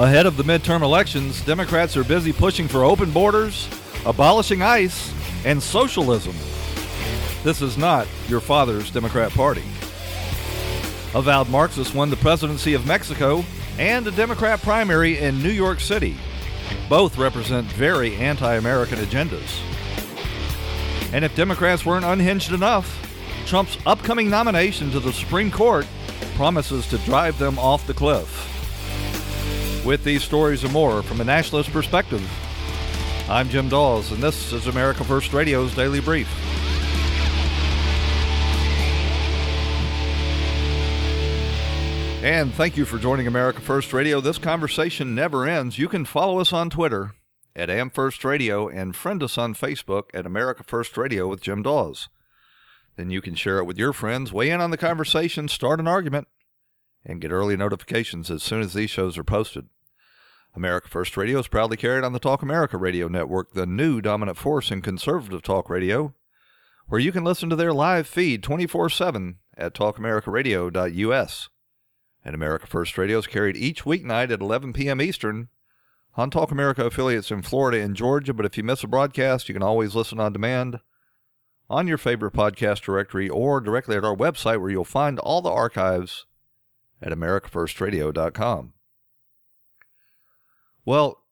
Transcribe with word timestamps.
Ahead 0.00 0.24
of 0.24 0.38
the 0.38 0.44
midterm 0.44 0.80
elections, 0.80 1.44
Democrats 1.44 1.94
are 1.94 2.04
busy 2.04 2.32
pushing 2.32 2.66
for 2.66 2.84
open 2.84 3.10
borders, 3.10 3.68
abolishing 4.06 4.62
ICE, 4.62 5.12
and 5.44 5.62
socialism. 5.62 6.34
This 7.44 7.60
is 7.60 7.76
not 7.76 8.06
your 8.26 8.40
father's 8.40 8.90
Democrat 8.90 9.30
Party. 9.32 9.64
Avowed 11.14 11.50
Marxists 11.50 11.92
won 11.92 12.08
the 12.08 12.16
presidency 12.16 12.72
of 12.72 12.86
Mexico 12.86 13.44
and 13.78 14.06
a 14.06 14.10
Democrat 14.12 14.62
primary 14.62 15.18
in 15.18 15.42
New 15.42 15.50
York 15.50 15.80
City. 15.80 16.16
Both 16.88 17.18
represent 17.18 17.66
very 17.66 18.16
anti 18.16 18.54
American 18.54 19.00
agendas. 19.00 19.60
And 21.12 21.26
if 21.26 21.36
Democrats 21.36 21.84
weren't 21.84 22.06
unhinged 22.06 22.52
enough, 22.52 23.09
Trump's 23.46 23.78
upcoming 23.86 24.30
nomination 24.30 24.90
to 24.92 25.00
the 25.00 25.12
Supreme 25.12 25.50
Court 25.50 25.86
promises 26.34 26.86
to 26.88 26.98
drive 26.98 27.38
them 27.38 27.58
off 27.58 27.86
the 27.86 27.94
cliff. 27.94 28.46
With 29.84 30.04
these 30.04 30.22
stories 30.22 30.64
and 30.64 30.72
more 30.72 31.02
from 31.02 31.20
a 31.20 31.24
nationalist 31.24 31.70
perspective, 31.72 32.22
I'm 33.28 33.48
Jim 33.48 33.68
Dawes, 33.68 34.12
and 34.12 34.22
this 34.22 34.52
is 34.52 34.66
America 34.66 35.04
First 35.04 35.32
Radio's 35.32 35.74
Daily 35.74 36.00
Brief. 36.00 36.28
And 42.22 42.52
thank 42.52 42.76
you 42.76 42.84
for 42.84 42.98
joining 42.98 43.26
America 43.26 43.60
First 43.62 43.94
Radio. 43.94 44.20
This 44.20 44.36
conversation 44.36 45.14
never 45.14 45.46
ends. 45.46 45.78
You 45.78 45.88
can 45.88 46.04
follow 46.04 46.38
us 46.38 46.52
on 46.52 46.68
Twitter 46.68 47.12
at 47.56 47.70
AmFirstRadio 47.70 48.70
and 48.74 48.94
friend 48.94 49.22
us 49.22 49.38
on 49.38 49.54
Facebook 49.54 50.04
at 50.12 50.26
America 50.26 50.62
First 50.62 50.98
Radio 50.98 51.26
with 51.28 51.40
Jim 51.40 51.62
Dawes. 51.62 52.08
Then 53.00 53.08
you 53.08 53.22
can 53.22 53.34
share 53.34 53.56
it 53.56 53.64
with 53.64 53.78
your 53.78 53.94
friends, 53.94 54.30
weigh 54.30 54.50
in 54.50 54.60
on 54.60 54.72
the 54.72 54.76
conversation, 54.76 55.48
start 55.48 55.80
an 55.80 55.88
argument, 55.88 56.28
and 57.02 57.18
get 57.18 57.32
early 57.32 57.56
notifications 57.56 58.30
as 58.30 58.42
soon 58.42 58.60
as 58.60 58.74
these 58.74 58.90
shows 58.90 59.16
are 59.16 59.24
posted. 59.24 59.70
America 60.54 60.86
First 60.86 61.16
Radio 61.16 61.38
is 61.38 61.48
proudly 61.48 61.78
carried 61.78 62.04
on 62.04 62.12
the 62.12 62.18
Talk 62.18 62.42
America 62.42 62.76
Radio 62.76 63.08
Network, 63.08 63.54
the 63.54 63.64
new 63.64 64.02
dominant 64.02 64.36
force 64.36 64.70
in 64.70 64.82
conservative 64.82 65.40
talk 65.40 65.70
radio, 65.70 66.12
where 66.88 67.00
you 67.00 67.10
can 67.10 67.24
listen 67.24 67.48
to 67.48 67.56
their 67.56 67.72
live 67.72 68.06
feed 68.06 68.42
24 68.42 68.90
7 68.90 69.38
at 69.56 69.72
talkamericaradio.us. 69.72 71.48
And 72.22 72.34
America 72.34 72.66
First 72.66 72.98
Radio 72.98 73.16
is 73.16 73.26
carried 73.26 73.56
each 73.56 73.84
weeknight 73.84 74.30
at 74.30 74.42
11 74.42 74.74
p.m. 74.74 75.00
Eastern 75.00 75.48
on 76.16 76.28
Talk 76.28 76.50
America 76.50 76.84
affiliates 76.84 77.30
in 77.30 77.40
Florida 77.40 77.80
and 77.80 77.96
Georgia. 77.96 78.34
But 78.34 78.44
if 78.44 78.58
you 78.58 78.62
miss 78.62 78.84
a 78.84 78.86
broadcast, 78.86 79.48
you 79.48 79.54
can 79.54 79.62
always 79.62 79.94
listen 79.94 80.20
on 80.20 80.34
demand 80.34 80.80
on 81.70 81.86
your 81.86 81.96
favorite 81.96 82.34
podcast 82.34 82.82
directory 82.82 83.28
or 83.28 83.60
directly 83.60 83.96
at 83.96 84.04
our 84.04 84.16
website 84.16 84.60
where 84.60 84.70
you'll 84.70 84.84
find 84.84 85.20
all 85.20 85.40
the 85.40 85.50
archives 85.50 86.26
at 87.00 87.12
americafirstradio.com. 87.12 88.72
Well, 90.84 91.22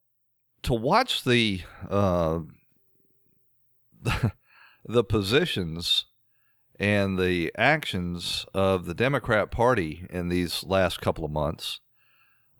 to 0.62 0.74
watch 0.74 1.24
the 1.24 1.62
uh, 1.90 2.40
the 4.84 5.04
positions 5.04 6.06
and 6.78 7.18
the 7.18 7.52
actions 7.58 8.46
of 8.54 8.86
the 8.86 8.94
Democrat 8.94 9.50
Party 9.50 10.06
in 10.08 10.28
these 10.28 10.62
last 10.62 11.00
couple 11.00 11.24
of 11.24 11.32
months, 11.32 11.80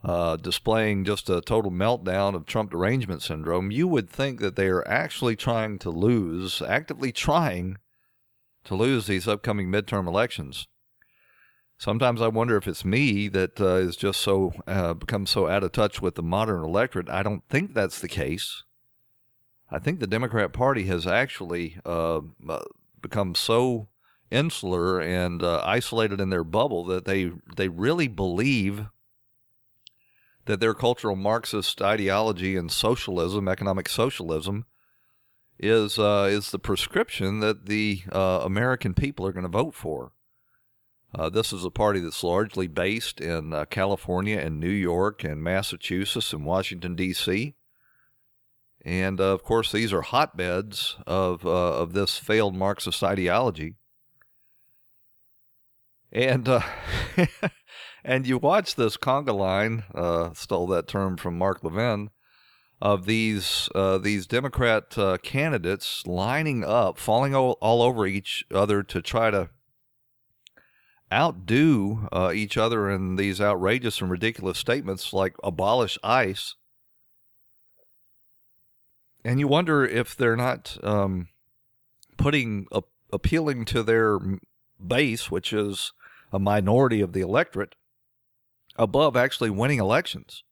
uh, 0.05 0.37
displaying 0.37 1.05
just 1.05 1.29
a 1.29 1.41
total 1.41 1.71
meltdown 1.71 2.35
of 2.35 2.47
Trump 2.47 2.71
derangement 2.71 3.23
syndrome, 3.23 3.71
you 3.71 3.89
would 3.89 4.09
think 4.09 4.41
that 4.41 4.57
they 4.57 4.69
are 4.69 4.87
actually 4.87 5.37
trying 5.37 5.79
to 5.79 5.91
lose, 5.91 6.63
actively 6.63 7.13
trying 7.13 7.79
to 8.65 8.75
lose 8.75 9.07
these 9.07 9.27
upcoming 9.27 9.69
midterm 9.69 10.07
elections. 10.07 10.69
Sometimes 11.79 12.21
I 12.21 12.29
wonder 12.29 12.57
if 12.57 12.67
it's 12.67 12.85
me 12.85 13.29
that 13.29 13.61
uh, 13.61 13.77
is 13.77 13.97
just 13.97 14.21
so 14.21 14.53
uh, 14.67 14.95
become 14.95 15.27
so 15.27 15.49
out 15.49 15.63
of 15.63 15.73
touch 15.73 16.03
with 16.03 16.17
the 16.17 16.23
modern 16.23 16.65
electorate. 16.65 17.09
I 17.09 17.23
don't 17.23 17.43
think 17.49 17.73
that's 17.73 18.01
the 18.01 18.09
case. 18.09 18.65
I 19.71 19.79
think 19.79 20.01
the 20.01 20.07
Democrat 20.07 20.53
Party 20.53 20.85
has 20.85 21.07
actually 21.07 21.79
uh, 21.85 22.21
uh 22.49 22.65
become 23.01 23.37
so 23.37 23.89
insular 24.31 25.01
and 25.01 25.43
uh, 25.43 25.63
isolated 25.65 26.21
in 26.21 26.31
their 26.31 26.43
bubble 26.43 26.85
that 26.87 27.05
they 27.05 27.31
they 27.57 27.69
really 27.69 28.09
believe 28.09 28.87
that 30.49 30.61
their 30.61 30.75
cultural 30.75 31.15
Marxist 31.15 31.81
ideology 31.81 32.57
and 32.57 32.71
socialism, 32.73 33.49
economic 33.49 33.89
socialism, 33.89 34.67
is 35.59 35.99
uh, 35.99 36.29
is 36.31 36.51
the 36.51 36.59
prescription 36.59 37.41
that 37.41 37.67
the 37.67 38.03
American 38.13 38.95
people 38.95 39.27
are 39.27 39.33
going 39.33 39.43
to 39.45 39.49
vote 39.49 39.75
for. 39.75 40.13
Uh, 41.15 41.31
this 41.31 41.53
is 41.53 41.65
a 41.65 41.71
party 41.71 42.01
that's 42.01 42.23
largely 42.23 42.67
based 42.67 43.21
in 43.21 43.53
uh, 43.53 43.65
California 43.65 44.39
and 44.39 44.61
New 44.61 44.69
York 44.69 45.25
and 45.25 45.43
Massachusetts 45.43 46.33
and 46.35 46.45
Washington, 46.45 46.95
D.C. 46.95 47.55
And 48.85 49.21
uh, 49.21 49.33
of 49.33 49.43
course, 49.43 49.73
these 49.73 49.93
are 49.93 50.03
hotbeds 50.03 50.97
of, 51.07 51.47
uh, 51.47 51.51
of 51.51 51.95
this 51.95 52.19
failed 52.19 52.55
Marxist 52.55 53.03
ideology. 53.03 53.77
And, 56.13 56.49
uh, 56.49 56.61
and 58.05 58.27
you 58.27 58.39
watch 58.39 58.75
this 58.75 58.97
conga 58.97 59.35
line, 59.35 59.85
uh, 59.95 60.33
stole 60.35 60.67
that 60.69 60.89
term 60.89 61.17
from 61.17 61.39
Mark 61.39 61.63
Levin, 61.63 62.11
of 62.81 63.07
these, 63.07 63.69
uh, 63.75 63.99
these 63.99 64.27
Democrat 64.27 64.97
uh, 64.97 65.19
candidates 65.23 66.07
lining 66.07 66.65
up, 66.65 66.99
falling 66.99 67.35
all, 67.35 67.59
all 67.61 67.83
over 67.83 68.07
each 68.07 68.45
other 68.55 68.83
to 68.85 69.03
try 69.03 69.31
to 69.31 69.51
outdo 71.13 72.09
uh, 72.13 72.31
each 72.35 72.57
other 72.57 72.91
in 72.91 73.17
these 73.17 73.41
outrageous 73.41 74.01
and 74.01 74.11
ridiculous 74.11 74.59
statements 74.59 75.13
like 75.13 75.35
abolish 75.43 75.99
ICE. 76.03 76.55
And 79.25 79.41
you 79.41 79.49
wonder 79.49 79.85
if 79.85 80.17
they're 80.17 80.37
not 80.37 80.79
um, 80.83 81.29
putting, 82.17 82.67
uh, 82.71 82.83
appealing 83.13 83.65
to 83.67 83.83
their 83.83 84.19
base, 84.85 85.31
which 85.31 85.53
is 85.53 85.93
a 86.33 86.39
minority 86.39 87.01
of 87.01 87.13
the 87.13 87.21
electorate, 87.21 87.75
above 88.79 89.17
actually 89.17 89.51
winning 89.51 89.81
elections. 89.81 90.45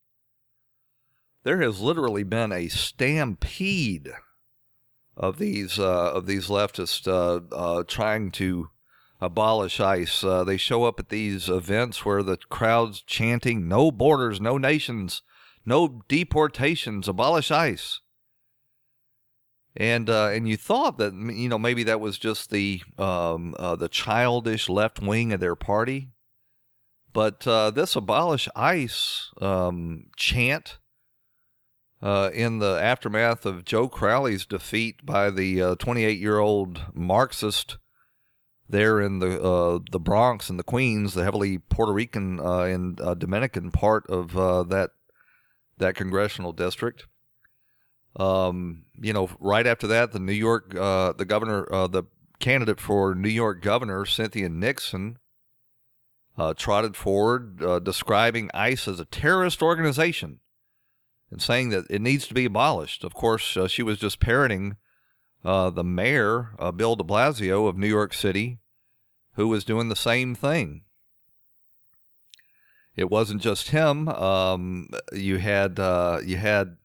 There 1.44 1.62
has 1.62 1.80
literally 1.80 2.24
been 2.24 2.52
a 2.52 2.68
stampede 2.68 4.10
of 5.16 5.38
these 5.38 5.78
uh, 5.78 6.12
of 6.12 6.26
these 6.26 6.48
leftists 6.48 7.06
uh, 7.06 7.40
uh, 7.54 7.84
trying 7.86 8.32
to 8.32 8.70
abolish 9.20 9.80
ICE. 9.80 10.24
Uh, 10.24 10.44
they 10.44 10.56
show 10.56 10.84
up 10.84 11.00
at 11.00 11.08
these 11.08 11.48
events 11.48 12.04
where 12.04 12.22
the 12.22 12.36
crowd's 12.36 13.00
chanting, 13.00 13.68
no 13.68 13.90
borders, 13.90 14.40
no 14.40 14.58
nations, 14.58 15.22
no 15.64 16.02
deportations, 16.08 17.08
abolish 17.08 17.50
ICE. 17.50 18.00
And 19.76 20.08
uh, 20.08 20.28
and 20.28 20.48
you 20.48 20.56
thought 20.56 20.98
that 20.98 21.14
you 21.14 21.48
know 21.48 21.58
maybe 21.58 21.82
that 21.84 22.00
was 22.00 22.18
just 22.18 22.50
the 22.50 22.82
um, 22.98 23.54
uh, 23.58 23.76
the 23.76 23.88
childish 23.88 24.68
left 24.68 25.00
wing 25.00 25.32
of 25.32 25.40
their 25.40 25.56
party, 25.56 26.08
but 27.16 27.46
uh, 27.46 27.70
this 27.70 27.96
abolish 27.96 28.46
ICE 28.54 29.30
um, 29.40 30.04
chant 30.16 30.76
uh, 32.02 32.28
in 32.34 32.58
the 32.58 32.78
aftermath 32.78 33.46
of 33.46 33.64
Joe 33.64 33.88
Crowley's 33.88 34.44
defeat 34.44 35.06
by 35.06 35.30
the 35.30 35.76
28 35.78 36.06
uh, 36.06 36.10
year 36.10 36.38
old 36.38 36.82
Marxist 36.92 37.78
there 38.68 39.00
in 39.00 39.20
the 39.20 39.42
uh, 39.42 39.78
the 39.90 39.98
Bronx 39.98 40.50
and 40.50 40.58
the 40.58 40.62
Queens, 40.62 41.14
the 41.14 41.24
heavily 41.24 41.56
Puerto 41.56 41.94
Rican 41.94 42.38
uh, 42.38 42.64
and 42.64 42.98
Dominican 43.18 43.70
part 43.70 44.06
of 44.10 44.34
that 44.68 44.90
that 45.78 45.94
congressional 45.94 46.52
district. 46.52 47.06
Um, 48.16 48.84
you 49.00 49.14
know, 49.14 49.30
right 49.40 49.66
after 49.66 49.86
that, 49.86 50.12
the 50.12 50.20
New 50.20 50.34
York, 50.34 50.74
uh, 50.74 51.14
the 51.14 51.24
governor, 51.24 51.66
uh, 51.72 51.86
the 51.86 52.02
candidate 52.40 52.78
for 52.78 53.14
New 53.14 53.30
York 53.30 53.62
governor, 53.62 54.04
Cynthia 54.04 54.50
Nixon, 54.50 55.16
trotted 56.56 56.96
forward, 56.96 57.84
describing 57.84 58.50
ICE 58.52 58.88
as 58.88 59.00
a 59.00 59.04
terrorist 59.04 59.62
organization 59.62 60.40
and 61.30 61.42
saying 61.42 61.70
that 61.70 61.86
it 61.90 62.00
needs 62.00 62.26
to 62.28 62.34
be 62.34 62.44
abolished. 62.44 63.04
Of 63.04 63.14
course, 63.14 63.56
she 63.68 63.82
was 63.82 63.98
just 63.98 64.20
parroting 64.20 64.76
uh, 65.44 65.70
the 65.70 65.84
mayor, 65.84 66.50
uh, 66.58 66.72
Bill 66.72 66.96
de 66.96 67.04
Blasio 67.04 67.68
of 67.68 67.76
New 67.76 67.88
York 67.88 68.12
City, 68.12 68.58
who 69.34 69.48
was 69.48 69.64
doing 69.64 69.88
the 69.88 69.96
same 69.96 70.34
thing. 70.34 70.82
It 72.96 73.10
wasn't 73.10 73.42
just 73.42 73.70
him. 73.70 74.08
Um, 74.08 74.88
you 75.12 75.36
had 75.36 75.78
uh, 75.78 76.20
you 76.24 76.38
had 76.38 76.78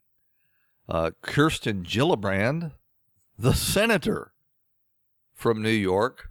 uh, 0.89 1.12
Kirsten 1.21 1.83
Gillibrand, 1.83 2.74
the 3.39 3.53
senator 3.53 4.33
from 5.33 5.62
New 5.62 5.69
York, 5.69 6.30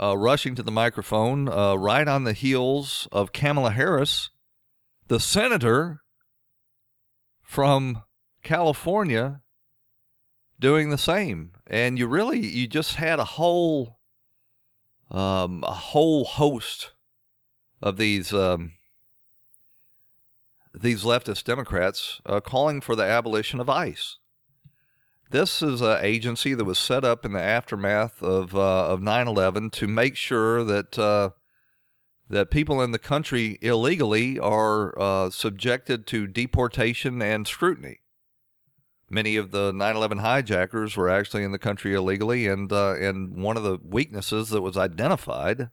uh, 0.00 0.16
rushing 0.16 0.54
to 0.54 0.62
the 0.62 0.70
microphone 0.70 1.48
uh, 1.48 1.74
right 1.74 2.06
on 2.06 2.24
the 2.24 2.32
heels 2.32 3.08
of 3.10 3.32
Kamala 3.32 3.70
Harris, 3.70 4.30
the 5.08 5.20
senator 5.20 6.02
from 7.42 8.02
California, 8.42 9.40
doing 10.60 10.90
the 10.90 10.98
same. 10.98 11.52
And 11.66 11.98
you 11.98 12.06
really, 12.06 12.40
you 12.40 12.66
just 12.66 12.96
had 12.96 13.18
a 13.18 13.24
whole, 13.24 13.98
um, 15.10 15.64
a 15.66 15.72
whole 15.72 16.24
host 16.24 16.92
of 17.82 17.96
these. 17.96 18.32
Um, 18.32 18.72
these 20.74 21.02
leftist 21.02 21.44
Democrats 21.44 22.20
uh, 22.26 22.40
calling 22.40 22.80
for 22.80 22.94
the 22.94 23.02
abolition 23.02 23.58
of 23.58 23.68
ICE. 23.68 24.18
This 25.30 25.62
is 25.62 25.82
an 25.82 25.98
agency 26.00 26.54
that 26.54 26.64
was 26.64 26.78
set 26.78 27.04
up 27.04 27.26
in 27.26 27.32
the 27.32 27.42
aftermath 27.42 28.22
of 28.22 28.54
uh, 28.54 28.86
of 28.88 29.00
9/11 29.00 29.70
to 29.72 29.86
make 29.86 30.16
sure 30.16 30.64
that 30.64 30.98
uh, 30.98 31.30
that 32.30 32.50
people 32.50 32.80
in 32.80 32.92
the 32.92 32.98
country 32.98 33.58
illegally 33.60 34.38
are 34.38 34.98
uh, 34.98 35.28
subjected 35.28 36.06
to 36.06 36.26
deportation 36.26 37.20
and 37.20 37.46
scrutiny. 37.46 38.00
Many 39.10 39.36
of 39.36 39.50
the 39.50 39.70
9/11 39.70 40.20
hijackers 40.20 40.96
were 40.96 41.10
actually 41.10 41.44
in 41.44 41.52
the 41.52 41.58
country 41.58 41.94
illegally, 41.94 42.46
and 42.46 42.72
uh, 42.72 42.94
and 42.94 43.42
one 43.42 43.58
of 43.58 43.64
the 43.64 43.78
weaknesses 43.82 44.48
that 44.48 44.62
was 44.62 44.78
identified 44.78 45.68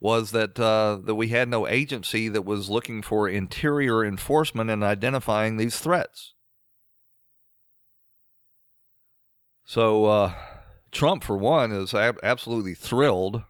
was 0.00 0.30
that 0.30 0.58
uh, 0.58 1.00
that 1.04 1.16
we 1.16 1.28
had 1.28 1.50
no 1.50 1.68
agency 1.68 2.28
that 2.28 2.46
was 2.46 2.70
looking 2.70 3.02
for 3.02 3.28
interior 3.28 4.02
enforcement 4.02 4.70
and 4.70 4.82
identifying 4.82 5.58
these 5.58 5.78
threats. 5.78 6.32
So 9.64 10.04
uh, 10.06 10.34
Trump, 10.90 11.24
for 11.24 11.36
one, 11.36 11.72
is 11.72 11.94
ab- 11.94 12.18
absolutely 12.22 12.74
thrilled 12.74 13.42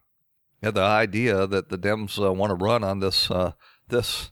at 0.63 0.75
the 0.75 0.83
idea 0.83 1.47
that 1.47 1.69
the 1.69 1.79
Dems 1.79 2.23
uh, 2.25 2.33
want 2.33 2.51
to 2.51 2.65
run 2.65 2.85
on 2.85 3.01
this 3.01 3.31
uh, 3.31 3.53
this 3.89 4.31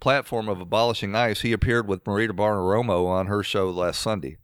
platform 0.00 0.48
of 0.48 0.60
abolishing 0.60 1.14
ICE. 1.14 1.40
He 1.40 1.52
appeared 1.52 1.86
with 1.88 2.06
Maria 2.06 2.28
Bartiromo 2.28 3.06
on 3.06 3.26
her 3.26 3.42
show 3.42 3.70
last 3.70 4.00
Sunday. 4.00 4.38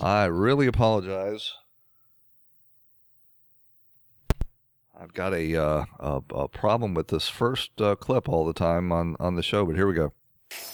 I 0.00 0.24
really 0.24 0.66
apologize. 0.66 1.52
I've 5.02 5.12
got 5.12 5.34
a, 5.34 5.56
uh, 5.56 5.84
a, 5.98 6.22
a 6.32 6.48
problem 6.48 6.94
with 6.94 7.08
this 7.08 7.28
first 7.28 7.80
uh, 7.80 7.96
clip 7.96 8.28
all 8.28 8.46
the 8.46 8.52
time 8.52 8.92
on, 8.92 9.16
on 9.18 9.34
the 9.34 9.42
show, 9.42 9.66
but 9.66 9.74
here 9.74 9.88
we 9.88 9.94
go. 9.94 10.12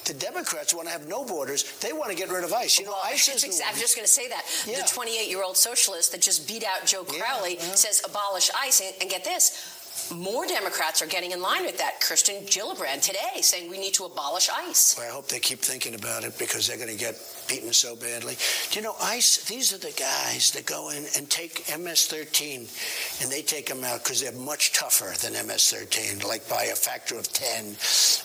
The 0.04 0.12
Democrats 0.12 0.74
want 0.74 0.86
to 0.86 0.92
have 0.92 1.08
no 1.08 1.24
borders. 1.24 1.78
They 1.80 1.94
want 1.94 2.10
to 2.10 2.16
get 2.16 2.28
rid 2.28 2.44
of 2.44 2.52
ICE. 2.52 2.78
You 2.78 2.86
know, 2.86 2.96
ICE 3.04 3.28
is. 3.28 3.44
Ex- 3.44 3.62
I'm 3.66 3.76
just 3.76 3.96
going 3.96 4.04
to 4.04 4.12
say 4.12 4.28
that. 4.28 4.44
Yeah. 4.66 4.82
The 4.82 4.88
28 4.88 5.28
year 5.30 5.42
old 5.42 5.56
socialist 5.56 6.12
that 6.12 6.20
just 6.20 6.46
beat 6.46 6.64
out 6.64 6.84
Joe 6.84 7.04
Crowley 7.04 7.54
yeah, 7.54 7.62
yeah. 7.62 7.74
says 7.74 8.02
abolish 8.04 8.50
ICE. 8.60 8.80
And, 8.80 8.94
and 9.02 9.10
get 9.10 9.24
this 9.24 9.77
more 10.14 10.46
Democrats 10.46 11.02
are 11.02 11.06
getting 11.06 11.32
in 11.32 11.42
line 11.42 11.64
with 11.64 11.78
that. 11.78 12.00
Kirsten 12.00 12.36
Gillibrand 12.46 13.02
today 13.02 13.40
saying 13.40 13.70
we 13.70 13.78
need 13.78 13.94
to 13.94 14.04
abolish 14.04 14.48
ICE. 14.48 14.96
Well, 14.98 15.08
I 15.08 15.12
hope 15.12 15.28
they 15.28 15.38
keep 15.38 15.60
thinking 15.60 15.94
about 15.94 16.24
it 16.24 16.38
because 16.38 16.66
they're 16.66 16.76
going 16.76 16.90
to 16.90 16.96
get 16.96 17.16
beaten 17.48 17.72
so 17.72 17.96
badly. 17.96 18.36
Do 18.70 18.78
you 18.78 18.84
know, 18.84 18.94
ICE, 19.02 19.44
these 19.44 19.72
are 19.72 19.78
the 19.78 19.94
guys 19.98 20.50
that 20.52 20.66
go 20.66 20.90
in 20.90 21.04
and 21.16 21.28
take 21.28 21.64
MS 21.78 22.06
13 22.06 22.66
and 23.22 23.30
they 23.30 23.42
take 23.42 23.66
them 23.66 23.84
out 23.84 24.02
because 24.02 24.20
they're 24.20 24.32
much 24.32 24.72
tougher 24.72 25.14
than 25.20 25.46
MS 25.46 25.70
13, 25.72 26.20
like 26.28 26.48
by 26.48 26.64
a 26.64 26.74
factor 26.74 27.18
of 27.18 27.32
10. 27.32 27.76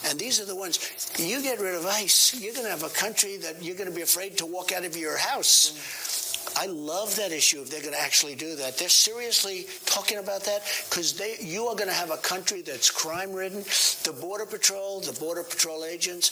And 0.09 0.19
these 0.19 0.39
are 0.39 0.45
the 0.45 0.55
ones, 0.55 0.79
you 1.17 1.41
get 1.41 1.59
rid 1.59 1.75
of 1.75 1.85
ICE, 1.85 2.41
you're 2.41 2.53
going 2.53 2.65
to 2.65 2.71
have 2.71 2.83
a 2.83 2.89
country 2.89 3.37
that 3.37 3.63
you're 3.63 3.75
going 3.75 3.89
to 3.89 3.95
be 3.95 4.01
afraid 4.01 4.37
to 4.37 4.45
walk 4.45 4.71
out 4.71 4.85
of 4.85 4.95
your 4.97 5.17
house. 5.17 5.71
Mm. 5.71 6.22
I 6.57 6.67
love 6.67 7.15
that 7.15 7.31
issue 7.31 7.61
if 7.61 7.69
they're 7.69 7.81
going 7.81 7.93
to 7.93 8.01
actually 8.01 8.35
do 8.35 8.55
that. 8.55 8.77
They're 8.77 8.89
seriously 8.89 9.67
talking 9.85 10.19
about 10.19 10.43
that 10.43 10.61
because 10.89 11.13
they 11.13 11.35
you 11.39 11.65
are 11.67 11.75
going 11.75 11.89
to 11.89 11.95
have 11.95 12.11
a 12.11 12.17
country 12.17 12.61
that's 12.61 12.89
crime 12.91 13.33
ridden. 13.33 13.63
The 14.03 14.15
Border 14.19 14.45
Patrol, 14.45 15.01
the 15.01 15.17
Border 15.19 15.43
Patrol 15.43 15.85
agents, 15.85 16.31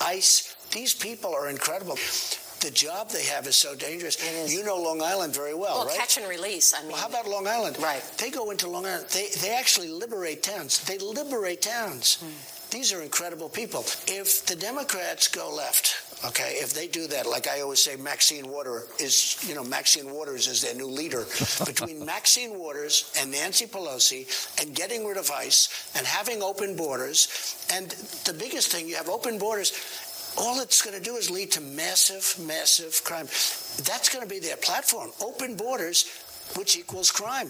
ICE, 0.00 0.56
these 0.72 0.94
people 0.94 1.34
are 1.34 1.48
incredible 1.48 1.96
the 2.60 2.70
job 2.70 3.10
they 3.10 3.24
have 3.24 3.46
is 3.46 3.56
so 3.56 3.74
dangerous. 3.74 4.18
You 4.52 4.64
know 4.64 4.76
Long 4.76 5.02
Island 5.02 5.34
very 5.34 5.54
well, 5.54 5.78
well 5.78 5.86
right? 5.86 5.98
catch 5.98 6.18
and 6.18 6.28
release. 6.28 6.74
I 6.74 6.80
mean, 6.82 6.92
well, 6.92 7.00
how 7.00 7.08
about 7.08 7.28
Long 7.28 7.46
Island? 7.46 7.78
Right. 7.80 8.02
They 8.18 8.30
go 8.30 8.50
into 8.50 8.68
Long 8.68 8.86
Island. 8.86 9.06
They 9.10 9.28
they 9.40 9.54
actually 9.54 9.88
liberate 9.88 10.42
towns. 10.42 10.80
They 10.84 10.98
liberate 10.98 11.62
towns. 11.62 12.18
Mm. 12.22 12.70
These 12.70 12.92
are 12.92 13.02
incredible 13.02 13.48
people. 13.48 13.80
If 14.06 14.44
the 14.46 14.56
Democrats 14.56 15.28
go 15.28 15.54
left, 15.54 16.07
Okay, 16.24 16.54
if 16.56 16.74
they 16.74 16.88
do 16.88 17.06
that, 17.06 17.26
like 17.26 17.46
I 17.46 17.60
always 17.60 17.80
say, 17.80 17.94
Maxine 17.94 18.48
Waters 18.48 18.88
is, 18.98 19.44
you 19.48 19.54
know, 19.54 19.62
Maxine 19.62 20.12
Waters 20.12 20.48
is 20.48 20.60
their 20.60 20.74
new 20.74 20.86
leader. 20.86 21.24
Between 21.64 22.04
Maxine 22.04 22.58
Waters 22.58 23.12
and 23.20 23.30
Nancy 23.30 23.66
Pelosi 23.66 24.26
and 24.60 24.74
getting 24.74 25.06
rid 25.06 25.16
of 25.16 25.30
ICE 25.30 25.92
and 25.96 26.04
having 26.04 26.42
open 26.42 26.76
borders, 26.76 27.66
and 27.72 27.90
the 28.24 28.32
biggest 28.32 28.72
thing, 28.72 28.88
you 28.88 28.96
have 28.96 29.08
open 29.08 29.38
borders, 29.38 29.72
all 30.36 30.60
it's 30.60 30.82
going 30.82 30.96
to 30.96 31.02
do 31.02 31.16
is 31.16 31.30
lead 31.30 31.52
to 31.52 31.60
massive, 31.60 32.44
massive 32.44 33.02
crime. 33.04 33.26
That's 33.84 34.08
going 34.12 34.26
to 34.26 34.28
be 34.28 34.40
their 34.40 34.56
platform. 34.56 35.10
Open 35.22 35.54
borders, 35.56 36.08
which 36.56 36.76
equals 36.76 37.12
crime. 37.12 37.48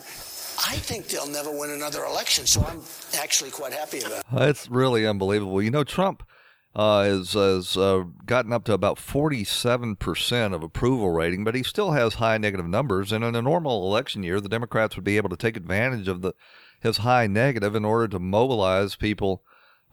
I 0.67 0.75
think 0.75 1.07
they'll 1.09 1.29
never 1.29 1.57
win 1.57 1.71
another 1.71 2.05
election, 2.05 2.45
so 2.45 2.63
I'm 2.65 2.83
actually 3.17 3.51
quite 3.51 3.73
happy 3.73 4.01
about 4.01 4.19
it. 4.19 4.25
Uh, 4.35 4.45
it's 4.45 4.69
really 4.69 5.07
unbelievable. 5.07 5.63
You 5.63 5.71
know, 5.71 5.85
Trump 5.85 6.23
uh, 6.79 7.03
has, 7.03 7.33
has 7.33 7.77
uh, 7.77 8.05
gotten 8.25 8.53
up 8.53 8.63
to 8.65 8.73
about 8.73 8.99
47% 8.99 10.55
of 10.55 10.63
approval 10.63 11.11
rating, 11.11 11.43
but 11.43 11.57
he 11.57 11.65
still 11.65 11.91
has 11.91 12.15
high 12.15 12.39
negative 12.39 12.69
numbers. 12.69 13.11
And 13.11 13.25
in 13.25 13.35
a 13.35 13.43
normal 13.43 13.85
election 13.85 14.23
year, 14.23 14.41
the 14.41 14.49
Democrats 14.49 14.95
would 14.95 15.05
be 15.05 15.17
able 15.17 15.29
to 15.31 15.37
take 15.37 15.57
advantage 15.57 16.07
of 16.07 16.23
the 16.23 16.35
his 16.81 16.99
high 16.99 17.27
negative 17.27 17.75
in 17.75 17.85
order 17.85 18.07
to 18.07 18.21
mobilize 18.21 18.95
people 18.95 19.43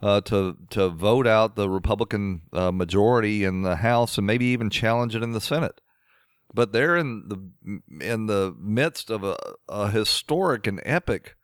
uh, 0.00 0.20
to 0.20 0.56
to 0.70 0.88
vote 0.88 1.26
out 1.26 1.56
the 1.56 1.68
Republican 1.68 2.42
uh, 2.52 2.70
majority 2.70 3.42
in 3.42 3.62
the 3.62 3.76
House 3.76 4.16
and 4.16 4.24
maybe 4.24 4.46
even 4.46 4.70
challenge 4.70 5.16
it 5.16 5.24
in 5.24 5.32
the 5.32 5.40
Senate. 5.40 5.80
But 6.54 6.70
they're 6.70 6.96
in 6.96 7.24
the 7.26 8.06
in 8.06 8.26
the 8.26 8.54
midst 8.56 9.10
of 9.10 9.24
a, 9.24 9.36
a 9.68 9.90
historic 9.90 10.68
and 10.68 10.80
epic 10.84 11.34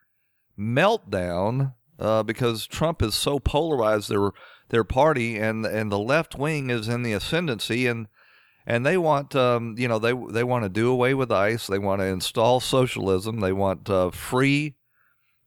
meltdown 0.56 1.74
uh, 1.98 2.22
because 2.22 2.68
Trump 2.68 3.02
is 3.02 3.16
so 3.16 3.40
polarized. 3.40 4.08
There 4.08 4.20
were 4.20 4.34
their 4.72 4.82
party, 4.82 5.38
and 5.38 5.64
and 5.64 5.92
the 5.92 5.98
left 5.98 6.34
wing 6.34 6.70
is 6.70 6.88
in 6.88 7.04
the 7.04 7.12
ascendancy, 7.12 7.86
and 7.86 8.08
and 8.66 8.84
they 8.84 8.96
want 8.96 9.36
um, 9.36 9.76
you 9.78 9.86
know 9.86 10.00
they 10.00 10.12
they 10.30 10.42
want 10.42 10.64
to 10.64 10.68
do 10.68 10.90
away 10.90 11.14
with 11.14 11.30
ICE. 11.30 11.64
They 11.64 11.78
want 11.78 12.00
to 12.00 12.06
install 12.06 12.58
socialism. 12.58 13.38
They 13.38 13.52
want 13.52 13.88
uh, 13.88 14.10
free 14.10 14.74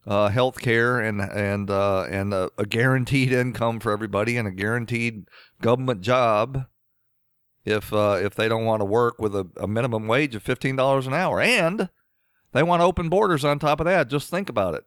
uh, 0.07 0.29
health 0.29 0.59
care 0.59 0.99
and 0.99 1.19
and 1.19 1.69
uh, 1.69 2.03
and 2.03 2.33
a, 2.33 2.49
a, 2.57 2.65
guaranteed 2.65 3.33
income 3.33 3.79
for 3.79 3.91
everybody 3.91 4.37
and 4.37 4.47
a 4.47 4.51
guaranteed 4.51 5.27
government 5.61 6.01
job 6.01 6.67
if 7.65 7.91
uh, 7.91 8.19
if 8.21 8.35
they 8.35 8.47
don't 8.47 8.65
want 8.65 8.81
to 8.81 8.85
work 8.85 9.19
with 9.19 9.35
a, 9.35 9.47
a 9.57 9.67
minimum 9.67 10.07
wage 10.07 10.35
of 10.35 10.43
fifteen 10.43 10.75
dollars 10.75 11.07
an 11.07 11.13
hour 11.13 11.41
and 11.41 11.89
they 12.51 12.63
want 12.63 12.83
open 12.83 13.09
borders 13.09 13.43
on 13.43 13.59
top 13.59 13.79
of 13.79 13.85
that. 13.85 14.07
Just 14.07 14.29
think 14.29 14.47
about 14.47 14.75
it. 14.75 14.85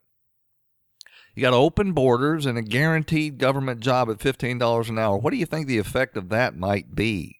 You 1.35 1.42
got 1.42 1.54
open 1.54 1.92
borders 1.92 2.47
and 2.47 2.58
a 2.58 2.62
guaranteed 2.62 3.38
government 3.38 3.80
job 3.80 4.11
at 4.11 4.18
$15 4.18 4.88
an 4.88 4.99
hour. 4.99 5.16
What 5.16 5.30
do 5.30 5.37
you 5.37 5.47
think 5.47 5.66
the 5.66 5.78
effect 5.78 6.16
of 6.16 6.30
that 6.30 6.56
might 6.56 6.94
be? 6.94 7.38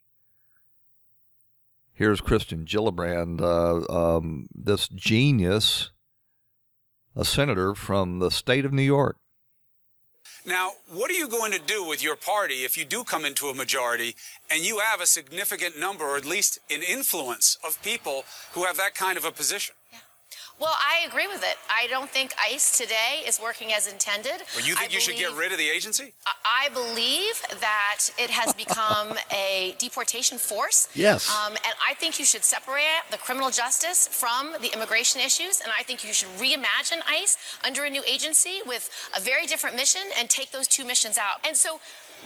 Here's 1.93 2.21
Kirsten 2.21 2.65
Gillibrand, 2.65 3.41
uh, 3.41 3.93
um, 3.93 4.49
this 4.55 4.87
genius, 4.89 5.91
a 7.17 7.25
senator 7.25 7.75
from 7.75 8.21
the 8.21 8.31
state 8.31 8.65
of 8.65 8.73
New 8.73 8.83
York. 8.83 9.17
Now, 10.47 10.71
what 10.91 11.11
are 11.11 11.15
you 11.15 11.29
going 11.29 11.51
to 11.53 11.59
do 11.59 11.85
with 11.85 12.03
your 12.03 12.15
party 12.15 12.65
if 12.65 12.79
you 12.79 12.85
do 12.85 13.03
come 13.03 13.25
into 13.25 13.49
a 13.49 13.55
majority 13.55 14.15
and 14.51 14.65
you 14.65 14.79
have 14.79 15.01
a 15.01 15.07
significant 15.07 15.79
number, 15.79 16.05
or 16.05 16.17
at 16.17 16.25
least 16.25 16.61
an 16.71 16.83
influence, 16.83 17.59
of 17.67 17.83
people 17.83 18.25
who 18.53 18.65
have 18.65 18.77
that 18.77 18.95
kind 18.95 19.19
of 19.19 19.25
a 19.25 19.33
position? 19.33 19.75
Yeah. 20.59 20.65
Well, 20.67 20.75
I 20.79 21.07
agree 21.07 21.27
with 21.27 21.43
it. 21.43 21.57
I 21.71 21.87
don't 21.89 22.11
think 22.11 22.35
ICE 22.43 22.77
today 22.77 23.23
is 23.27 23.41
working 23.41 23.73
as 23.73 23.91
intended. 23.91 24.43
Well, 24.57 24.67
you 24.67 24.75
think 24.75 24.91
I 24.91 24.95
you 24.95 25.01
should 25.01 25.17
get 25.17 25.35
rid 25.35 25.53
of 25.53 25.59
the 25.59 25.69
agency? 25.69 26.13
I 26.45 26.69
believe 26.71 27.41
that 27.61 28.11
it 28.19 28.31
has 28.31 28.53
become 28.55 29.19
a 29.33 29.75
deportation 29.79 30.39
force. 30.39 30.89
Yes. 30.95 31.29
Um, 31.31 31.53
and 31.53 31.75
I 31.87 31.95
think 31.95 32.19
you 32.19 32.25
should 32.25 32.45
separate 32.45 33.03
the 33.11 33.19
criminal 33.19 33.51
justice 33.51 34.09
from 34.09 34.55
the 34.61 34.73
immigration 34.75 35.21
issues. 35.21 35.61
And 35.61 35.73
I 35.79 35.83
think 35.83 36.05
you 36.05 36.13
should 36.13 36.29
reimagine 36.39 37.01
ICE 37.09 37.37
under 37.65 37.85
a 37.85 37.91
new 37.91 38.03
agency 38.07 38.61
with 38.67 38.91
a 39.17 39.21
very 39.21 39.47
different 39.47 39.77
mission 39.77 40.03
and 40.19 40.29
take 40.29 40.51
those 40.51 40.67
two 40.67 40.85
missions 40.85 41.19
out. 41.19 41.47
And 41.47 41.57
so 41.57 41.81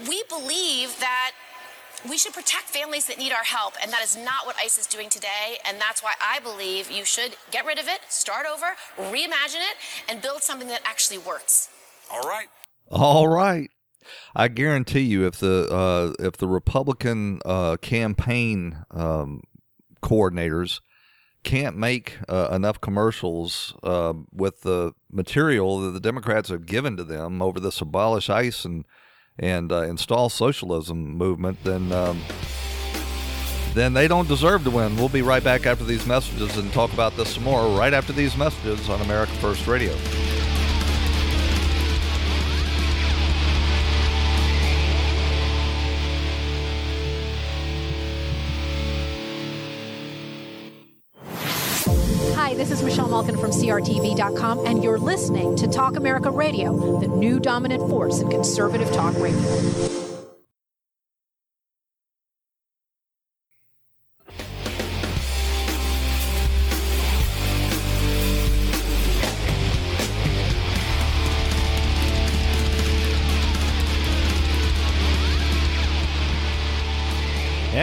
we 0.08 0.22
believe 0.28 0.98
that 1.00 1.32
we 2.09 2.18
should 2.18 2.32
protect 2.32 2.64
families 2.64 3.06
that 3.06 3.18
need 3.18 3.32
our 3.32 3.44
help, 3.44 3.75
and 3.82 3.92
that 3.92 4.02
is 4.02 4.16
not 4.16 4.47
what 4.47 4.56
ICE 4.56 4.78
is 4.78 4.87
doing 4.87 5.09
today. 5.09 5.59
And 5.66 5.80
that's 5.80 6.02
why 6.02 6.14
I 6.23 6.40
believe 6.40 6.90
you 6.90 7.04
should 7.04 7.37
get 7.50 7.64
rid 7.64 7.78
of 7.78 7.88
it, 7.88 8.00
start 8.09 8.47
over, 8.47 8.66
reimagine 8.97 9.62
it, 9.62 9.76
and 10.09 10.21
build 10.21 10.42
something 10.42 10.68
that 10.68 10.82
actually 10.85 11.18
works. 11.18 11.71
All 12.11 12.23
right. 12.23 12.49
All 12.90 13.28
right. 13.28 13.71
I 14.35 14.49
guarantee 14.49 15.00
you, 15.00 15.26
if 15.26 15.38
the 15.38 15.68
uh, 15.71 16.25
if 16.25 16.37
the 16.37 16.49
Republican 16.49 17.40
uh, 17.44 17.76
campaign 17.76 18.85
um, 18.90 19.42
coordinators 20.02 20.80
can't 21.44 21.76
make 21.76 22.18
uh, 22.28 22.49
enough 22.52 22.80
commercials 22.80 23.75
uh, 23.82 24.12
with 24.32 24.62
the 24.62 24.92
material 25.11 25.80
that 25.80 25.90
the 25.90 26.00
Democrats 26.00 26.49
have 26.49 26.66
given 26.66 26.97
to 26.97 27.04
them 27.04 27.42
over 27.42 27.59
this 27.59 27.80
abolish 27.80 28.30
ICE 28.30 28.64
and 28.64 28.85
and 29.38 29.72
uh, 29.72 29.82
install 29.82 30.28
socialism 30.28 31.16
movement, 31.16 31.58
then 31.64 31.92
um, 31.92 32.20
then 33.74 33.94
they 33.94 34.06
don't 34.06 34.28
deserve 34.28 34.64
to 34.64 34.70
win. 34.70 34.96
We'll 34.96 35.08
be 35.08 35.22
right 35.22 35.42
back 35.42 35.66
after 35.66 35.84
these 35.84 36.06
messages 36.06 36.56
and 36.56 36.72
talk 36.72 36.92
about 36.92 37.16
this 37.16 37.34
some 37.34 37.44
more. 37.44 37.76
Right 37.78 37.94
after 37.94 38.12
these 38.12 38.36
messages 38.36 38.88
on 38.88 39.00
America 39.00 39.32
First 39.34 39.66
Radio. 39.66 39.96
From 53.73 54.67
and 54.67 54.85
you're 54.85 54.99
listening 54.99 55.57
to 55.57 55.67
Talk 55.67 55.97
America 55.97 56.31
Radio, 56.31 57.00
the 57.00 57.09
new 57.09 57.41
dominant 57.41 57.88
force 57.88 58.21
in 58.21 58.29
conservative 58.29 58.93
talk 58.93 59.14
radio. 59.14 60.12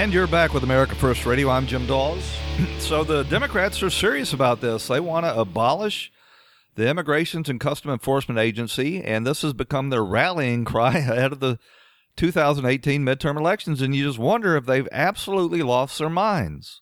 And 0.10 0.14
you're 0.16 0.26
back 0.26 0.56
with 0.56 0.64
America 0.64 0.96
First 0.96 1.28
Radio. 1.28 1.52
I'm 1.52 1.68
Jim 1.68 1.86
Dawes. 1.86 2.36
so 2.80 3.04
the 3.04 3.22
Democrats 3.26 3.84
are 3.84 3.92
serious 3.92 4.34
about 4.34 4.60
this. 4.60 4.88
They 4.88 5.00
want 5.00 5.28
to 5.28 5.40
abolish 5.40 6.12
the 6.74 6.90
Immigrations 6.90 7.48
and 7.48 7.60
Custom 7.60 7.92
Enforcement 7.92 8.40
Agency, 8.40 9.04
and 9.04 9.24
this 9.24 9.44
has 9.44 9.54
become 9.54 9.92
their 9.92 10.04
rallying 10.04 10.66
cry 10.66 10.98
ahead 10.98 11.32
of 11.32 11.42
the 11.42 11.60
2018 12.16 13.06
midterm 13.06 13.38
elections. 13.38 13.84
And 13.84 13.96
you 13.96 14.08
just 14.08 14.18
wonder 14.18 14.56
if 14.58 14.66
they've 14.66 14.88
absolutely 14.92 15.62
lost 15.62 16.00
their 16.00 16.10
minds. 16.10 16.82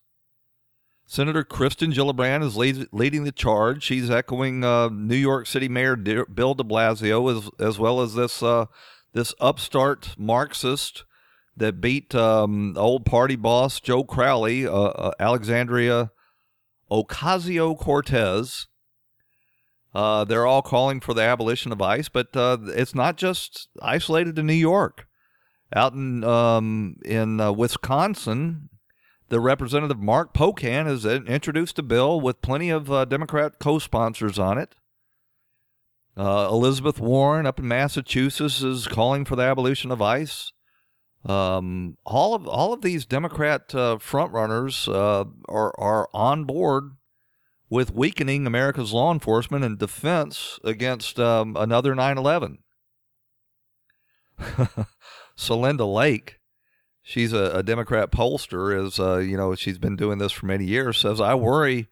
Senator 1.04 1.44
Kirsten 1.44 1.92
Gillibrand 1.92 2.42
is 2.42 2.56
lead, 2.56 2.86
leading 2.92 3.24
the 3.24 3.32
charge. 3.32 3.82
She's 3.82 4.08
echoing 4.08 4.64
uh, 4.64 4.88
New 4.88 5.14
York 5.14 5.46
City 5.46 5.68
Mayor 5.68 5.96
Bill 5.96 6.54
De 6.54 6.64
Blasio, 6.64 7.30
as 7.36 7.50
as 7.60 7.78
well 7.78 8.00
as 8.00 8.14
this 8.14 8.42
uh, 8.42 8.64
this 9.12 9.34
upstart 9.38 10.14
Marxist 10.16 11.04
that 11.58 11.80
beat 11.80 12.14
um, 12.14 12.74
old 12.76 13.04
party 13.04 13.36
boss 13.36 13.80
Joe 13.80 14.04
Crowley, 14.04 14.66
uh, 14.66 14.72
uh, 14.72 15.10
Alexandria 15.18 16.10
Ocasio 16.90 17.78
Cortez. 17.78 18.66
Uh, 19.94 20.24
they're 20.24 20.46
all 20.46 20.62
calling 20.62 21.00
for 21.00 21.14
the 21.14 21.22
abolition 21.22 21.72
of 21.72 21.82
ICE, 21.82 22.08
but 22.08 22.36
uh, 22.36 22.58
it's 22.66 22.94
not 22.94 23.16
just 23.16 23.68
isolated 23.82 24.36
to 24.36 24.42
New 24.42 24.52
York. 24.52 25.06
Out 25.74 25.92
in 25.92 26.24
um, 26.24 26.96
in 27.04 27.40
uh, 27.40 27.52
Wisconsin, 27.52 28.70
the 29.28 29.40
representative 29.40 29.98
Mark 29.98 30.32
Pocan 30.32 30.86
has 30.86 31.04
introduced 31.04 31.78
a 31.78 31.82
bill 31.82 32.20
with 32.20 32.40
plenty 32.40 32.70
of 32.70 32.90
uh, 32.90 33.04
Democrat 33.04 33.58
co-sponsors 33.58 34.38
on 34.38 34.56
it. 34.56 34.74
Elizabeth 36.16 36.98
Warren 36.98 37.46
up 37.46 37.60
in 37.60 37.68
Massachusetts 37.68 38.60
is 38.60 38.88
calling 38.88 39.24
for 39.24 39.36
the 39.36 39.42
abolition 39.42 39.92
of 39.92 40.02
ICE. 40.02 40.52
Um, 41.24 41.96
all 42.04 42.34
of 42.34 42.46
all 42.46 42.72
of 42.72 42.82
these 42.82 43.04
Democrat 43.04 43.74
uh, 43.74 43.98
frontrunners 44.00 44.88
uh, 44.88 45.24
are 45.48 45.74
are 45.78 46.08
on 46.12 46.44
board 46.44 46.92
with 47.68 47.94
weakening 47.94 48.46
America's 48.46 48.92
law 48.92 49.12
enforcement 49.12 49.64
and 49.64 49.78
defense 49.78 50.58
against 50.64 51.18
um, 51.18 51.56
another 51.56 51.94
9/11. 51.94 52.58
Celinda 55.36 55.92
Lake, 55.92 56.38
she's 57.02 57.32
a, 57.32 57.50
a 57.54 57.62
Democrat 57.62 58.12
pollster, 58.12 58.86
is 58.86 59.00
uh, 59.00 59.18
you 59.18 59.36
know 59.36 59.54
she's 59.54 59.78
been 59.78 59.96
doing 59.96 60.18
this 60.18 60.32
for 60.32 60.46
many 60.46 60.64
years. 60.64 60.98
Says 60.98 61.20
I 61.20 61.34
worry 61.34 61.88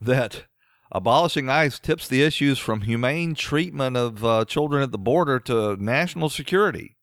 that 0.00 0.44
abolishing 0.92 1.50
ICE 1.50 1.78
tips 1.78 2.08
the 2.08 2.22
issues 2.22 2.58
from 2.58 2.82
humane 2.82 3.34
treatment 3.34 3.96
of 3.96 4.24
uh, 4.24 4.44
children 4.44 4.82
at 4.82 4.92
the 4.92 4.98
border 4.98 5.38
to 5.40 5.76
national 5.76 6.28
security. 6.28 6.96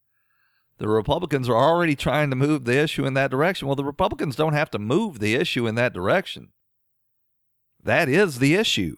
The 0.78 0.88
Republicans 0.90 1.48
are 1.48 1.56
already 1.56 1.96
trying 1.96 2.30
to 2.32 2.36
move 2.36 2.66
the 2.66 2.78
issue 2.78 3.06
in 3.06 3.14
that 3.14 3.32
direction. 3.32 3.68
Well, 3.68 3.76
the 3.76 3.86
Republicans 3.86 4.36
don't 4.36 4.54
have 4.54 4.70
to 4.72 4.80
move 4.80 5.20
the 5.20 5.36
issue 5.36 5.68
in 5.68 5.76
that 5.76 5.94
direction. 5.94 6.50
That 7.82 8.10
is 8.10 8.40
the 8.40 8.56
issue. 8.56 8.98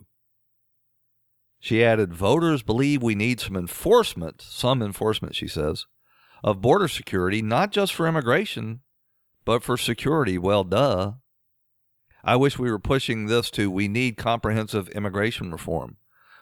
She 1.60 1.84
added, 1.84 2.14
voters 2.14 2.64
believe 2.64 3.04
we 3.04 3.16
need 3.16 3.40
some 3.40 3.56
enforcement, 3.56 4.42
some 4.42 4.82
enforcement, 4.82 5.36
she 5.36 5.48
says, 5.48 5.86
of 6.44 6.62
border 6.62 6.88
security, 6.88 7.42
not 7.42 7.72
just 7.72 7.94
for 7.94 8.08
immigration, 8.08 8.82
but 9.44 9.64
for 9.64 9.78
security. 9.78 10.38
Well, 10.38 10.64
duh. 10.64 11.14
I 12.24 12.36
wish 12.36 12.60
we 12.60 12.72
were 12.72 12.80
pushing 12.80 13.26
this 13.26 13.50
to 13.52 13.72
we 13.72 13.88
need 13.88 14.18
comprehensive 14.18 14.90
immigration 14.90 15.52
reform. 15.52 15.98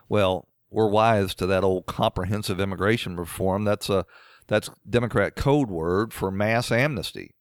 Well, 0.09 0.47
we're 0.69 0.89
wise 0.89 1.35
to 1.35 1.45
that 1.45 1.63
old 1.63 1.85
comprehensive 1.85 2.59
immigration 2.59 3.17
reform. 3.17 3.63
That's 3.63 3.89
a 3.89 4.05
that's 4.47 4.69
Democrat 4.87 5.35
code 5.35 5.69
word 5.69 6.13
for 6.13 6.31
mass 6.31 6.71
amnesty. 6.71 7.35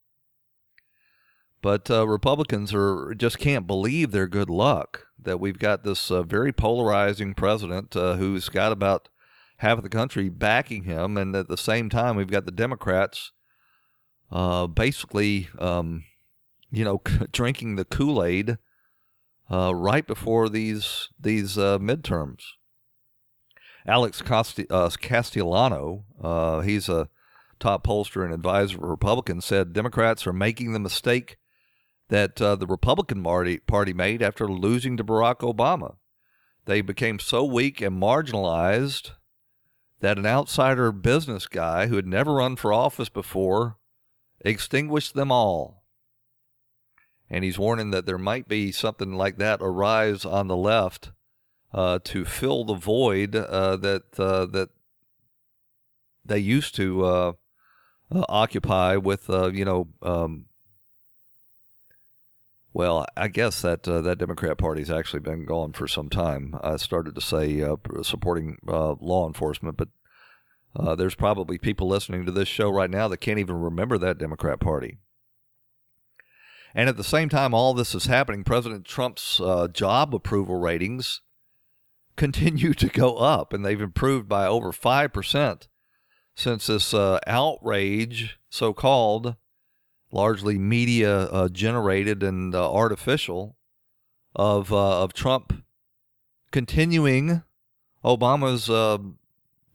But 1.63 1.91
uh, 1.91 2.07
Republicans 2.07 2.75
are 2.75 3.15
just 3.15 3.39
can't 3.39 3.67
believe 3.67 4.11
their 4.11 4.27
good 4.27 4.51
luck 4.51 5.07
that 5.19 5.41
we've 5.41 5.59
got 5.59 5.83
this 5.83 6.11
uh, 6.11 6.23
very 6.23 6.53
polarizing 6.53 7.35
president 7.35 7.97
uh, 7.97 8.15
who's 8.17 8.49
got 8.49 8.71
about 8.71 9.09
half 9.59 9.79
of 9.79 9.83
the 9.83 9.89
country 9.89 10.29
backing 10.29 10.85
him, 10.85 11.17
and 11.17 11.35
at 11.35 11.49
the 11.49 11.57
same 11.57 11.89
time 11.89 12.17
we've 12.17 12.31
got 12.31 12.45
the 12.45 12.53
Democrats 12.53 13.33
uh, 14.31 14.67
basically, 14.67 15.49
um, 15.59 16.05
you 16.71 16.85
know, 16.85 17.01
drinking 17.33 17.77
the 17.77 17.85
Kool 17.85 18.23
Aid 18.23 18.59
uh, 19.51 19.75
right 19.75 20.07
before 20.07 20.49
these 20.49 21.09
these 21.19 21.57
uh, 21.57 21.79
midterms. 21.79 22.43
Alex 23.87 24.23
Costi- 24.23 24.67
uh, 24.71 24.89
Castellano, 24.91 26.05
uh, 26.23 26.61
he's 26.61 26.89
a 26.89 27.09
top 27.61 27.87
pollster 27.87 28.25
and 28.25 28.33
advisor 28.33 28.79
for 28.79 28.89
Republicans, 28.89 29.45
said 29.45 29.73
Democrats 29.73 30.27
are 30.27 30.33
making 30.33 30.73
the 30.73 30.79
mistake 30.79 31.37
that 32.09 32.41
uh, 32.41 32.57
the 32.57 32.67
Republican 32.67 33.23
party, 33.23 33.59
party 33.59 33.93
made 33.93 34.23
after 34.23 34.49
losing 34.49 34.97
to 34.97 35.05
Barack 35.05 35.39
Obama. 35.41 35.97
They 36.67 36.81
became 36.81 37.19
so 37.19 37.45
weak 37.45 37.81
and 37.81 38.01
marginalized 38.01 39.13
that 40.01 40.19
an 40.19 40.27
outsider 40.27 40.93
business 40.93 41.47
guy 41.47 41.87
who 41.87 41.97
had 41.97 42.07
never 42.07 42.35
run 42.35 42.57
for 42.57 42.73
office 42.73 43.09
before 43.09 43.77
extinguished 44.41 45.15
them 45.15 45.31
all. 45.31 45.85
And 47.31 47.45
he's 47.45 47.59
warning 47.59 47.91
that 47.91 48.07
there 48.07 48.19
might 48.19 48.49
be 48.49 48.71
something 48.71 49.15
like 49.15 49.39
that 49.39 49.61
arise 49.63 50.25
on 50.25 50.47
the 50.47 50.57
left 50.57 51.11
uh, 51.75 51.99
to 52.05 52.25
fill 52.25 52.65
the 52.65 52.75
void 52.75 53.35
uh, 53.35 53.77
that 53.77 54.03
uh, 54.19 54.47
that 54.47 54.69
they 56.25 56.39
used 56.39 56.77
to 56.77 57.05
uh, 57.05 57.33
uh, 58.15 58.25
occupy 58.29 58.97
with 58.97 59.29
uh, 59.29 59.51
you 59.51 59.65
know. 59.65 59.89
Um, 60.01 60.47
well, 62.73 63.07
I 63.17 63.29
guess 63.29 63.63
that 63.63 63.83
that 63.85 64.19
Democrat 64.19 64.59
Party's 64.59 64.91
actually 64.91 65.21
been 65.21 65.45
gone 65.45 65.73
for 65.73 65.87
some 65.87 66.09
time. 66.09 66.57
I 66.63 66.77
started 66.77 67.15
to 67.15 67.21
say 67.21 67.65
supporting 68.03 68.59
law 68.65 69.29
enforcement, 69.29 69.77
but 69.77 69.89
there's 70.97 71.15
probably 71.15 71.57
people 71.57 71.87
listening 71.87 72.25
to 72.27 72.33
this 72.33 72.49
show 72.49 72.71
right 72.71 72.91
now 72.91 73.07
that 73.07 73.19
can't 73.19 73.39
even 73.39 73.61
remember 73.61 73.97
that 73.99 74.19
Democrat 74.19 74.59
Party. 74.59 74.99
And 76.75 76.89
at 76.89 76.97
the 76.97 77.05
same 77.05 77.29
time, 77.29 77.55
all 77.55 77.75
this 77.75 77.95
is 77.95 78.07
happening. 78.07 78.43
President 78.43 78.85
Trump's 78.85 79.41
job 79.73 80.13
approval 80.13 80.57
ratings 80.59 81.21
continue 82.17 82.75
to 82.75 82.89
go 82.89 83.17
up, 83.17 83.53
and 83.53 83.65
they've 83.65 83.81
improved 83.81 84.29
by 84.29 84.47
over 84.47 84.73
5% 84.73 85.69
since 86.37 86.67
this 86.67 86.93
uh, 86.93 87.19
outrage, 87.27 88.39
so 88.49 88.73
called, 88.73 89.37
largely 90.11 90.59
media 90.59 91.23
uh, 91.25 91.49
generated 91.49 92.23
and 92.23 92.55
uh, 92.55 92.73
artificial, 92.73 93.57
of, 94.35 94.73
uh, 94.73 95.03
of 95.03 95.13
Trump 95.13 95.65
continuing 96.51 97.43
Obama's 98.05 98.71
uh, 98.71 98.99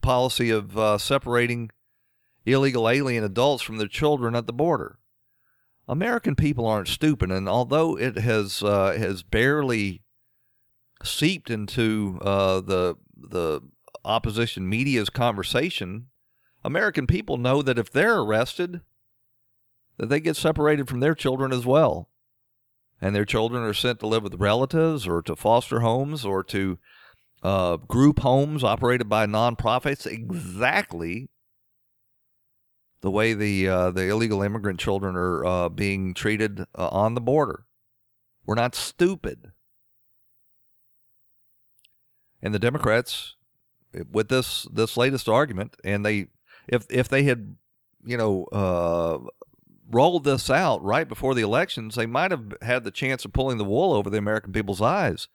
policy 0.02 0.50
of 0.50 0.78
uh, 0.78 0.98
separating 0.98 1.72
illegal 2.46 2.88
alien 2.88 3.24
adults 3.24 3.64
from 3.64 3.78
their 3.78 3.88
children 3.88 4.34
at 4.34 4.48
the 4.48 4.54
border. 4.54 4.98
American 5.90 6.36
people 6.36 6.66
aren't 6.66 6.88
stupid, 6.88 7.32
and 7.32 7.50
although 7.50 7.98
it 7.98 8.18
has 8.18 8.60
has 8.60 9.24
barely 9.24 10.04
seeped 11.04 11.50
into 11.50 12.20
uh, 12.22 12.62
the 12.62 12.96
the 13.16 13.62
opposition 14.06 14.70
media's 14.70 15.10
conversation, 15.10 16.08
American 16.64 17.08
people 17.08 17.38
know 17.38 17.62
that 17.62 17.78
if 17.78 17.92
they're 17.92 18.20
arrested, 18.20 18.82
that 19.98 20.08
they 20.08 20.20
get 20.20 20.36
separated 20.36 20.88
from 20.88 21.00
their 21.00 21.16
children 21.16 21.52
as 21.52 21.66
well, 21.66 22.10
and 23.02 23.16
their 23.16 23.26
children 23.26 23.64
are 23.64 23.74
sent 23.74 24.00
to 24.00 24.08
live 24.08 24.24
with 24.24 24.36
relatives 24.36 25.08
or 25.08 25.22
to 25.22 25.36
foster 25.36 25.82
homes 25.82 26.26
or 26.26 26.44
to 26.44 26.80
uh, 27.44 27.78
group 27.78 28.20
homes 28.20 28.64
operated 28.64 29.10
by 29.10 29.26
nonprofits. 29.26 30.06
Exactly 30.06 31.30
the 33.02 33.12
way 33.12 33.34
the 33.34 33.68
uh, 33.68 33.92
the 33.92 34.10
illegal 34.10 34.42
immigrant 34.42 34.80
children 34.80 35.16
are 35.16 35.46
uh, 35.46 35.70
being 35.70 36.14
treated 36.14 36.62
uh, 36.78 36.90
on 36.90 37.14
the 37.16 37.22
border. 37.22 37.66
We're 38.46 38.56
not 38.56 38.76
stupid. 38.76 39.52
And 42.42 42.54
the 42.54 42.60
Democrats, 42.60 43.36
with 44.12 44.30
this 44.30 44.68
this 44.72 44.98
latest 44.98 45.28
argument, 45.28 45.76
and 45.84 46.06
they 46.06 46.28
if 46.68 46.86
if 46.90 47.10
they 47.10 47.24
had 47.24 47.56
you 48.06 48.18
know 48.18 48.46
uh, 48.46 49.18
rolled 49.90 50.24
this 50.24 50.50
out 50.50 50.84
right 50.84 51.08
before 51.08 51.34
the 51.34 51.42
elections, 51.42 51.96
they 51.96 52.06
might 52.06 52.32
have 52.32 52.54
had 52.62 52.84
the 52.84 52.92
chance 52.92 53.26
of 53.26 53.34
pulling 53.34 53.58
the 53.58 53.66
wool 53.66 53.94
over 53.94 54.10
the 54.10 54.18
American 54.18 54.54
people's 54.54 54.82
eyes. 54.82 55.28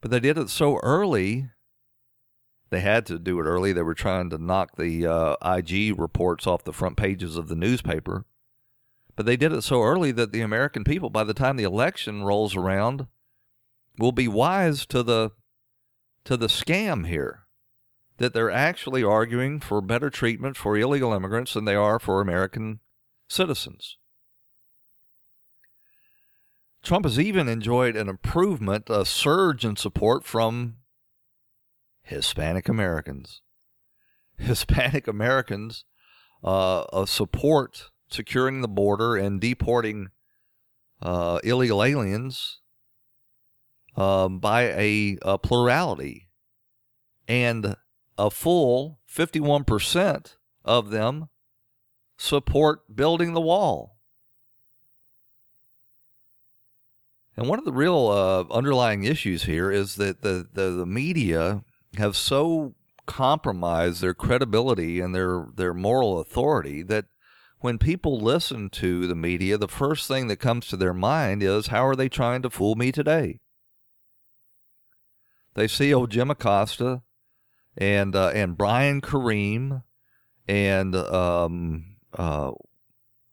But 0.00 0.10
they 0.10 0.20
did 0.20 0.36
it 0.36 0.50
so 0.50 0.78
early. 0.82 1.50
They 2.70 2.80
had 2.80 3.06
to 3.06 3.18
do 3.18 3.38
it 3.40 3.44
early. 3.44 3.72
They 3.72 3.82
were 3.82 3.94
trying 3.94 4.30
to 4.30 4.38
knock 4.38 4.76
the 4.76 5.06
uh, 5.06 5.36
IG 5.42 5.98
reports 5.98 6.46
off 6.46 6.64
the 6.64 6.72
front 6.72 6.96
pages 6.96 7.36
of 7.36 7.48
the 7.48 7.54
newspaper. 7.54 8.24
But 9.16 9.26
they 9.26 9.36
did 9.36 9.52
it 9.52 9.62
so 9.62 9.82
early 9.82 10.10
that 10.12 10.32
the 10.32 10.40
American 10.40 10.82
people, 10.82 11.08
by 11.08 11.24
the 11.24 11.34
time 11.34 11.56
the 11.56 11.64
election 11.64 12.24
rolls 12.24 12.56
around, 12.56 13.06
will 13.98 14.12
be 14.12 14.26
wise 14.26 14.86
to 14.86 15.02
the 15.02 15.30
to 16.24 16.36
the 16.36 16.46
scam 16.46 17.06
here 17.06 17.44
that 18.18 18.32
they're 18.32 18.50
actually 18.50 19.02
arguing 19.02 19.60
for 19.60 19.80
better 19.80 20.08
treatment 20.08 20.56
for 20.56 20.76
illegal 20.76 21.12
immigrants 21.12 21.54
than 21.54 21.64
they 21.64 21.74
are 21.74 21.98
for 21.98 22.20
American 22.20 22.80
citizens. 23.28 23.96
Trump 26.82 27.06
has 27.06 27.18
even 27.18 27.48
enjoyed 27.48 27.96
an 27.96 28.08
improvement, 28.08 28.90
a 28.90 29.04
surge 29.04 29.64
in 29.64 29.74
support 29.74 30.24
from 30.24 30.76
Hispanic 32.02 32.68
Americans. 32.68 33.40
Hispanic 34.38 35.08
Americans 35.08 35.84
uh, 36.42 37.06
support 37.06 37.90
securing 38.08 38.60
the 38.60 38.68
border 38.68 39.16
and 39.16 39.40
deporting 39.40 40.08
uh, 41.00 41.38
illegal 41.42 41.82
aliens 41.82 42.60
um, 43.96 44.38
by 44.38 44.62
a, 44.62 45.18
a 45.22 45.38
plurality. 45.38 46.28
And 47.26 47.76
a 48.18 48.30
full 48.30 49.00
51% 49.10 50.36
of 50.64 50.90
them 50.90 51.28
support 52.16 52.94
building 52.94 53.32
the 53.32 53.40
wall. 53.40 53.96
And 57.36 57.48
one 57.48 57.58
of 57.58 57.64
the 57.64 57.72
real 57.72 58.08
uh, 58.08 58.54
underlying 58.54 59.04
issues 59.04 59.44
here 59.44 59.70
is 59.70 59.96
that 59.96 60.22
the, 60.22 60.46
the, 60.52 60.70
the, 60.70 60.86
media 60.86 61.64
have 61.96 62.16
so 62.16 62.74
compromised 63.06 64.00
their 64.00 64.14
credibility 64.14 65.00
and 65.00 65.14
their, 65.14 65.46
their 65.56 65.74
moral 65.74 66.20
authority 66.20 66.82
that 66.82 67.06
when 67.58 67.78
people 67.78 68.20
listen 68.20 68.70
to 68.70 69.08
the 69.08 69.16
media, 69.16 69.58
the 69.58 69.66
first 69.66 70.06
thing 70.06 70.28
that 70.28 70.36
comes 70.36 70.68
to 70.68 70.76
their 70.76 70.94
mind 70.94 71.42
is 71.42 71.68
how 71.68 71.84
are 71.84 71.96
they 71.96 72.08
trying 72.08 72.42
to 72.42 72.50
fool 72.50 72.76
me 72.76 72.92
today? 72.92 73.40
They 75.54 75.68
see 75.68 75.94
old 75.94 76.10
Jim 76.10 76.30
Acosta 76.30 77.02
and 77.76 78.14
uh, 78.14 78.30
and 78.34 78.56
Brian 78.56 79.00
Karem 79.00 79.82
and 80.48 80.94
um, 80.96 81.96
uh, 82.12 82.52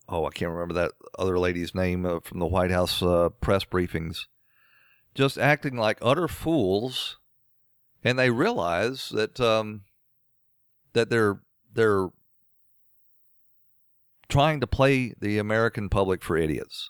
oh 0.07 0.25
I 0.25 0.29
can't 0.31 0.51
remember 0.51 0.75
that 0.75 0.91
other 1.17 1.38
lady's 1.39 1.75
name 1.75 2.05
uh, 2.05 2.19
from 2.19 2.39
the 2.39 2.45
White 2.45 2.71
House 2.71 3.01
uh, 3.01 3.29
press 3.41 3.65
briefings, 3.65 4.25
just 5.15 5.38
acting 5.38 5.75
like 5.77 5.97
utter 6.01 6.27
fools, 6.27 7.17
and 8.03 8.17
they 8.17 8.29
realize 8.29 9.10
that 9.10 9.39
um, 9.39 9.81
that 10.93 11.10
they're 11.10 11.41
they're 11.73 12.10
trying 14.29 14.62
to 14.62 14.67
play 14.67 15.13
the 15.19 15.38
American 15.38 15.89
public 15.89 16.23
for 16.23 16.38
idiots. 16.38 16.89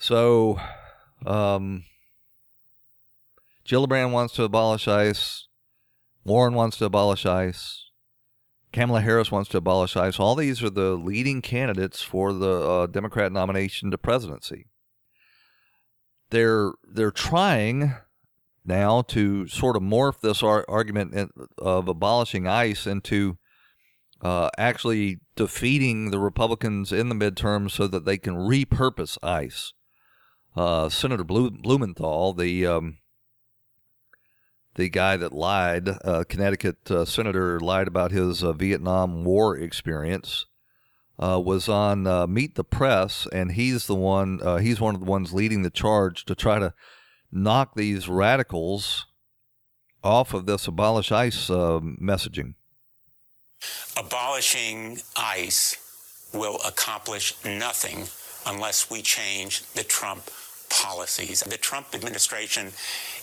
So, 0.00 0.60
um, 1.26 1.84
Gillibrand 3.68 4.12
wants 4.12 4.32
to 4.34 4.44
abolish 4.44 4.88
ICE. 4.88 5.46
Warren 6.24 6.54
wants 6.54 6.78
to 6.78 6.86
abolish 6.86 7.26
ICE. 7.26 7.84
Kamala 8.72 9.02
Harris 9.02 9.30
wants 9.30 9.50
to 9.50 9.58
abolish 9.58 9.94
ICE. 9.94 10.18
All 10.18 10.34
these 10.34 10.62
are 10.62 10.70
the 10.70 10.94
leading 10.94 11.42
candidates 11.42 12.00
for 12.00 12.32
the 12.32 12.50
uh, 12.50 12.86
Democrat 12.86 13.30
nomination 13.30 13.90
to 13.90 13.98
presidency. 13.98 14.68
They're 16.30 16.72
they're 16.86 17.10
trying 17.10 17.94
now 18.64 19.02
to 19.02 19.46
sort 19.48 19.76
of 19.76 19.82
morph 19.82 20.20
this 20.20 20.42
ar- 20.42 20.66
argument 20.68 21.30
of 21.58 21.88
abolishing 21.88 22.46
ICE 22.46 22.86
into 22.86 23.38
uh, 24.22 24.48
actually 24.58 25.20
defeating 25.36 26.10
the 26.10 26.18
Republicans 26.18 26.90
in 26.90 27.08
the 27.08 27.14
midterms 27.14 27.72
so 27.72 27.86
that 27.86 28.04
they 28.04 28.18
can 28.18 28.34
repurpose 28.34 29.16
ICE. 29.22 29.72
Uh, 30.56 30.88
Senator 30.88 31.24
Blumenthal, 31.24 32.32
the 32.34 32.66
um, 32.66 32.98
the 34.78 34.88
guy 34.88 35.16
that 35.16 35.32
lied, 35.32 35.88
uh, 36.04 36.22
Connecticut 36.28 36.88
uh, 36.88 37.04
senator, 37.04 37.58
lied 37.58 37.88
about 37.88 38.12
his 38.12 38.44
uh, 38.44 38.52
Vietnam 38.52 39.24
War 39.24 39.56
experience. 39.58 40.46
Uh, 41.20 41.42
was 41.44 41.68
on 41.68 42.06
uh, 42.06 42.28
Meet 42.28 42.54
the 42.54 42.62
Press, 42.62 43.26
and 43.32 43.50
he's 43.50 43.88
the 43.88 43.96
one. 43.96 44.38
Uh, 44.40 44.58
he's 44.58 44.80
one 44.80 44.94
of 44.94 45.00
the 45.00 45.10
ones 45.10 45.34
leading 45.34 45.62
the 45.62 45.70
charge 45.70 46.24
to 46.26 46.36
try 46.36 46.60
to 46.60 46.72
knock 47.32 47.74
these 47.74 48.08
radicals 48.08 49.04
off 50.04 50.32
of 50.32 50.46
this 50.46 50.68
abolish 50.68 51.10
ICE 51.10 51.48
messaging. 51.48 52.54
Abolishing 53.96 55.00
ICE 55.16 56.30
will 56.32 56.60
accomplish 56.64 57.34
nothing 57.44 58.06
unless 58.46 58.88
we 58.88 59.02
change 59.02 59.64
the 59.72 59.82
Trump 59.82 60.30
policies. 60.70 61.40
The 61.40 61.56
Trump 61.56 61.88
administration 61.94 62.68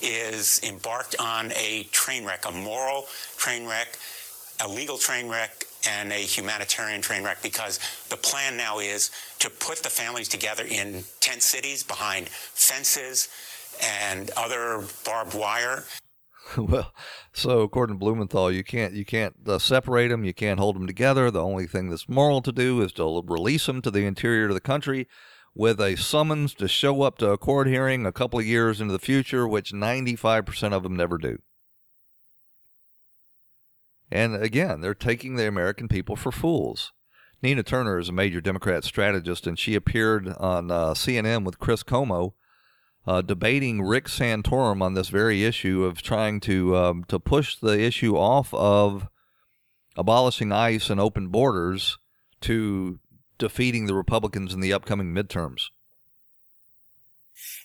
is 0.02 0.60
embarked 0.62 1.16
on 1.18 1.52
a 1.52 1.84
train 1.92 2.24
wreck, 2.24 2.44
a 2.46 2.52
moral 2.52 3.06
train 3.36 3.66
wreck, 3.66 3.98
a 4.64 4.68
legal 4.68 4.98
train 4.98 5.28
wreck, 5.28 5.64
and 5.88 6.12
a 6.12 6.16
humanitarian 6.16 7.00
train 7.00 7.22
wreck 7.22 7.42
because 7.42 7.78
the 8.08 8.16
plan 8.16 8.56
now 8.56 8.78
is 8.78 9.10
to 9.38 9.48
put 9.50 9.82
the 9.82 9.90
families 9.90 10.28
together 10.28 10.64
in 10.64 11.04
tent 11.20 11.42
cities 11.42 11.82
behind 11.82 12.28
fences 12.28 13.28
and 14.08 14.30
other 14.36 14.84
barbed 15.04 15.34
wire. 15.34 15.84
well, 16.58 16.92
so 17.32 17.60
according 17.60 17.96
to 17.96 17.98
Blumenthal, 17.98 18.52
you 18.52 18.62
can't 18.62 18.94
you 18.94 19.04
can't 19.04 19.34
uh, 19.46 19.58
separate 19.58 20.08
them, 20.08 20.24
you 20.24 20.34
can't 20.34 20.60
hold 20.60 20.76
them 20.76 20.86
together. 20.86 21.30
The 21.30 21.42
only 21.42 21.66
thing 21.66 21.90
that's 21.90 22.08
moral 22.08 22.40
to 22.42 22.52
do 22.52 22.80
is 22.82 22.92
to 22.94 23.22
release 23.26 23.66
them 23.66 23.82
to 23.82 23.90
the 23.90 24.06
interior 24.06 24.46
of 24.46 24.54
the 24.54 24.60
country 24.60 25.08
with 25.56 25.80
a 25.80 25.96
summons 25.96 26.52
to 26.52 26.68
show 26.68 27.00
up 27.00 27.16
to 27.16 27.30
a 27.30 27.38
court 27.38 27.66
hearing 27.66 28.04
a 28.04 28.12
couple 28.12 28.38
of 28.38 28.44
years 28.44 28.78
into 28.78 28.92
the 28.92 28.98
future, 28.98 29.48
which 29.48 29.72
95% 29.72 30.74
of 30.74 30.82
them 30.82 30.94
never 30.94 31.16
do. 31.16 31.38
And 34.12 34.36
again, 34.36 34.82
they're 34.82 34.94
taking 34.94 35.36
the 35.36 35.48
American 35.48 35.88
people 35.88 36.14
for 36.14 36.30
fools. 36.30 36.92
Nina 37.42 37.62
Turner 37.62 37.98
is 37.98 38.10
a 38.10 38.12
major 38.12 38.42
Democrat 38.42 38.84
strategist, 38.84 39.46
and 39.46 39.58
she 39.58 39.74
appeared 39.74 40.28
on 40.28 40.70
uh, 40.70 40.90
CNN 40.90 41.44
with 41.44 41.58
Chris 41.58 41.82
Cuomo 41.82 42.34
uh, 43.06 43.22
debating 43.22 43.82
Rick 43.82 44.06
Santorum 44.06 44.82
on 44.82 44.94
this 44.94 45.08
very 45.08 45.44
issue 45.44 45.84
of 45.84 46.02
trying 46.02 46.38
to 46.40 46.76
um, 46.76 47.04
to 47.04 47.18
push 47.18 47.56
the 47.56 47.80
issue 47.80 48.16
off 48.16 48.52
of 48.52 49.08
abolishing 49.96 50.52
ICE 50.52 50.90
and 50.90 51.00
open 51.00 51.28
borders 51.28 51.98
to 52.42 53.00
defeating 53.38 53.86
the 53.86 53.94
Republicans 53.94 54.52
in 54.54 54.60
the 54.60 54.72
upcoming 54.72 55.14
midterms. 55.14 55.64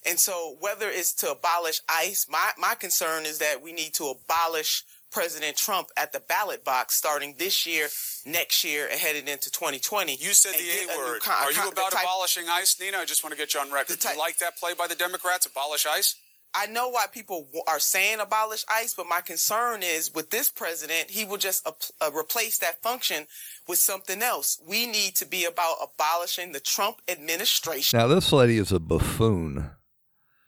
And 0.06 0.20
so 0.20 0.58
whether 0.60 0.90
it's 0.90 1.14
to 1.16 1.32
abolish 1.32 1.80
ICE, 1.88 2.26
my, 2.30 2.52
my 2.58 2.76
concern 2.76 3.26
is 3.26 3.38
that 3.40 3.62
we 3.62 3.72
need 3.72 3.94
to 3.96 4.06
abolish 4.08 4.84
President 5.12 5.58
Trump 5.58 5.90
at 5.98 6.14
the 6.14 6.22
ballot 6.22 6.64
box 6.64 6.96
starting 6.96 7.36
this 7.38 7.66
year, 7.68 7.88
next 8.26 8.64
year, 8.64 8.88
and 8.90 9.00
headed 9.00 9.28
into 9.28 9.52
2020. 9.52 10.16
You 10.16 10.34
said 10.34 10.54
the 10.54 10.94
A 10.94 10.98
word. 10.98 11.22
Con- 11.22 11.44
Are 11.44 11.52
you 11.52 11.70
about 11.70 11.92
type- 11.92 12.04
abolishing 12.04 12.48
ICE, 12.50 12.80
Nina? 12.80 12.98
I 12.98 13.06
just 13.06 13.24
want 13.24 13.34
to 13.34 13.38
get 13.38 13.54
you 13.54 13.60
on 13.60 13.72
record. 13.72 14.00
Type- 14.00 14.14
you 14.14 14.20
like 14.20 14.38
that 14.40 14.58
play 14.58 14.74
by 14.74 14.88
the 14.88 14.96
Democrats, 14.96 15.46
abolish 15.46 15.86
ICE? 15.86 16.16
I 16.54 16.66
know 16.66 16.90
why 16.90 17.06
people 17.12 17.48
are 17.68 17.80
saying 17.80 18.20
abolish 18.20 18.66
ICE, 18.70 18.94
but 18.94 19.08
my 19.08 19.22
concern 19.22 19.82
is 19.84 20.14
with 20.14 20.32
this 20.32 20.50
president, 20.50 21.12
he 21.12 21.24
will 21.24 21.38
just 21.38 21.66
uh, 21.66 22.12
replace 22.14 22.58
that 22.58 22.82
function 22.82 23.26
with 23.68 23.80
something 23.80 24.22
else. 24.22 24.62
We 24.68 24.86
need 24.86 25.16
to 25.16 25.26
be 25.26 25.46
about 25.46 25.78
abolishing 25.82 26.52
the 26.52 26.60
Trump 26.60 27.02
administration. 27.08 27.98
Now, 27.98 28.08
this 28.08 28.34
lady 28.34 28.58
is 28.58 28.72
a 28.72 28.80
buffoon. 28.80 29.72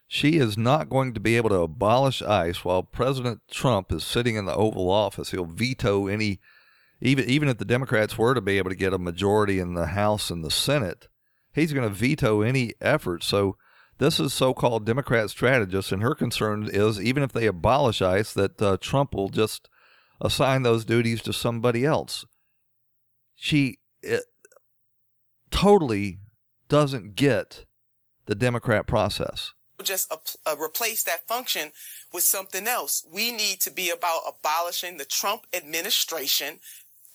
She 0.08 0.38
is 0.38 0.58
not 0.58 0.90
going 0.90 1.14
to 1.14 1.20
be 1.20 1.38
able 1.38 1.50
to 1.50 1.62
abolish 1.62 2.22
ICE 2.22 2.64
while 2.64 2.84
President 2.84 3.42
Trump 3.50 3.92
is 3.92 4.04
sitting 4.04 4.36
in 4.36 4.46
the 4.46 4.56
Oval 4.56 4.92
Office. 4.92 5.32
He'll 5.32 5.46
veto 5.46 6.08
any, 6.08 6.40
even 7.02 7.26
even 7.26 7.50
if 7.50 7.58
the 7.58 7.66
Democrats 7.66 8.18
were 8.18 8.36
to 8.36 8.42
be 8.42 8.58
able 8.58 8.70
to 8.70 8.76
get 8.76 8.94
a 8.94 9.00
majority 9.00 9.58
in 9.58 9.74
the 9.74 9.88
House 9.88 10.30
and 10.30 10.44
the 10.44 10.52
Senate, 10.52 11.08
he's 11.54 11.74
going 11.74 11.88
to 11.88 11.96
veto 11.96 12.42
any 12.42 12.74
effort. 12.80 13.24
So 13.24 13.58
this 13.98 14.20
is 14.20 14.34
so-called 14.34 14.86
Democrat 14.86 15.30
strategist, 15.30 15.92
and 15.92 16.02
her 16.02 16.16
concern 16.16 16.70
is 16.72 17.02
even 17.02 17.24
if 17.24 17.32
they 17.32 17.46
abolish 17.46 18.02
ICE, 18.02 18.34
that 18.34 18.62
uh, 18.62 18.78
Trump 18.80 19.14
will 19.14 19.30
just 19.30 19.70
assign 20.22 20.64
those 20.64 20.86
duties 20.86 21.22
to 21.24 21.34
somebody 21.34 21.86
else. 21.86 22.26
She 23.36 23.80
it, 24.02 24.24
totally 25.52 26.20
doesn't 26.70 27.16
get 27.16 27.66
the 28.26 28.36
Democrat 28.36 28.88
process 28.88 29.54
just 29.84 30.12
uh, 30.46 30.56
replace 30.60 31.04
that 31.04 31.28
function 31.28 31.72
with 32.14 32.24
something 32.24 32.68
else. 32.68 33.06
We 33.12 33.32
need 33.32 33.60
to 33.62 33.72
be 33.72 33.90
about 33.90 34.22
abolishing 34.28 34.98
the 34.98 35.06
Trump 35.06 35.46
administration 35.54 36.60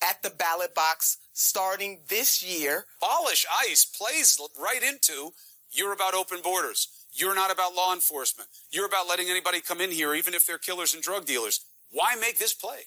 at 0.03 0.23
the 0.23 0.31
ballot 0.31 0.75
box 0.75 1.19
starting 1.33 2.01
this 2.09 2.43
year. 2.43 2.87
Abolish 3.03 3.47
ICE 3.67 3.85
plays 3.85 4.39
right 4.61 4.83
into 4.83 5.33
you're 5.73 5.93
about 5.93 6.15
open 6.15 6.41
borders. 6.43 6.89
You're 7.13 7.35
not 7.35 7.53
about 7.53 7.75
law 7.75 7.93
enforcement. 7.93 8.49
You're 8.71 8.87
about 8.87 9.09
letting 9.09 9.29
anybody 9.29 9.61
come 9.61 9.81
in 9.81 9.91
here, 9.91 10.15
even 10.15 10.35
if 10.35 10.47
they're 10.47 10.59
killers 10.59 10.95
and 10.95 11.03
drug 11.03 11.27
dealers. 11.27 11.65
Why 11.91 12.15
make 12.21 12.39
this 12.39 12.55
play? 12.55 12.81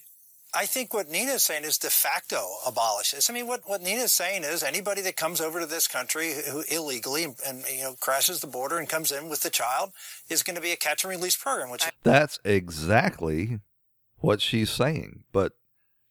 I 0.53 0.65
think 0.65 0.93
what 0.93 1.09
Nina 1.09 1.33
is 1.33 1.43
saying 1.43 1.63
is 1.63 1.77
de 1.77 1.89
facto 1.89 2.45
abolish 2.67 3.11
this. 3.11 3.29
I 3.29 3.33
mean, 3.33 3.47
what, 3.47 3.61
what 3.65 3.81
Nina 3.81 4.01
is 4.01 4.11
saying 4.11 4.43
is 4.43 4.63
anybody 4.63 5.01
that 5.01 5.15
comes 5.15 5.39
over 5.39 5.61
to 5.61 5.65
this 5.65 5.87
country 5.87 6.33
who 6.49 6.63
illegally 6.69 7.23
and, 7.23 7.35
and, 7.47 7.63
you 7.73 7.83
know 7.83 7.95
crashes 7.99 8.41
the 8.41 8.47
border 8.47 8.77
and 8.77 8.89
comes 8.89 9.11
in 9.13 9.29
with 9.29 9.41
the 9.41 9.49
child 9.49 9.91
is 10.29 10.43
going 10.43 10.57
to 10.57 10.61
be 10.61 10.73
a 10.73 10.75
catch 10.75 11.03
and 11.03 11.11
release 11.11 11.37
program. 11.37 11.69
Which 11.69 11.85
that's 12.03 12.37
exactly 12.43 13.59
what 14.17 14.41
she's 14.41 14.69
saying, 14.69 15.23
but 15.31 15.53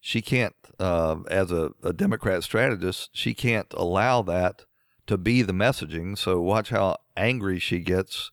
she 0.00 0.22
can't, 0.22 0.54
uh, 0.78 1.16
as 1.30 1.52
a, 1.52 1.72
a 1.82 1.92
Democrat 1.92 2.42
strategist, 2.42 3.10
she 3.12 3.34
can't 3.34 3.72
allow 3.74 4.22
that 4.22 4.64
to 5.10 5.18
be 5.18 5.42
the 5.42 5.52
messaging. 5.52 6.16
So 6.16 6.40
watch 6.40 6.70
how 6.70 6.98
angry 7.16 7.58
she 7.58 7.80
gets 7.80 8.30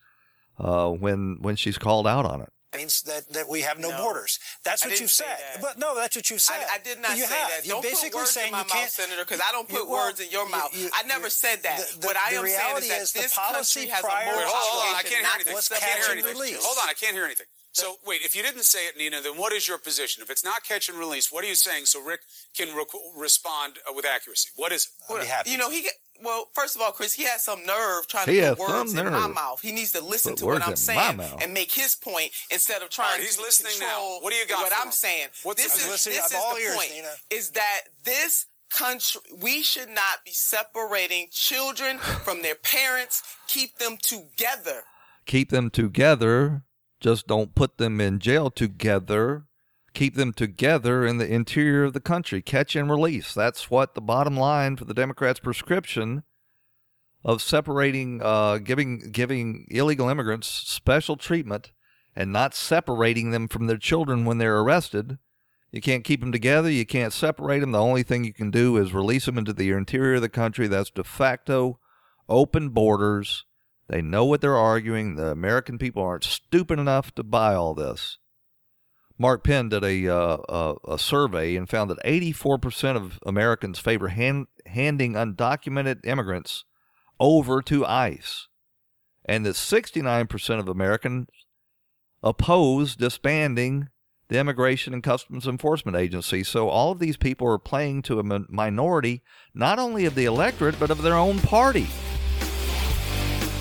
uh, 0.59 0.89
when 0.89 1.37
when 1.41 1.55
she's 1.55 1.77
called 1.77 2.05
out 2.05 2.25
on 2.25 2.41
it 2.41 2.53
means 2.77 3.01
that, 3.03 3.27
that 3.33 3.49
we 3.49 3.61
have 3.61 3.79
no, 3.79 3.89
no. 3.89 3.97
borders. 3.97 4.39
That's 4.63 4.85
what 4.85 4.99
you 4.99 5.07
said. 5.07 5.37
But 5.61 5.79
no, 5.79 5.95
that's 5.95 6.15
what 6.15 6.29
you 6.29 6.37
said. 6.37 6.61
I, 6.69 6.75
I 6.75 6.79
did 6.79 7.01
not 7.01 7.17
you 7.17 7.25
say 7.25 7.33
have. 7.33 7.49
that. 7.49 7.65
You're 7.65 7.75
don't 7.75 7.83
basically 7.83 8.11
put 8.11 8.29
words 8.29 8.31
saying 8.31 8.47
in 8.47 8.51
my 8.51 8.63
mouth, 8.63 8.89
Senator, 8.89 9.25
because 9.25 9.41
I 9.41 9.51
don't 9.51 9.67
put 9.67 9.79
you, 9.79 9.89
well, 9.89 10.05
words 10.05 10.19
in 10.19 10.29
your 10.29 10.47
mouth. 10.47 10.69
You, 10.77 10.89
I 10.93 11.03
never 11.03 11.29
said 11.29 11.63
that. 11.63 11.79
The, 11.79 11.99
the, 11.99 12.07
what 12.07 12.17
I 12.17 12.37
am 12.37 12.45
saying 12.45 12.77
is 12.77 12.89
that 12.89 13.01
is 13.01 13.13
this 13.13 13.33
country 13.33 13.87
has 13.89 14.03
a 14.03 14.07
moral 14.07 14.37
Wait, 14.37 14.45
hold 14.47 14.93
on, 14.93 14.95
I 14.95 15.01
can't 15.01 15.25
hear 15.25 15.33
anything. 15.33 15.57
I 15.57 15.79
can't 15.79 16.03
hear 16.05 16.11
anything. 16.13 16.59
Hold 16.61 16.77
on, 16.83 16.89
I 16.89 16.93
can't 16.93 17.13
hear 17.13 17.25
anything. 17.25 17.47
So 17.77 17.97
wait, 18.07 18.21
if 18.23 18.35
you 18.35 18.41
didn't 18.41 18.63
say 18.63 18.87
it, 18.87 18.97
Nina, 18.97 19.21
then 19.21 19.33
what 19.33 19.53
is 19.53 19.67
your 19.67 19.77
position? 19.77 20.23
If 20.23 20.31
it's 20.31 20.43
not 20.43 20.63
catch 20.63 20.89
and 20.89 20.97
release, 20.97 21.31
what 21.31 21.43
are 21.43 21.47
you 21.47 21.53
saying 21.53 21.85
so 21.85 22.01
Rick 22.01 22.21
can 22.55 22.75
re- 22.75 22.85
respond 23.15 23.73
uh, 23.87 23.93
with 23.95 24.03
accuracy? 24.03 24.49
What 24.55 24.71
is 24.71 24.85
it? 24.85 25.13
Well, 25.13 25.23
you 25.45 25.59
know, 25.59 25.69
he 25.69 25.83
get, 25.83 25.91
well, 26.23 26.47
first 26.55 26.75
of 26.75 26.81
all, 26.81 26.91
Chris, 26.91 27.13
he 27.13 27.25
has 27.25 27.43
some 27.43 27.63
nerve 27.67 28.07
trying 28.07 28.29
he 28.29 28.41
to 28.41 28.55
put 28.55 28.67
words 28.67 28.93
in 28.95 29.05
my 29.05 29.27
mouth. 29.27 29.61
He 29.61 29.71
needs 29.71 29.91
to 29.91 30.03
listen 30.03 30.31
put 30.31 30.39
to 30.39 30.45
what 30.47 30.67
I'm 30.67 30.75
saying 30.75 31.19
and 31.39 31.53
make 31.53 31.71
his 31.71 31.93
point 31.93 32.31
instead 32.49 32.81
of 32.81 32.89
trying 32.89 33.19
right, 33.19 33.21
he's 33.21 33.35
to 33.35 33.43
listening 33.43 33.73
control 33.73 34.15
now. 34.15 34.23
What 34.23 34.33
do 34.33 34.39
you 34.39 34.47
got 34.47 34.63
what 34.63 34.73
I'm 34.73 34.87
him? 34.87 34.91
saying. 34.91 35.27
What's 35.43 35.61
this 35.61 35.75
is, 35.75 35.87
this 35.87 36.07
is 36.07 36.31
the 36.31 36.59
ears, 36.59 36.75
point, 36.75 36.91
Nina. 36.95 37.09
is 37.29 37.51
that 37.51 37.81
this 38.03 38.47
country 38.71 39.21
we 39.39 39.61
should 39.61 39.89
not 39.89 40.25
be 40.25 40.31
separating 40.31 41.27
children 41.31 41.99
from 41.99 42.41
their 42.41 42.55
parents. 42.55 43.21
Keep 43.47 43.77
them 43.77 43.97
together. 44.01 44.83
Keep 45.27 45.51
them 45.51 45.69
together 45.69 46.63
just 46.99 47.27
don't 47.27 47.55
put 47.55 47.77
them 47.77 48.01
in 48.01 48.19
jail 48.19 48.49
together. 48.49 49.45
Keep 49.93 50.15
them 50.15 50.33
together 50.33 51.05
in 51.05 51.17
the 51.17 51.31
interior 51.31 51.83
of 51.83 51.93
the 51.93 51.99
country. 51.99 52.41
Catch 52.41 52.75
and 52.75 52.89
release. 52.89 53.33
That's 53.33 53.71
what 53.71 53.95
the 53.95 54.01
bottom 54.01 54.37
line 54.37 54.75
for 54.75 54.85
the 54.85 54.93
Democrats' 54.93 55.39
prescription 55.39 56.23
of 57.23 57.41
separating, 57.41 58.21
uh, 58.23 58.59
giving 58.59 59.11
giving 59.11 59.67
illegal 59.69 60.07
immigrants 60.09 60.47
special 60.47 61.17
treatment 61.17 61.71
and 62.15 62.31
not 62.31 62.53
separating 62.53 63.31
them 63.31 63.47
from 63.47 63.67
their 63.67 63.77
children 63.77 64.25
when 64.25 64.37
they're 64.37 64.59
arrested. 64.59 65.17
You 65.71 65.81
can't 65.81 66.03
keep 66.03 66.21
them 66.21 66.31
together. 66.31 66.69
You 66.69 66.85
can't 66.85 67.13
separate 67.13 67.59
them. 67.59 67.71
The 67.71 67.81
only 67.81 68.03
thing 68.03 68.23
you 68.23 68.33
can 68.33 68.51
do 68.51 68.77
is 68.77 68.93
release 68.93 69.25
them 69.25 69.37
into 69.37 69.53
the 69.53 69.69
interior 69.71 70.15
of 70.15 70.21
the 70.21 70.29
country. 70.29 70.67
That's 70.67 70.89
de 70.89 71.03
facto 71.03 71.79
open 72.29 72.69
borders 72.69 73.45
they 73.89 74.01
know 74.01 74.25
what 74.25 74.41
they're 74.41 74.57
arguing. 74.57 75.15
The 75.15 75.31
American 75.31 75.77
people 75.77 76.03
aren't 76.03 76.23
stupid 76.23 76.79
enough 76.79 77.13
to 77.15 77.23
buy 77.23 77.53
all 77.55 77.73
this. 77.73 78.17
Mark 79.17 79.43
Penn 79.43 79.69
did 79.69 79.83
a, 79.83 80.07
uh, 80.07 80.37
a, 80.47 80.75
a, 80.93 80.99
survey 80.99 81.55
and 81.55 81.67
found 81.67 81.89
that 81.89 82.03
84% 82.03 82.95
of 82.95 83.19
Americans 83.25 83.79
favor 83.79 84.09
hand, 84.09 84.47
handing 84.67 85.13
undocumented 85.13 86.05
immigrants 86.05 86.65
over 87.19 87.63
to 87.63 87.83
ICE, 87.83 88.47
and 89.25 89.43
that 89.45 89.55
69% 89.55 90.59
of 90.59 90.67
Americans 90.67 91.29
oppose 92.21 92.95
disbanding 92.95 93.89
the 94.29 94.37
Immigration 94.37 94.93
and 94.93 95.01
Customs 95.01 95.47
Enforcement 95.47 95.97
Agency. 95.97 96.43
So 96.43 96.69
all 96.69 96.91
of 96.91 96.99
these 96.99 97.17
people 97.17 97.47
are 97.47 97.57
playing 97.57 98.03
to 98.03 98.19
a 98.19 98.23
minority, 98.49 99.23
not 99.53 99.79
only 99.79 100.05
of 100.05 100.15
the 100.15 100.25
electorate, 100.25 100.79
but 100.79 100.91
of 100.91 101.01
their 101.01 101.15
own 101.15 101.39
party. 101.39 101.87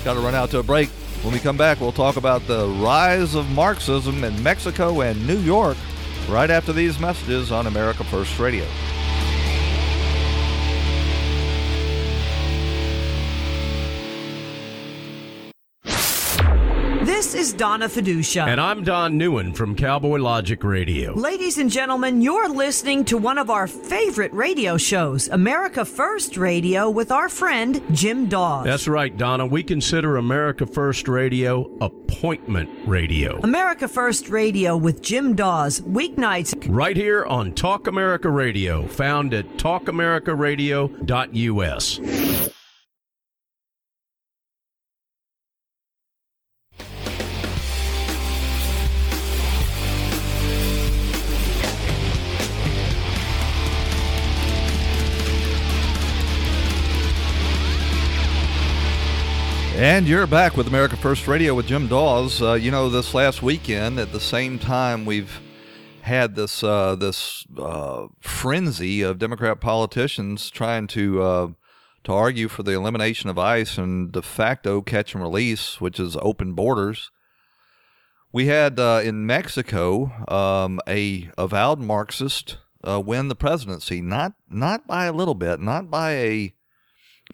Got 0.03 0.13
to 0.13 0.19
run 0.19 0.35
out 0.35 0.49
to 0.51 0.59
a 0.59 0.63
break. 0.63 0.89
When 1.23 1.33
we 1.33 1.39
come 1.39 1.57
back, 1.57 1.81
we'll 1.81 1.91
talk 1.91 2.15
about 2.15 2.45
the 2.47 2.67
rise 2.67 3.35
of 3.35 3.49
Marxism 3.51 4.23
in 4.23 4.41
Mexico 4.41 5.01
and 5.01 5.27
New 5.27 5.39
York 5.39 5.77
right 6.29 6.49
after 6.49 6.71
these 6.71 6.99
messages 6.99 7.51
on 7.51 7.67
America 7.67 8.03
First 8.03 8.39
Radio. 8.39 8.65
Is 17.37 17.53
Donna 17.53 17.87
Fiducia. 17.87 18.45
And 18.47 18.59
I'm 18.59 18.83
Don 18.83 19.19
Neuen 19.19 19.55
from 19.55 19.75
Cowboy 19.75 20.17
Logic 20.17 20.63
Radio. 20.63 21.13
Ladies 21.13 21.59
and 21.59 21.69
gentlemen, 21.69 22.19
you're 22.19 22.49
listening 22.49 23.05
to 23.05 23.15
one 23.15 23.37
of 23.37 23.51
our 23.51 23.67
favorite 23.67 24.33
radio 24.33 24.75
shows, 24.75 25.27
America 25.27 25.85
First 25.85 26.35
Radio, 26.35 26.89
with 26.89 27.11
our 27.11 27.29
friend 27.29 27.79
Jim 27.91 28.27
Dawes. 28.27 28.65
That's 28.65 28.87
right, 28.87 29.15
Donna. 29.15 29.45
We 29.45 29.61
consider 29.61 30.17
America 30.17 30.65
First 30.65 31.07
Radio 31.07 31.69
appointment 31.79 32.71
radio. 32.87 33.39
America 33.41 33.87
First 33.87 34.29
Radio 34.29 34.75
with 34.75 35.03
Jim 35.03 35.35
Dawes, 35.35 35.79
weeknights. 35.81 36.55
Right 36.67 36.97
here 36.97 37.23
on 37.25 37.53
Talk 37.53 37.85
America 37.85 38.31
Radio, 38.31 38.87
found 38.87 39.35
at 39.35 39.45
talkamericaradio.us. 39.57 41.99
And 59.87 60.05
you're 60.05 60.27
back 60.27 60.57
with 60.57 60.67
America 60.67 60.97
First 60.97 61.29
Radio 61.29 61.55
with 61.55 61.67
Jim 61.67 61.87
Dawes. 61.87 62.41
Uh, 62.41 62.55
you 62.55 62.71
know, 62.71 62.89
this 62.89 63.13
last 63.13 63.41
weekend, 63.41 63.99
at 63.99 64.11
the 64.11 64.19
same 64.19 64.59
time, 64.59 65.05
we've 65.05 65.39
had 66.01 66.35
this 66.35 66.61
uh, 66.61 66.97
this 66.97 67.47
uh, 67.57 68.07
frenzy 68.19 69.01
of 69.01 69.17
Democrat 69.17 69.61
politicians 69.61 70.49
trying 70.49 70.87
to 70.87 71.21
uh, 71.21 71.47
to 72.03 72.11
argue 72.11 72.49
for 72.49 72.63
the 72.63 72.73
elimination 72.73 73.29
of 73.29 73.39
ICE 73.39 73.77
and 73.77 74.11
de 74.11 74.21
facto 74.21 74.81
catch 74.81 75.13
and 75.13 75.23
release, 75.23 75.79
which 75.79 76.01
is 76.01 76.17
open 76.17 76.51
borders. 76.51 77.09
We 78.33 78.47
had 78.47 78.81
uh, 78.81 78.99
in 79.05 79.25
Mexico 79.25 80.11
um, 80.27 80.81
a 80.85 81.29
avowed 81.37 81.79
Marxist 81.79 82.57
uh, 82.85 82.99
win 82.99 83.29
the 83.29 83.35
presidency, 83.35 84.01
not 84.01 84.33
not 84.49 84.85
by 84.85 85.05
a 85.05 85.13
little 85.13 85.33
bit, 85.33 85.61
not 85.61 85.89
by 85.89 86.11
a 86.11 86.53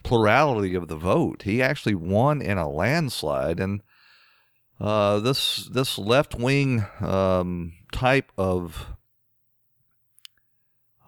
plurality 0.02 0.76
of 0.76 0.88
the 0.88 0.96
vote. 0.96 1.44
He 1.44 1.62
actually 1.62 1.96
won 1.96 2.42
in 2.42 2.58
a 2.58 2.70
landslide, 2.70 3.60
and 3.60 3.82
uh, 4.80 5.20
this 5.20 5.70
this 5.72 5.98
left 5.98 6.36
wing 6.36 6.86
um, 7.00 7.74
type 7.92 8.32
of 8.38 8.96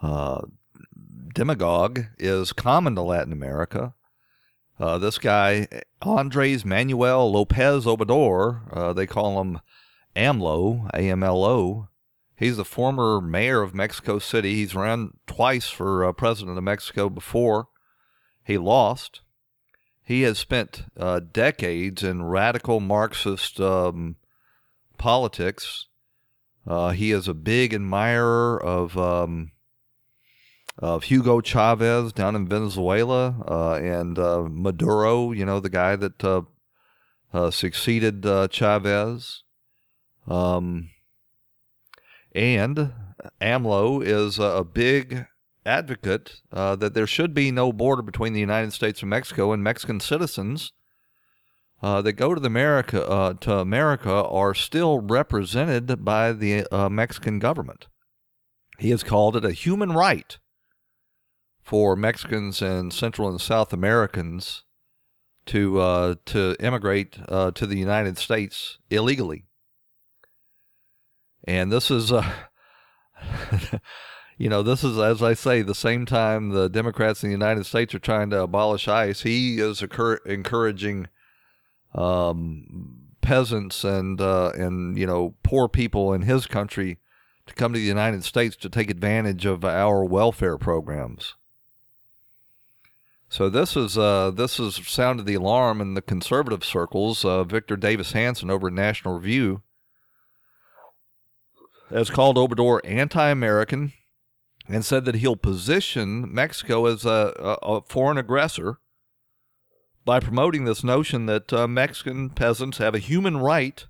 uh, 0.01 0.41
demagogue 1.33 2.05
is 2.19 2.53
common 2.53 2.95
to 2.95 3.01
Latin 3.01 3.33
America. 3.33 3.93
Uh, 4.79 4.97
this 4.97 5.17
guy, 5.17 5.67
Andres 6.01 6.65
Manuel 6.65 7.31
Lopez 7.31 7.85
Obrador, 7.85 8.61
uh, 8.71 8.93
they 8.93 9.07
call 9.07 9.41
him 9.41 9.59
AMLO, 10.15 10.89
A 10.93 10.99
M 10.99 11.23
L 11.23 11.43
O. 11.43 11.87
He's 12.37 12.57
the 12.57 12.65
former 12.65 13.21
mayor 13.21 13.61
of 13.61 13.73
Mexico 13.73 14.19
City. 14.19 14.55
He's 14.55 14.75
run 14.75 15.13
twice 15.25 15.69
for 15.69 16.03
uh, 16.03 16.11
president 16.11 16.57
of 16.57 16.63
Mexico 16.65 17.09
before. 17.09 17.69
He 18.45 18.59
lost. 18.59 19.21
He 20.03 20.21
has 20.21 20.37
spent 20.37 20.83
uh, 20.95 21.19
decades 21.19 22.03
in 22.03 22.23
radical 22.23 22.79
Marxist 22.79 23.59
um, 23.59 24.17
politics. 24.99 25.87
Uh, 26.67 26.91
he 26.91 27.11
is 27.11 27.27
a 27.27 27.33
big 27.33 27.73
admirer 27.73 28.61
of 28.61 28.97
um, 28.97 29.51
of 30.77 31.05
Hugo 31.05 31.41
Chavez 31.41 32.13
down 32.13 32.35
in 32.35 32.47
Venezuela 32.47 33.35
uh, 33.47 33.75
and 33.75 34.19
uh, 34.19 34.45
Maduro, 34.47 35.31
you 35.31 35.45
know, 35.45 35.59
the 35.59 35.69
guy 35.69 35.95
that 35.95 36.23
uh, 36.23 36.41
uh 37.33 37.49
succeeded 37.49 38.23
Chavez. 38.51 39.43
Um, 40.27 40.89
and 42.33 42.91
AMLO 43.41 44.03
is 44.03 44.37
a 44.37 44.63
big 44.63 45.25
advocate 45.65 46.41
uh, 46.51 46.75
that 46.75 46.93
there 46.93 47.07
should 47.07 47.33
be 47.33 47.51
no 47.51 47.73
border 47.73 48.01
between 48.01 48.33
the 48.33 48.39
United 48.39 48.73
States 48.73 49.01
and 49.01 49.09
Mexico, 49.09 49.51
and 49.51 49.63
Mexican 49.63 49.99
citizens 49.99 50.71
that 51.81 52.13
go 52.13 52.33
to 52.33 52.41
the 52.41 52.47
America 52.47 53.37
to 53.41 53.53
America 53.53 54.11
are 54.11 54.55
still 54.55 54.99
represented 54.99 56.03
by 56.03 56.33
the 56.33 56.65
Mexican 56.89 57.37
government. 57.37 57.85
He 58.79 58.89
has 58.89 59.03
called 59.03 59.35
it 59.35 59.45
a 59.45 59.51
human 59.51 59.91
right 59.91 60.37
for 61.65 61.95
Mexicans 61.95 62.61
and 62.61 62.93
Central 62.93 63.27
and 63.27 63.41
South 63.41 63.73
Americans 63.73 64.63
to 65.47 65.79
uh, 65.79 66.15
to 66.25 66.55
immigrate 66.59 67.17
uh, 67.27 67.51
to 67.51 67.65
the 67.65 67.77
United 67.77 68.17
States 68.17 68.77
illegally. 68.89 69.45
And 71.47 71.71
this 71.71 71.91
is, 71.91 72.11
uh, 72.11 72.31
you 74.37 74.49
know, 74.49 74.61
this 74.63 74.83
is 74.83 74.97
as 74.97 75.23
I 75.23 75.33
say, 75.33 75.61
the 75.61 75.75
same 75.75 76.05
time 76.05 76.49
the 76.49 76.69
Democrats 76.69 77.23
in 77.23 77.29
the 77.29 77.33
United 77.35 77.65
States 77.65 77.95
are 77.95 77.99
trying 77.99 78.29
to 78.31 78.41
abolish 78.41 78.87
ICE, 78.87 79.21
he 79.21 79.59
is 79.59 79.81
occur- 79.81 80.19
encouraging 80.25 81.07
um, 81.93 83.05
peasants 83.21 83.83
and 83.83 84.19
uh, 84.19 84.51
and 84.55 84.97
you 84.97 85.07
know 85.07 85.35
poor 85.43 85.67
people 85.69 86.13
in 86.13 86.23
his 86.23 86.45
country 86.47 86.99
to 87.47 87.53
come 87.53 87.73
to 87.73 87.79
the 87.79 87.85
United 87.85 88.23
States 88.23 88.55
to 88.57 88.69
take 88.69 88.89
advantage 88.89 89.45
of 89.45 89.63
our 89.63 90.03
welfare 90.03 90.57
programs. 90.57 91.35
So 93.29 93.49
this 93.49 93.75
is 93.75 93.97
uh, 93.97 94.31
this 94.31 94.57
has 94.57 94.75
sounded 94.87 95.25
the 95.25 95.35
alarm 95.35 95.79
in 95.79 95.93
the 95.93 96.01
conservative 96.01 96.63
circles. 96.65 97.23
Uh, 97.23 97.43
Victor 97.43 97.75
Davis 97.77 98.11
Hanson 98.11 98.49
over 98.49 98.67
at 98.67 98.73
National 98.73 99.15
Review 99.15 99.61
has 101.89 102.09
called 102.09 102.37
Obrador 102.37 102.81
anti-American 102.83 103.93
and 104.67 104.83
said 104.83 105.05
that 105.05 105.15
he'll 105.15 105.35
position 105.35 106.33
Mexico 106.33 106.85
as 106.85 107.05
a, 107.05 107.33
a, 107.61 107.81
foreign 107.81 108.17
aggressor 108.17 108.79
by 110.03 110.19
promoting 110.19 110.65
this 110.65 110.83
notion 110.83 111.25
that 111.25 111.51
uh, 111.53 111.67
Mexican 111.67 112.29
peasants 112.29 112.77
have 112.77 112.95
a 112.95 112.99
human 112.99 113.37
right 113.37 113.85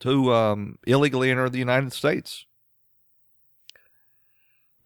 to 0.00 0.32
um, 0.32 0.78
illegally 0.86 1.30
enter 1.30 1.48
the 1.48 1.58
United 1.58 1.92
States. 1.92 2.46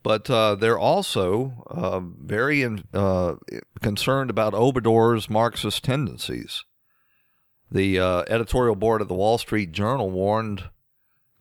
But 0.02 0.28
uh, 0.28 0.56
they're 0.56 0.78
also 0.78 1.64
uh, 1.66 2.00
very 2.00 2.62
in, 2.62 2.84
uh, 2.92 3.36
concerned 3.80 4.28
about 4.28 4.52
Obrador's 4.52 5.30
Marxist 5.30 5.82
tendencies. 5.82 6.64
The 7.70 7.98
uh, 7.98 8.24
editorial 8.28 8.76
board 8.76 9.00
of 9.00 9.08
the 9.08 9.14
Wall 9.14 9.38
Street 9.38 9.72
Journal 9.72 10.10
warned 10.10 10.64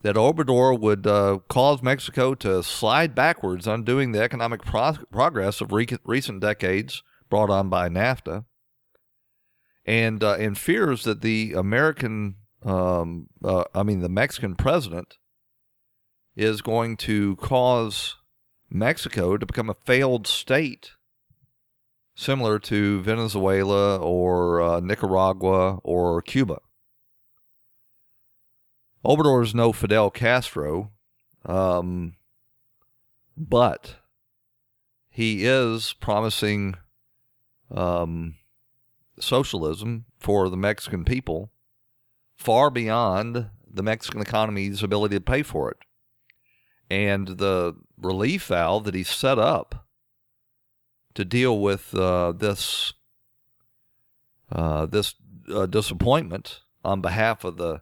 that 0.04 0.16
Obrador 0.18 0.78
would 0.78 1.08
uh, 1.08 1.40
cause 1.48 1.82
Mexico 1.82 2.36
to 2.36 2.62
slide 2.62 3.16
backwards, 3.16 3.66
undoing 3.66 4.12
the 4.12 4.22
economic 4.22 4.64
pro- 4.64 4.98
progress 5.12 5.62
of 5.62 5.72
re- 5.72 5.88
recent 6.04 6.42
decades 6.42 7.02
brought 7.30 7.50
on 7.50 7.70
by 7.70 7.88
NAFTA, 7.90 8.46
and 9.86 10.24
uh, 10.24 10.36
and 10.36 10.58
fears 10.58 11.06
that 11.06 11.22
the 11.22 11.54
American, 11.54 12.36
um, 12.64 13.28
I 13.44 13.84
mean 13.84 14.02
the 14.02 14.10
Mexican 14.10 14.56
president, 14.56 15.18
is 16.36 16.62
going 16.62 16.98
to 16.98 17.38
cause 17.38 18.18
Mexico 18.70 19.38
to 19.38 19.46
become 19.46 19.70
a 19.70 19.76
failed 19.86 20.28
state, 20.28 20.92
similar 22.14 22.60
to 22.60 23.02
Venezuela 23.02 23.98
or 23.98 24.62
uh, 24.62 24.80
Nicaragua 24.82 25.80
or 25.84 26.22
Cuba. 26.22 26.60
Obrador 29.06 29.44
is 29.44 29.54
no 29.54 29.74
Fidel 29.74 30.10
Castro, 30.10 30.92
um, 31.46 32.16
but 33.36 33.96
he 35.10 35.46
is 35.46 35.94
promising 36.00 36.76
um, 37.70 38.36
socialism 39.20 40.06
for 40.18 40.50
the 40.50 40.58
Mexican 40.58 41.04
people 41.04 41.52
far 42.36 42.70
beyond 42.70 43.50
the 43.70 43.84
Mexican 43.84 44.22
economy's 44.22 44.84
ability 44.84 45.16
to 45.16 45.22
pay 45.22 45.44
for 45.44 45.72
it. 45.72 45.78
And 46.90 47.28
the 47.40 47.76
relief 47.98 48.46
valve 48.46 48.84
that 48.86 48.96
he 48.96 49.04
set 49.04 49.40
up 49.40 49.88
to 51.16 51.26
deal 51.26 51.60
with 51.60 51.94
uh, 51.96 52.32
this 52.32 52.94
uh, 54.52 54.86
this 54.86 55.16
uh, 55.52 55.66
disappointment 55.66 56.62
on 56.84 57.02
behalf 57.02 57.44
of 57.44 57.58
the 57.58 57.82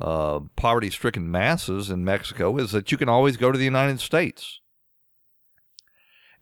uh, 0.00 0.40
poverty-stricken 0.56 1.30
masses 1.30 1.90
in 1.90 2.04
Mexico 2.04 2.56
is 2.58 2.72
that 2.72 2.90
you 2.90 2.98
can 2.98 3.08
always 3.08 3.36
go 3.36 3.52
to 3.52 3.58
the 3.58 3.64
United 3.64 4.00
States, 4.00 4.60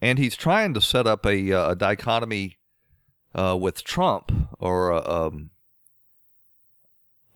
and 0.01 0.19
he's 0.19 0.37
trying 0.37 0.75
to 0.75 0.81
set 0.81 1.07
up 1.07 1.27
a, 1.27 1.53
uh, 1.53 1.73
a 1.73 1.77
dichotomy 1.77 2.59
uh, 3.35 3.57
with 3.59 3.85
Trump 3.85 4.33
or 4.59 4.93
um, 5.11 5.51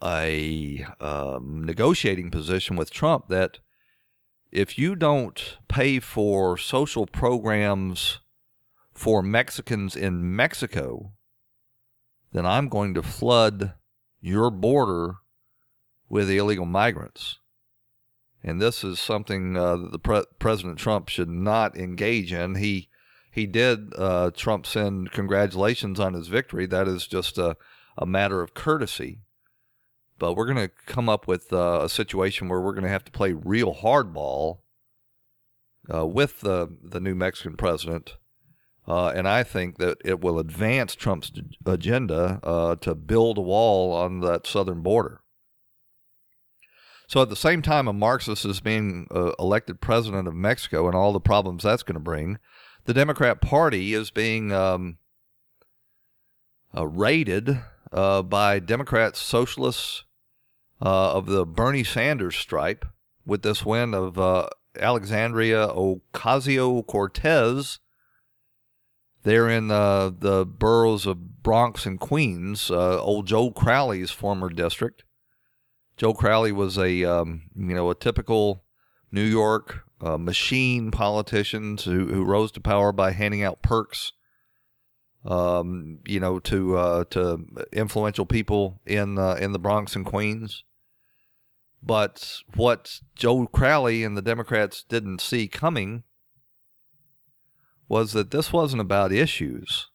a 0.03 0.85
um, 0.99 1.63
negotiating 1.63 2.29
position 2.29 2.75
with 2.75 2.91
Trump 2.91 3.27
that 3.29 3.59
if 4.51 4.77
you 4.77 4.95
don't 4.95 5.57
pay 5.67 5.99
for 5.99 6.57
social 6.57 7.05
programs 7.05 8.19
for 8.93 9.21
Mexicans 9.21 9.95
in 9.95 10.35
Mexico, 10.35 11.11
then 12.31 12.45
I'm 12.45 12.69
going 12.69 12.93
to 12.93 13.03
flood 13.03 13.73
your 14.21 14.49
border 14.49 15.17
with 16.09 16.27
the 16.27 16.37
illegal 16.37 16.65
migrants. 16.65 17.39
And 18.43 18.61
this 18.61 18.83
is 18.83 18.99
something 18.99 19.57
uh, 19.57 19.77
that 19.77 19.91
the 19.91 19.99
pre- 19.99 20.25
President 20.39 20.77
Trump 20.77 21.09
should 21.09 21.29
not 21.29 21.77
engage 21.77 22.31
in. 22.31 22.55
He 22.55 22.89
he 23.31 23.45
did 23.45 23.93
uh, 23.95 24.31
Trump 24.35 24.65
send 24.65 25.11
congratulations 25.11 25.99
on 25.99 26.13
his 26.13 26.27
victory. 26.27 26.65
That 26.65 26.87
is 26.87 27.05
just 27.05 27.37
a, 27.37 27.55
a 27.97 28.05
matter 28.05 28.41
of 28.41 28.53
courtesy. 28.53 29.19
But 30.17 30.33
we're 30.33 30.51
going 30.51 30.67
to 30.67 30.71
come 30.87 31.07
up 31.07 31.27
with 31.27 31.53
uh, 31.53 31.81
a 31.83 31.89
situation 31.89 32.47
where 32.47 32.59
we're 32.59 32.73
going 32.73 32.83
to 32.83 32.89
have 32.89 33.05
to 33.05 33.11
play 33.11 33.33
real 33.33 33.75
hardball 33.75 34.59
uh, 35.93 36.07
with 36.07 36.39
the, 36.41 36.75
the 36.81 36.99
new 36.99 37.13
Mexican 37.13 37.57
president. 37.57 38.15
Uh, 38.87 39.09
and 39.09 39.27
I 39.27 39.43
think 39.43 39.77
that 39.77 39.99
it 40.03 40.21
will 40.21 40.39
advance 40.39 40.95
Trump's 40.95 41.31
agenda 41.65 42.39
uh, 42.41 42.75
to 42.77 42.95
build 42.95 43.37
a 43.37 43.41
wall 43.41 43.93
on 43.93 44.21
that 44.21 44.47
southern 44.47 44.81
border. 44.81 45.21
So 47.07 47.21
at 47.21 47.29
the 47.29 47.37
same 47.37 47.61
time, 47.61 47.87
a 47.87 47.93
Marxist 47.93 48.43
is 48.43 48.59
being 48.59 49.07
uh, 49.09 49.31
elected 49.39 49.79
president 49.79 50.27
of 50.27 50.35
Mexico 50.35 50.87
and 50.87 50.95
all 50.95 51.13
the 51.13 51.21
problems 51.21 51.63
that's 51.63 51.83
going 51.83 51.93
to 51.93 52.01
bring, 52.01 52.37
the 52.83 52.93
Democrat 52.93 53.39
Party 53.39 53.93
is 53.93 54.11
being 54.11 54.51
um, 54.51 54.97
uh, 56.75 56.85
raided 56.85 57.61
uh, 57.93 58.23
by 58.23 58.59
Democrats, 58.59 59.21
socialists, 59.21 60.03
uh, 60.81 61.13
of 61.13 61.27
the 61.27 61.45
Bernie 61.45 61.83
Sanders 61.83 62.35
stripe 62.35 62.85
with 63.25 63.41
this 63.41 63.65
win 63.65 63.93
of 63.93 64.19
uh, 64.19 64.47
Alexandria 64.77 65.69
Ocasio 65.69 66.85
Cortez. 66.85 67.79
They're 69.23 69.49
in 69.49 69.71
uh, 69.71 70.11
the 70.17 70.45
boroughs 70.45 71.05
of 71.05 71.41
Bronx 71.41 71.85
and 71.85 71.99
Queens, 71.99 72.69
old 72.69 73.27
Joe 73.27 73.51
Crowley's 73.51 74.11
former 74.11 74.49
district. 74.49 75.03
Joe 75.97 76.13
Crowley 76.13 76.51
was 76.51 76.77
a 76.77 77.03
um, 77.03 77.49
you 77.55 77.75
know 77.75 77.89
a 77.89 77.95
typical 77.95 78.63
New 79.11 79.23
York 79.23 79.83
uh, 79.99 80.17
machine 80.17 80.91
politician 80.91 81.77
who, 81.77 82.07
who 82.07 82.23
rose 82.23 82.51
to 82.53 82.61
power 82.61 82.91
by 82.91 83.11
handing 83.11 83.43
out 83.43 83.61
perks 83.61 84.13
um, 85.27 85.99
you 86.05 86.19
know, 86.19 86.39
to 86.39 86.77
uh, 86.77 87.03
to 87.05 87.45
influential 87.73 88.25
people 88.25 88.79
in 88.85 89.19
uh, 89.19 89.33
in 89.33 89.51
the 89.51 89.59
Bronx 89.59 89.95
and 89.95 90.05
Queens. 90.05 90.63
But 91.83 92.39
what 92.55 93.01
Joe 93.15 93.45
Crowley 93.47 94.03
and 94.03 94.17
the 94.17 94.21
Democrats 94.21 94.83
didn't 94.87 95.21
see 95.21 95.47
coming 95.47 96.03
was 97.87 98.13
that 98.13 98.31
this 98.31 98.51
wasn't 98.51 98.81
about 98.81 99.11
issues. 99.11 99.89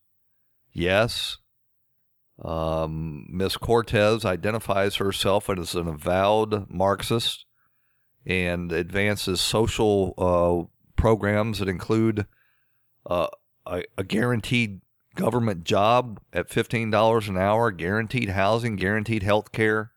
Yes, 0.73 1.39
um, 2.41 3.27
Miss 3.29 3.57
Cortez 3.57 4.25
identifies 4.25 4.97
herself 4.97 5.51
as 5.51 5.75
an 5.75 5.89
avowed 5.89 6.69
Marxist 6.71 7.45
and 8.27 8.73
advances 8.73 9.41
social 9.41 10.15
uh, 10.19 10.73
programs 10.97 11.59
that 11.59 11.69
include 11.69 12.27
uh, 13.07 13.29
a, 13.67 13.83
a, 13.99 14.05
guaranteed 14.05 14.81
government 15.15 15.65
job 15.65 16.21
at 16.33 16.49
$15 16.49 17.29
an 17.29 17.37
hour, 17.37 17.71
guaranteed 17.71 18.31
housing, 18.31 18.77
guaranteed 18.77 19.23
health 19.23 19.53
care, 19.53 19.93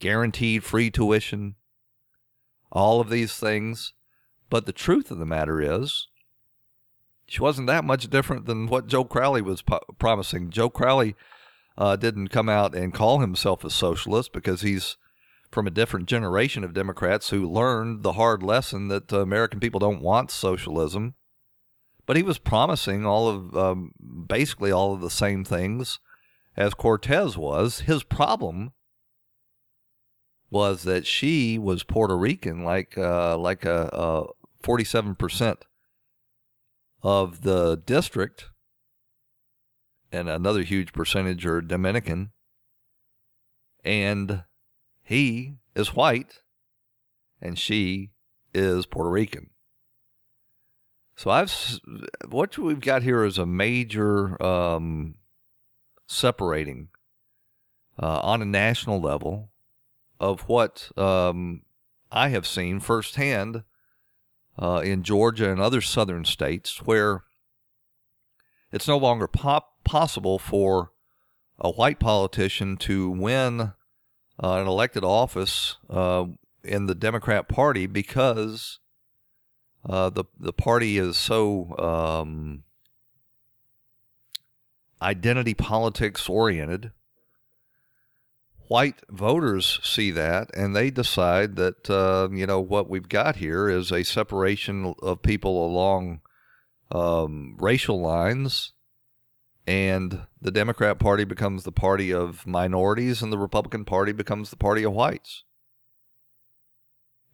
guaranteed 0.00 0.64
free 0.64 0.90
tuition, 0.90 1.54
all 2.72 3.00
of 3.00 3.08
these 3.10 3.36
things. 3.36 3.92
But 4.48 4.66
the 4.66 4.72
truth 4.72 5.10
of 5.12 5.18
the 5.18 5.26
matter 5.26 5.60
is, 5.60 6.08
she 7.26 7.40
wasn't 7.40 7.68
that 7.68 7.84
much 7.84 8.10
different 8.10 8.46
than 8.46 8.66
what 8.66 8.88
Joe 8.88 9.04
Crowley 9.04 9.42
was 9.42 9.62
po- 9.62 9.80
promising. 10.00 10.50
Joe 10.50 10.68
Crowley 10.68 11.14
uh, 11.80 11.96
didn't 11.96 12.28
come 12.28 12.48
out 12.48 12.74
and 12.74 12.94
call 12.94 13.18
himself 13.18 13.64
a 13.64 13.70
socialist 13.70 14.32
because 14.32 14.60
he's 14.60 14.96
from 15.50 15.66
a 15.66 15.70
different 15.70 16.06
generation 16.06 16.62
of 16.62 16.74
Democrats 16.74 17.30
who 17.30 17.50
learned 17.50 18.04
the 18.04 18.12
hard 18.12 18.42
lesson 18.42 18.86
that 18.88 19.12
uh, 19.12 19.20
American 19.20 19.58
people 19.58 19.80
don't 19.80 20.02
want 20.02 20.30
socialism. 20.30 21.14
But 22.06 22.16
he 22.16 22.22
was 22.22 22.38
promising 22.38 23.06
all 23.06 23.28
of 23.28 23.56
um, 23.56 23.92
basically 24.28 24.70
all 24.70 24.92
of 24.92 25.00
the 25.00 25.10
same 25.10 25.44
things 25.44 26.00
as 26.56 26.74
Cortez 26.74 27.36
was. 27.36 27.80
His 27.80 28.02
problem 28.02 28.72
was 30.50 30.82
that 30.82 31.06
she 31.06 31.58
was 31.58 31.84
Puerto 31.84 32.16
Rican, 32.18 32.64
like 32.64 32.98
uh, 32.98 33.38
like 33.38 33.64
a 33.64 34.26
forty-seven 34.60 35.14
percent 35.14 35.64
of 37.02 37.42
the 37.42 37.76
district, 37.86 38.49
and 40.12 40.28
another 40.28 40.62
huge 40.62 40.92
percentage 40.92 41.46
are 41.46 41.60
Dominican, 41.60 42.32
and 43.84 44.44
he 45.02 45.54
is 45.74 45.94
white, 45.94 46.40
and 47.40 47.58
she 47.58 48.10
is 48.52 48.86
Puerto 48.86 49.10
Rican. 49.10 49.50
So 51.16 51.30
I've 51.30 51.52
what 52.28 52.56
we've 52.56 52.80
got 52.80 53.02
here 53.02 53.24
is 53.24 53.36
a 53.36 53.44
major 53.44 54.42
um, 54.42 55.16
separating 56.06 56.88
uh, 58.02 58.20
on 58.20 58.40
a 58.40 58.46
national 58.46 59.00
level 59.00 59.50
of 60.18 60.42
what 60.42 60.90
um, 60.96 61.62
I 62.10 62.28
have 62.28 62.46
seen 62.46 62.80
firsthand 62.80 63.64
uh, 64.58 64.82
in 64.84 65.02
Georgia 65.02 65.50
and 65.50 65.60
other 65.60 65.80
southern 65.80 66.24
states 66.24 66.78
where 66.82 67.24
it's 68.72 68.88
no 68.88 68.98
longer 68.98 69.26
pop- 69.26 69.69
possible 69.84 70.38
for 70.38 70.92
a 71.58 71.70
white 71.70 71.98
politician 71.98 72.76
to 72.78 73.10
win 73.10 73.60
uh, 74.42 74.54
an 74.54 74.66
elected 74.66 75.04
office 75.04 75.76
uh, 75.90 76.24
in 76.64 76.86
the 76.86 76.94
Democrat 76.94 77.48
Party 77.48 77.86
because 77.86 78.78
uh, 79.88 80.10
the 80.10 80.24
the 80.38 80.52
party 80.52 80.98
is 80.98 81.16
so 81.16 81.76
um, 81.78 82.64
identity 85.02 85.54
politics 85.54 86.28
oriented. 86.28 86.92
White 88.68 89.00
voters 89.08 89.80
see 89.82 90.12
that 90.12 90.54
and 90.54 90.76
they 90.76 90.90
decide 90.90 91.56
that 91.56 91.90
uh, 91.90 92.28
you 92.32 92.46
know 92.46 92.60
what 92.60 92.88
we've 92.88 93.08
got 93.08 93.36
here 93.36 93.68
is 93.68 93.90
a 93.90 94.04
separation 94.04 94.94
of 95.02 95.22
people 95.22 95.66
along 95.66 96.20
um, 96.92 97.56
racial 97.58 98.00
lines 98.00 98.72
and 99.66 100.26
the 100.40 100.50
democrat 100.50 100.98
party 100.98 101.24
becomes 101.24 101.64
the 101.64 101.72
party 101.72 102.12
of 102.12 102.46
minorities 102.46 103.22
and 103.22 103.32
the 103.32 103.38
republican 103.38 103.84
party 103.84 104.12
becomes 104.12 104.50
the 104.50 104.56
party 104.56 104.82
of 104.82 104.92
whites 104.92 105.44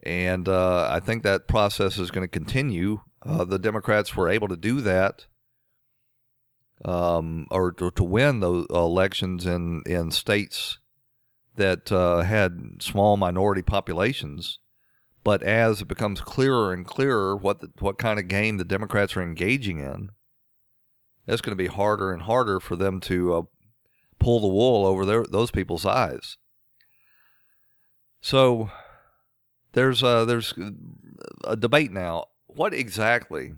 and 0.03 0.47
uh, 0.47 0.87
i 0.91 0.99
think 0.99 1.23
that 1.23 1.47
process 1.47 1.97
is 1.97 2.11
going 2.11 2.23
to 2.23 2.27
continue 2.27 3.01
uh, 3.25 3.43
the 3.43 3.59
democrats 3.59 4.15
were 4.15 4.29
able 4.29 4.47
to 4.47 4.57
do 4.57 4.81
that 4.81 5.25
um, 6.85 7.47
or 7.49 7.71
to, 7.73 7.91
to 7.91 8.03
win 8.03 8.39
those 8.39 8.67
elections 8.69 9.45
in, 9.45 9.81
in 9.85 10.11
states 10.11 10.79
that 11.55 11.91
uh, 11.91 12.21
had 12.21 12.81
small 12.81 13.17
minority 13.17 13.61
populations. 13.61 14.59
But 15.23 15.43
as 15.43 15.81
it 15.81 15.87
becomes 15.87 16.21
clearer 16.21 16.71
and 16.71 16.85
clearer 16.85 17.35
what 17.35 17.59
the, 17.59 17.71
what 17.79 17.97
kind 17.97 18.19
of 18.19 18.27
game 18.27 18.57
the 18.57 18.63
Democrats 18.63 19.17
are 19.17 19.21
engaging 19.21 19.79
in, 19.79 20.11
it's 21.27 21.41
going 21.41 21.55
to 21.55 21.63
be 21.63 21.67
harder 21.67 22.11
and 22.11 22.23
harder 22.23 22.59
for 22.59 22.75
them 22.75 22.99
to 23.01 23.33
uh, 23.33 23.41
pull 24.19 24.39
the 24.39 24.47
wool 24.47 24.85
over 24.85 25.05
their, 25.05 25.23
those 25.23 25.51
people's 25.51 25.85
eyes. 25.85 26.37
So 28.21 28.71
there's 29.73 30.01
a, 30.01 30.25
there's 30.25 30.53
a 31.43 31.55
debate 31.55 31.91
now. 31.91 32.25
What 32.47 32.73
exactly 32.73 33.53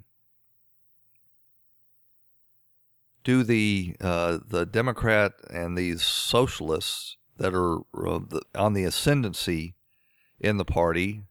do 3.24 3.44
the 3.44 3.96
uh, 4.02 4.40
the 4.48 4.66
Democrat 4.66 5.34
and 5.50 5.78
these 5.78 6.04
socialists 6.04 7.18
that 7.38 7.54
are 7.54 7.80
uh, 7.96 8.20
on 8.56 8.74
the 8.74 8.84
ascendancy 8.84 9.76
in 10.40 10.58
the 10.58 10.66
party. 10.66 11.22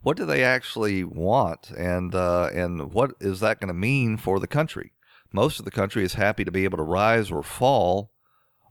What 0.00 0.16
do 0.16 0.24
they 0.24 0.44
actually 0.44 1.04
want, 1.04 1.70
and 1.70 2.14
uh, 2.14 2.50
and 2.52 2.92
what 2.92 3.12
is 3.20 3.40
that 3.40 3.60
going 3.60 3.68
to 3.68 3.74
mean 3.74 4.16
for 4.16 4.38
the 4.38 4.46
country? 4.46 4.92
Most 5.32 5.58
of 5.58 5.64
the 5.64 5.70
country 5.70 6.04
is 6.04 6.14
happy 6.14 6.44
to 6.44 6.50
be 6.50 6.64
able 6.64 6.78
to 6.78 6.84
rise 6.84 7.30
or 7.30 7.42
fall 7.42 8.12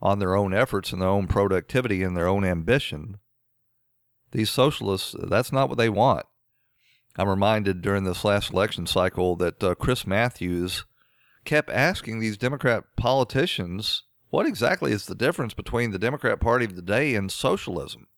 on 0.02 0.18
their 0.18 0.34
own 0.34 0.54
efforts 0.54 0.92
and 0.92 1.00
their 1.00 1.08
own 1.08 1.26
productivity 1.26 2.02
and 2.02 2.16
their 2.16 2.28
own 2.28 2.44
ambition. 2.44 3.18
These 4.32 4.50
socialists, 4.50 5.14
that's 5.18 5.52
not 5.52 5.68
what 5.68 5.78
they 5.78 5.88
want. 5.88 6.26
I'm 7.16 7.28
reminded 7.28 7.82
during 7.82 8.04
this 8.04 8.24
last 8.24 8.52
election 8.52 8.86
cycle 8.86 9.34
that 9.36 9.62
uh, 9.62 9.74
Chris 9.74 10.06
Matthews 10.06 10.84
kept 11.44 11.70
asking 11.70 12.20
these 12.20 12.36
Democrat 12.36 12.84
politicians 12.96 14.04
what 14.30 14.46
exactly 14.46 14.92
is 14.92 15.06
the 15.06 15.14
difference 15.14 15.54
between 15.54 15.90
the 15.90 15.98
Democrat 15.98 16.38
Party 16.38 16.66
of 16.66 16.76
the 16.76 16.82
day 16.82 17.14
and 17.14 17.32
socialism? 17.32 18.08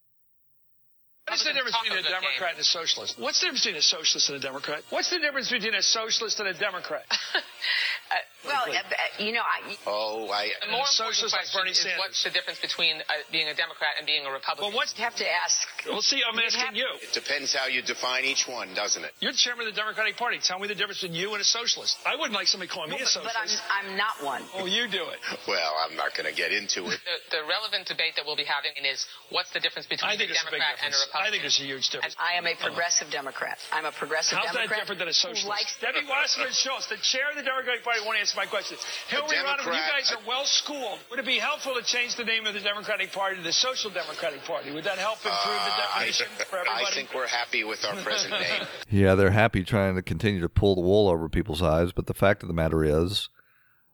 What's 1.28 1.44
the 1.44 1.52
difference 1.52 1.76
between 1.80 1.98
a 1.98 2.02
Democrat 2.02 2.52
and 2.52 2.60
a 2.60 2.64
socialist? 2.64 3.16
What's 3.16 3.38
the 3.38 3.46
difference 3.46 3.64
between 3.64 3.78
a 3.78 3.82
socialist 3.82 4.28
and 4.30 4.38
a 4.38 4.40
Democrat? 4.40 4.82
What's 4.90 5.10
the 5.10 5.20
difference 5.20 5.48
between 5.48 5.74
a 5.74 5.82
socialist 5.82 6.40
and 6.40 6.48
a 6.48 6.54
Democrat? 6.54 7.06
uh, 8.10 8.18
well, 8.42 8.64
uh, 8.66 9.22
you 9.22 9.32
know, 9.32 9.44
I. 9.44 9.76
Oh, 9.86 10.26
I. 10.34 10.50
The 10.66 10.72
more 10.72 10.86
socialist 10.86 11.36
like 11.36 11.46
Bernie 11.54 11.74
Sanders. 11.74 11.98
What's 11.98 12.24
the 12.24 12.34
difference 12.34 12.58
between 12.58 12.98
uh, 12.98 13.22
being 13.30 13.46
a 13.46 13.54
Democrat 13.54 14.00
and 14.02 14.06
being 14.06 14.26
a 14.26 14.32
Republican? 14.32 14.72
Well, 14.72 14.74
what's 14.74 14.96
you 14.98 15.04
have 15.04 15.14
to 15.16 15.28
ask? 15.28 15.54
Well, 15.86 16.02
see, 16.02 16.18
I'm 16.24 16.38
asking 16.38 16.74
you. 16.74 16.88
It 17.04 17.14
depends 17.14 17.54
how 17.54 17.70
you 17.70 17.82
define 17.82 18.24
each 18.24 18.48
one, 18.48 18.74
doesn't 18.74 19.04
it? 19.04 19.12
You're 19.20 19.30
the 19.32 19.38
chairman 19.38 19.68
of 19.68 19.74
the 19.74 19.78
Democratic 19.78 20.16
Party. 20.16 20.42
Tell 20.42 20.58
me 20.58 20.66
the 20.66 20.74
difference 20.74 21.04
between 21.04 21.14
you 21.14 21.36
and 21.36 21.40
a 21.40 21.46
socialist. 21.46 22.02
I 22.02 22.16
wouldn't 22.16 22.34
like 22.34 22.48
somebody 22.48 22.72
calling 22.72 22.90
well, 22.90 22.98
me 22.98 23.06
a 23.06 23.12
socialist. 23.12 23.36
But 23.36 23.70
I'm, 23.70 23.86
I'm 23.86 23.90
not 23.94 24.18
one. 24.24 24.42
Oh, 24.58 24.66
you 24.66 24.90
do 24.90 25.06
it. 25.06 25.20
Well, 25.46 25.72
I'm 25.86 25.94
not 25.94 26.16
going 26.16 26.26
to 26.26 26.34
get 26.34 26.50
into 26.50 26.90
it. 26.90 26.98
The, 27.06 27.38
the, 27.38 27.42
relevant 27.46 27.86
debate 27.86 28.14
that 28.16 28.26
we'll 28.26 28.38
be 28.38 28.46
having 28.46 28.74
is 28.82 29.06
what's 29.30 29.50
the 29.54 29.60
difference 29.60 29.86
between 29.86 30.14
a 30.14 30.18
Democrat 30.18 30.82
a 30.82 30.84
and 30.86 30.94
a 30.94 30.98
Republican? 30.98 31.22
I 31.22 31.30
think 31.30 31.42
there's 31.42 31.60
a 31.60 31.66
huge 31.66 31.90
difference. 31.90 32.14
I 32.18 32.38
am 32.38 32.46
a 32.46 32.54
progressive 32.58 33.08
uh, 33.08 33.18
Democrat. 33.20 33.58
I'm 33.70 33.86
a 33.86 33.94
progressive 33.94 34.38
How's 34.38 34.50
Democrat. 34.50 34.66
How's 34.66 34.70
that 34.70 34.80
different 34.80 34.98
than 34.98 35.10
a 35.10 35.16
socialist? 35.16 35.46
Likes 35.46 35.74
Debbie 35.78 36.06
Wasserman 36.08 36.54
Schultz, 36.54 36.90
the 36.90 36.98
chair 37.02 37.30
of 37.30 37.36
the 37.38 37.46
Democratic 37.46 37.82
Party, 37.82 37.99
won't 38.04 38.18
answer 38.18 38.36
my 38.36 38.46
question. 38.46 38.78
Hillary 39.08 39.36
Rodham, 39.36 39.66
you 39.66 39.72
guys 39.72 40.12
are 40.12 40.20
well 40.26 40.44
schooled. 40.44 40.98
Would 41.10 41.18
it 41.18 41.26
be 41.26 41.38
helpful 41.38 41.74
to 41.74 41.82
change 41.82 42.16
the 42.16 42.24
name 42.24 42.46
of 42.46 42.54
the 42.54 42.60
Democratic 42.60 43.12
Party 43.12 43.36
to 43.36 43.42
the 43.42 43.52
Social 43.52 43.90
Democratic 43.90 44.42
Party? 44.44 44.72
Would 44.72 44.84
that 44.84 44.98
help 44.98 45.18
improve 45.18 45.34
uh, 45.44 45.64
the 45.64 45.82
definition 45.82 46.26
I, 46.38 46.44
for 46.44 46.58
everybody? 46.58 46.84
I 46.86 46.90
think 46.90 47.14
we're 47.14 47.26
happy 47.26 47.64
with 47.64 47.84
our 47.84 47.96
present 47.96 48.32
name. 48.40 48.66
Yeah, 48.88 49.14
they're 49.14 49.30
happy 49.30 49.64
trying 49.64 49.94
to 49.96 50.02
continue 50.02 50.40
to 50.40 50.48
pull 50.48 50.74
the 50.74 50.80
wool 50.82 51.08
over 51.08 51.28
people's 51.28 51.62
eyes, 51.62 51.92
but 51.92 52.06
the 52.06 52.14
fact 52.14 52.42
of 52.42 52.48
the 52.48 52.54
matter 52.54 52.84
is. 52.84 53.28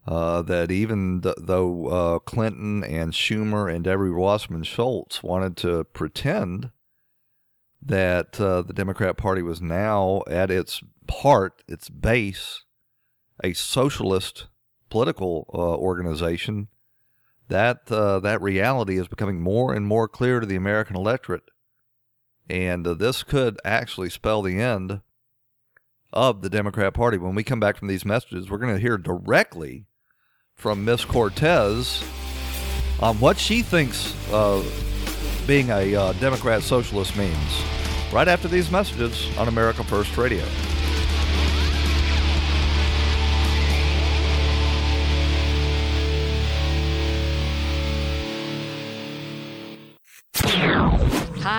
Uh, 0.09 0.41
that 0.41 0.71
even 0.71 1.21
th- 1.21 1.35
though 1.37 1.87
uh, 1.89 2.19
Clinton 2.21 2.85
and 2.85 3.13
Schumer 3.13 3.69
and 3.69 3.83
Debbie 3.83 4.11
Wasserman 4.11 4.63
Schultz 4.63 5.21
wanted 5.21 5.57
to 5.57 5.83
pretend 5.83 6.71
that 7.83 8.41
uh, 8.41 8.63
the 8.63 8.73
Democrat 8.73 9.17
Party 9.17 9.43
was 9.43 9.61
now 9.61 10.23
at 10.29 10.51
its 10.51 10.81
heart, 11.11 11.63
its 11.69 11.89
base, 11.89 12.63
a 13.43 13.53
socialist 13.53 14.47
political 14.89 15.47
uh, 15.53 15.59
organization, 15.59 16.69
that 17.49 17.91
uh, 17.91 18.21
that 18.21 18.43
reality 18.43 18.99
is 18.99 19.09
becoming 19.09 19.41
more 19.41 19.75
and 19.75 19.87
more 19.87 20.09
clear 20.09 20.41
to 20.41 20.47
the 20.47 20.57
American 20.57 20.97
electorate, 20.97 21.45
and 22.49 22.87
uh, 22.87 22.95
this 22.95 23.23
could 23.23 23.59
actually 23.65 24.11
spell 24.11 24.43
the 24.43 24.61
end 24.61 25.01
of 26.13 26.43
the 26.43 26.51
Democrat 26.51 26.95
Party. 26.95 27.19
When 27.19 27.35
we 27.35 27.45
come 27.45 27.61
back 27.61 27.77
from 27.77 27.89
these 27.89 28.05
messages, 28.05 28.51
we're 28.51 28.59
going 28.59 28.75
to 28.75 28.81
hear 28.81 28.99
directly 28.99 29.87
from 30.55 30.85
Miss 30.85 31.05
Cortez 31.05 32.03
on 33.01 33.21
what 33.21 33.39
she 33.39 33.63
thinks 33.63 34.15
uh, 34.33 34.65
being 35.47 35.71
a 35.71 35.95
uh, 35.95 36.13
Democrat 36.15 36.63
socialist 36.63 37.17
means. 37.17 37.63
Right 38.13 38.29
after 38.29 38.49
these 38.49 38.71
messages 38.71 39.37
on 39.37 39.49
America 39.49 39.85
First 39.85 40.17
Radio. 40.17 40.45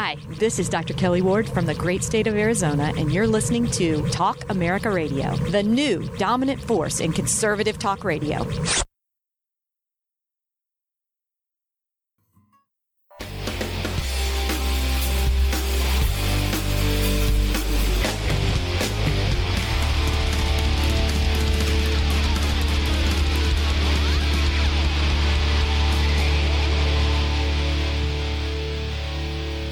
Hi, 0.07 0.15
this 0.39 0.57
is 0.57 0.69
Dr. 0.69 0.93
Kelli 0.93 1.21
Ward 1.21 1.49
from 1.49 1.65
the 1.65 1.75
great 1.75 2.01
state 2.01 2.27
of 2.27 2.35
Arizona, 2.35 2.93
and 2.95 3.11
you're 3.11 3.27
listening 3.27 3.69
to 3.71 4.07
Talk 4.07 4.49
America 4.49 4.89
Radio, 4.89 5.35
the 5.51 5.61
new 5.61 6.07
dominant 6.17 6.61
force 6.61 7.01
in 7.01 7.11
conservative 7.11 7.77
talk 7.77 8.05
radio. 8.05 8.47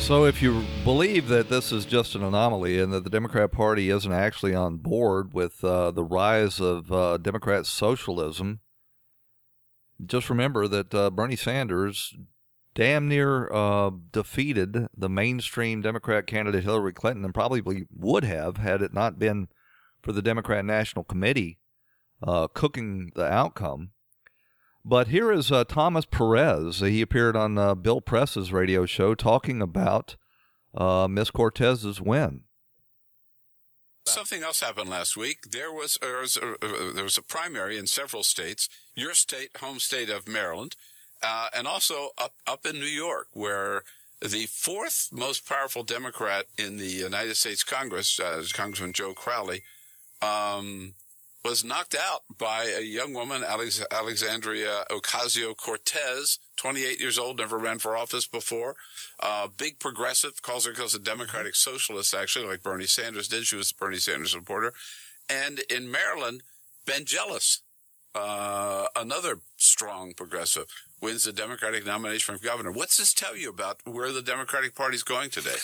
So, 0.05 0.25
if 0.25 0.39
you 0.39 0.63
believe 0.83 1.29
that 1.29 1.49
this 1.49 1.71
is 1.71 1.83
just 1.83 2.13
an 2.13 2.21
anomaly 2.21 2.79
and 2.79 2.93
that 2.93 3.03
the 3.03 3.09
Democrat 3.09 3.51
Party 3.51 3.89
isn't 3.89 4.11
actually 4.11 4.53
on 4.53 4.77
board 4.77 5.33
with 5.33 5.63
uh, 5.63 5.89
the 5.89 6.03
rise 6.03 6.61
of 6.61 6.91
uh, 6.91 7.17
Democrat 7.17 7.65
socialism, 7.65 8.59
just 10.05 10.29
remember 10.29 10.67
that 10.67 10.93
uh, 10.93 11.09
Bernie 11.09 11.35
Sanders 11.35 12.15
damn 12.75 13.07
near 13.07 13.51
uh, 13.51 13.89
defeated 14.11 14.85
the 14.95 15.09
mainstream 15.09 15.81
Democrat 15.81 16.27
candidate 16.27 16.63
Hillary 16.63 16.93
Clinton 16.93 17.25
and 17.25 17.33
probably 17.33 17.87
would 17.91 18.23
have 18.23 18.57
had 18.57 18.83
it 18.83 18.93
not 18.93 19.17
been 19.17 19.47
for 20.03 20.11
the 20.11 20.21
Democrat 20.21 20.63
National 20.63 21.03
Committee 21.03 21.57
uh, 22.21 22.47
cooking 22.53 23.11
the 23.15 23.25
outcome. 23.25 23.89
But 24.88 25.07
here 25.07 25.31
is 25.31 25.51
uh, 25.51 25.63
Thomas 25.63 26.05
Perez. 26.05 26.79
He 26.79 27.01
appeared 27.01 27.36
on 27.36 27.57
uh, 27.57 27.73
Bill 27.73 28.01
Press's 28.01 28.53
radio 28.53 28.86
show 28.86 29.15
talking 29.15 29.59
about 29.59 30.15
uh, 30.75 31.07
Miss 31.09 31.31
Cortez's 31.31 31.99
win. 31.99 32.41
Something 34.05 34.43
else 34.43 34.59
happened 34.59 34.91
last 34.91 35.17
week. 35.17 35.49
There 35.51 35.71
was, 35.71 35.97
there 35.99 36.21
was, 36.21 36.38
a, 36.38 36.51
uh, 36.63 36.93
there 36.93 37.03
was 37.03 37.17
a 37.17 37.23
primary 37.23 37.79
in 37.79 37.88
several 37.88 38.21
states. 38.21 38.69
Your 38.93 39.15
state, 39.15 39.57
home 39.57 39.79
state 39.79 40.11
of 40.11 40.27
Maryland, 40.27 40.75
uh, 41.23 41.47
and 41.55 41.65
also 41.65 42.09
up 42.19 42.33
up 42.45 42.67
in 42.67 42.75
New 42.75 42.86
York, 42.86 43.29
where 43.31 43.81
the 44.21 44.45
fourth 44.45 45.09
most 45.11 45.49
powerful 45.49 45.81
Democrat 45.81 46.45
in 46.59 46.77
the 46.77 46.86
United 46.86 47.38
States 47.38 47.63
Congress, 47.63 48.19
uh, 48.19 48.43
Congressman 48.53 48.93
Joe 48.93 49.13
Crowley, 49.13 49.63
um, 50.21 50.93
was 51.45 51.63
knocked 51.63 51.95
out 51.95 52.23
by 52.39 52.63
a 52.63 52.81
young 52.81 53.13
woman, 53.13 53.43
Alex- 53.43 53.83
Alexandria 53.91 54.83
Ocasio 54.89 55.55
Cortez, 55.55 56.39
28 56.57 56.99
years 56.99 57.19
old, 57.19 57.37
never 57.37 57.59
ran 57.59 57.77
for 57.77 57.95
office 57.95 58.25
before. 58.25 58.75
Uh, 59.19 59.47
big 59.55 59.77
progressive, 59.77 60.41
calls 60.41 60.65
herself 60.65 60.95
a 60.95 60.99
Democratic 60.99 61.53
Socialist, 61.53 62.15
actually, 62.15 62.47
like 62.47 62.63
Bernie 62.63 62.87
Sanders 62.87 63.27
did. 63.27 63.45
She 63.45 63.55
was 63.55 63.69
a 63.69 63.75
Bernie 63.75 63.97
Sanders 63.97 64.31
supporter. 64.31 64.73
And 65.29 65.59
in 65.69 65.91
Maryland, 65.91 66.41
Ben 66.87 67.05
Jealous, 67.05 67.61
uh, 68.15 68.87
another 68.95 69.37
strong 69.55 70.13
progressive, 70.13 70.65
wins 70.99 71.25
the 71.25 71.31
Democratic 71.31 71.85
nomination 71.85 72.35
for 72.35 72.43
governor. 72.43 72.71
What's 72.71 72.97
this 72.97 73.13
tell 73.13 73.37
you 73.37 73.51
about 73.51 73.81
where 73.85 74.11
the 74.11 74.23
Democratic 74.23 74.73
Party 74.73 74.95
is 74.95 75.03
going 75.03 75.29
today? 75.29 75.59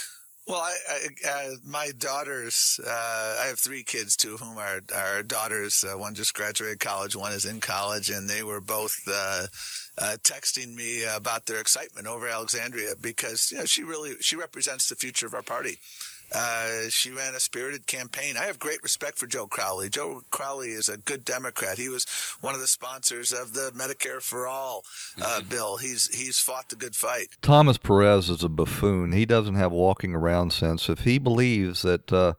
Well, 0.48 0.60
I, 0.60 0.76
I 0.90 1.30
uh, 1.30 1.50
my 1.64 1.92
daughters, 1.98 2.80
uh, 2.86 3.38
I 3.42 3.46
have 3.48 3.60
three 3.60 3.84
kids, 3.84 4.16
two 4.16 4.34
of 4.34 4.40
whom 4.40 4.58
are, 4.58 4.82
are 4.96 5.22
daughters. 5.24 5.84
Uh, 5.84 5.98
one 5.98 6.16
just 6.16 6.34
graduated 6.34 6.80
college, 6.80 7.16
one 7.16 7.32
is 7.32 7.46
in 7.46 7.60
college, 7.60 8.10
and 8.10 8.28
they 8.28 8.42
were 8.42 8.60
both 8.60 8.98
uh, 9.08 9.46
uh, 10.00 10.18
texting 10.24 10.74
me 10.76 11.04
about 11.04 11.46
their 11.46 11.62
excitement 11.62 12.08
over 12.08 12.28
Alexandria 12.28 12.94
because 13.00 13.52
you 13.52 13.60
know 13.60 13.66
she 13.66 13.84
really 13.84 14.16
she 14.20 14.36
represents 14.36 14.90
the 14.90 14.96
future 14.96 15.28
of 15.28 15.36
our 15.36 15.44
party. 15.44 15.78
Uh, 16.34 16.90
she 16.90 17.12
ran 17.12 17.36
a 17.36 17.40
spirited 17.40 17.88
campaign. 17.88 18.38
I 18.38 18.46
have 18.46 18.58
great 18.58 18.82
respect 18.84 19.18
for 19.18 19.28
Joe 19.28 19.48
Crowley. 19.48 19.90
Joe 19.90 20.22
Crowley 20.32 20.70
is 20.70 20.88
a 20.88 20.98
good 20.98 21.26
Democrat. 21.26 21.78
He 21.78 21.90
was 21.90 22.06
one 22.40 22.54
of 22.56 22.62
the 22.62 22.68
sponsors 22.68 23.34
of 23.34 23.54
the 23.54 23.72
Medicare 23.76 24.22
for 24.22 24.48
All 24.48 24.84
uh, 25.22 25.40
mm-hmm. 25.40 25.50
bill. 25.50 25.78
He's 25.78 26.08
he's 26.16 26.40
fought 26.40 26.70
the 26.70 26.76
good 26.76 26.96
fight. 26.96 27.28
Thomas 27.42 27.78
Perez 27.78 28.30
is 28.30 28.44
a 28.44 28.50
buffoon. 28.50 29.12
He 29.12 29.26
doesn't 29.26 29.56
have 29.56 29.72
walking 29.72 30.16
around 30.16 30.54
sense. 30.54 30.90
If 30.90 31.02
he 31.02 31.18
believes 31.18 31.82
that 31.82 32.12
uh, 32.14 32.34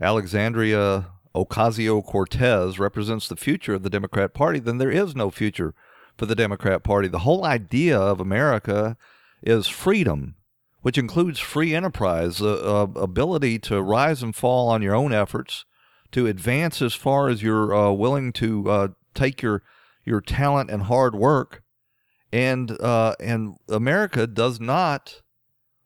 Alexandria 0.00 1.06
Ocasio 1.34 2.04
Cortez 2.04 2.78
represents 2.78 3.28
the 3.28 3.36
future 3.36 3.74
of 3.74 3.82
the 3.82 3.90
Democrat 3.90 4.34
Party, 4.34 4.58
then 4.58 4.78
there 4.78 4.90
is 4.90 5.14
no 5.14 5.30
future 5.30 5.74
for 6.16 6.26
the 6.26 6.34
Democrat 6.34 6.82
Party. 6.82 7.08
The 7.08 7.20
whole 7.20 7.44
idea 7.44 7.98
of 7.98 8.20
America 8.20 8.96
is 9.42 9.68
freedom 9.68 10.35
which 10.86 10.98
includes 10.98 11.40
free 11.40 11.74
enterprise, 11.74 12.40
uh, 12.40 12.84
uh, 12.94 13.00
ability 13.00 13.58
to 13.58 13.82
rise 13.82 14.22
and 14.22 14.36
fall 14.36 14.68
on 14.68 14.82
your 14.82 14.94
own 14.94 15.12
efforts, 15.12 15.64
to 16.12 16.28
advance 16.28 16.80
as 16.80 16.94
far 16.94 17.28
as 17.28 17.42
you're 17.42 17.74
uh, 17.74 17.90
willing 17.90 18.32
to 18.32 18.70
uh, 18.70 18.88
take 19.12 19.42
your 19.42 19.64
your 20.04 20.20
talent 20.20 20.70
and 20.70 20.84
hard 20.84 21.16
work, 21.16 21.64
and 22.32 22.70
uh, 22.80 23.16
and 23.18 23.56
America 23.68 24.28
does 24.28 24.60
not 24.60 25.22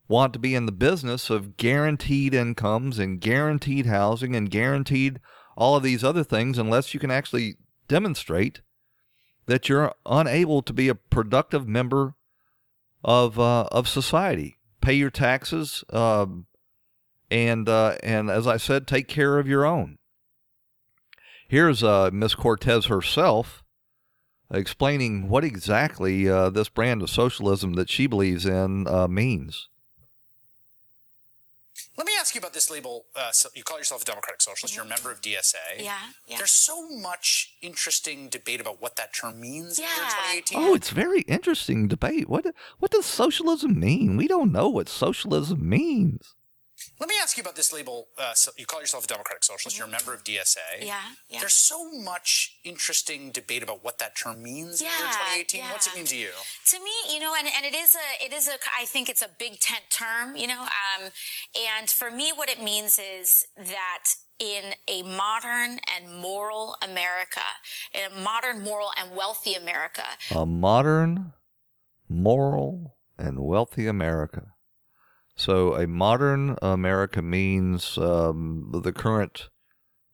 want 0.06 0.34
to 0.34 0.38
be 0.38 0.54
in 0.54 0.66
the 0.66 0.70
business 0.70 1.30
of 1.30 1.56
guaranteed 1.56 2.34
incomes 2.34 2.98
and 2.98 3.22
guaranteed 3.22 3.86
housing 3.86 4.36
and 4.36 4.50
guaranteed 4.50 5.18
all 5.56 5.76
of 5.76 5.82
these 5.82 6.04
other 6.04 6.24
things 6.24 6.58
unless 6.58 6.92
you 6.92 7.00
can 7.00 7.10
actually 7.10 7.56
demonstrate 7.88 8.60
that 9.46 9.66
you're 9.66 9.94
unable 10.04 10.60
to 10.60 10.74
be 10.74 10.90
a 10.90 10.94
productive 10.94 11.66
member 11.66 12.16
of 13.02 13.40
uh, 13.40 13.64
of 13.72 13.88
society 13.88 14.58
pay 14.80 14.94
your 14.94 15.10
taxes, 15.10 15.84
um, 15.92 16.46
and 17.30 17.68
uh, 17.68 17.96
and 18.02 18.30
as 18.30 18.46
I 18.46 18.56
said, 18.56 18.86
take 18.86 19.08
care 19.08 19.38
of 19.38 19.48
your 19.48 19.64
own. 19.64 19.98
Here's 21.48 21.82
uh, 21.82 22.10
Miss 22.12 22.34
Cortez 22.34 22.86
herself 22.86 23.64
explaining 24.52 25.28
what 25.28 25.44
exactly 25.44 26.28
uh, 26.28 26.50
this 26.50 26.68
brand 26.68 27.02
of 27.02 27.10
socialism 27.10 27.74
that 27.74 27.88
she 27.88 28.06
believes 28.06 28.46
in 28.46 28.86
uh, 28.88 29.06
means. 29.08 29.68
Let 32.20 32.24
me 32.24 32.26
ask 32.26 32.34
you 32.34 32.38
about 32.40 32.52
this 32.52 32.70
label. 32.70 33.06
Uh, 33.16 33.30
so 33.32 33.48
you 33.54 33.62
call 33.62 33.78
yourself 33.78 34.02
a 34.02 34.04
Democratic 34.04 34.42
Socialist. 34.42 34.76
You're 34.76 34.84
a 34.84 34.88
member 34.88 35.10
of 35.10 35.22
DSA. 35.22 35.78
Yeah, 35.78 35.96
yeah. 36.26 36.36
There's 36.36 36.50
so 36.50 36.86
much 36.90 37.54
interesting 37.62 38.28
debate 38.28 38.60
about 38.60 38.82
what 38.82 38.96
that 38.96 39.14
term 39.14 39.40
means 39.40 39.78
yeah. 39.78 39.86
in 39.86 40.42
2018. 40.42 40.58
Oh, 40.58 40.74
it's 40.74 40.90
very 40.90 41.22
interesting 41.22 41.88
debate. 41.88 42.28
What 42.28 42.44
what 42.78 42.90
does 42.90 43.06
socialism 43.06 43.80
mean? 43.80 44.18
We 44.18 44.28
don't 44.28 44.52
know 44.52 44.68
what 44.68 44.90
socialism 44.90 45.66
means. 45.66 46.34
Let 46.98 47.08
me 47.08 47.16
ask 47.20 47.36
you 47.36 47.40
about 47.42 47.56
this 47.56 47.72
label. 47.72 48.08
Uh, 48.18 48.34
so 48.34 48.52
you 48.56 48.66
call 48.66 48.80
yourself 48.80 49.04
a 49.04 49.06
Democratic 49.06 49.44
Socialist. 49.44 49.78
You're 49.78 49.86
a 49.86 49.90
member 49.90 50.14
of 50.14 50.24
DSA. 50.24 50.80
Yeah, 50.80 50.98
yeah. 51.28 51.40
There's 51.40 51.54
so 51.54 51.90
much 51.92 52.58
interesting 52.64 53.30
debate 53.30 53.62
about 53.62 53.84
what 53.84 53.98
that 53.98 54.16
term 54.16 54.42
means 54.42 54.80
yeah, 54.80 54.88
in 54.88 55.12
2018. 55.12 55.60
Yeah. 55.60 55.72
What's 55.72 55.86
it 55.86 55.94
mean 55.94 56.06
to 56.06 56.16
you? 56.16 56.30
To 56.66 56.78
me, 56.78 57.14
you 57.14 57.20
know, 57.20 57.34
and, 57.38 57.48
and 57.56 57.64
it 57.64 57.74
is 57.74 57.94
a, 57.94 58.24
it 58.24 58.32
is 58.32 58.48
a, 58.48 58.52
I 58.78 58.84
think 58.84 59.08
it's 59.08 59.22
a 59.22 59.28
big 59.38 59.60
tent 59.60 59.84
term, 59.90 60.36
you 60.36 60.46
know, 60.46 60.62
um, 60.62 61.10
and 61.78 61.88
for 61.88 62.10
me, 62.10 62.32
what 62.34 62.48
it 62.48 62.62
means 62.62 62.98
is 62.98 63.46
that 63.56 64.04
in 64.38 64.74
a 64.88 65.02
modern 65.02 65.78
and 65.94 66.20
moral 66.20 66.76
America, 66.82 67.40
in 67.94 68.10
a 68.10 68.22
modern, 68.22 68.62
moral, 68.62 68.88
and 68.98 69.14
wealthy 69.14 69.54
America. 69.54 70.04
A 70.34 70.46
modern, 70.46 71.34
moral, 72.08 72.96
and 73.18 73.40
wealthy 73.40 73.86
America. 73.86 74.54
So 75.40 75.74
a 75.74 75.86
modern 75.86 76.58
America 76.60 77.22
means 77.22 77.96
um, 77.96 78.82
the 78.84 78.92
current 78.92 79.48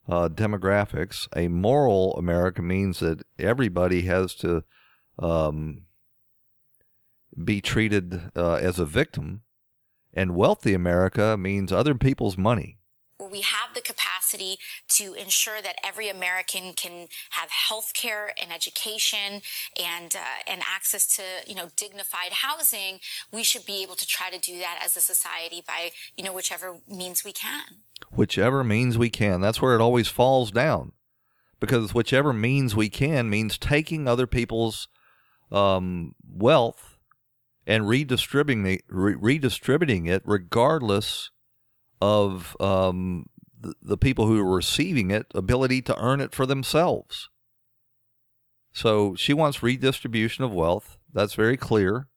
uh, 0.08 0.28
demographics. 0.28 1.26
A 1.34 1.48
moral 1.48 2.14
America 2.16 2.62
means 2.62 3.00
that 3.00 3.24
everybody 3.36 4.02
has 4.02 4.36
to 4.36 4.62
um, 5.18 5.82
be 7.44 7.60
treated 7.60 8.30
uh, 8.36 8.54
as 8.54 8.78
a 8.78 8.84
victim. 8.84 9.42
And 10.14 10.36
wealthy 10.36 10.74
America 10.74 11.36
means 11.36 11.72
other 11.72 11.96
people's 11.96 12.38
money 12.38 12.78
we 13.18 13.40
have 13.40 13.74
the 13.74 13.80
capacity 13.80 13.95
to 14.30 15.14
ensure 15.14 15.60
that 15.62 15.76
every 15.84 16.08
American 16.08 16.72
can 16.72 17.08
have 17.30 17.50
health 17.50 17.92
care 17.94 18.32
and 18.40 18.52
education 18.52 19.42
and 19.82 20.14
uh, 20.16 20.42
and 20.46 20.62
access 20.62 21.06
to 21.16 21.22
you 21.46 21.54
know 21.54 21.68
dignified 21.76 22.32
housing, 22.32 22.98
we 23.32 23.42
should 23.42 23.64
be 23.66 23.82
able 23.82 23.94
to 23.94 24.06
try 24.06 24.30
to 24.30 24.38
do 24.38 24.58
that 24.58 24.80
as 24.84 24.96
a 24.96 25.00
society 25.00 25.62
by 25.66 25.90
you 26.16 26.24
know 26.24 26.32
whichever 26.32 26.76
means 26.88 27.24
we 27.24 27.32
can. 27.32 27.82
Whichever 28.12 28.62
means 28.62 28.98
we 28.98 29.10
can. 29.10 29.40
That's 29.40 29.62
where 29.62 29.74
it 29.74 29.80
always 29.80 30.08
falls 30.08 30.50
down. 30.50 30.92
because 31.60 31.94
whichever 31.94 32.32
means 32.32 32.76
we 32.76 32.88
can 32.88 33.30
means 33.30 33.58
taking 33.58 34.06
other 34.06 34.26
people's 34.26 34.88
um, 35.50 36.14
wealth 36.28 36.98
and 37.66 37.88
redistributing 37.88 38.66
it, 38.66 38.82
re- 38.88 39.14
redistributing 39.14 40.06
it 40.06 40.22
regardless 40.24 41.30
of 42.00 42.56
um, 42.60 43.26
the, 43.58 43.74
the 43.82 43.96
people 43.96 44.26
who 44.26 44.38
are 44.40 44.56
receiving 44.56 45.10
it 45.10 45.26
ability 45.34 45.82
to 45.82 45.98
earn 46.00 46.20
it 46.20 46.34
for 46.34 46.46
themselves. 46.46 47.28
So 48.72 49.14
she 49.14 49.32
wants 49.32 49.62
redistribution 49.62 50.44
of 50.44 50.52
wealth. 50.52 50.98
That's 51.12 51.34
very 51.34 51.56
clear. 51.56 52.08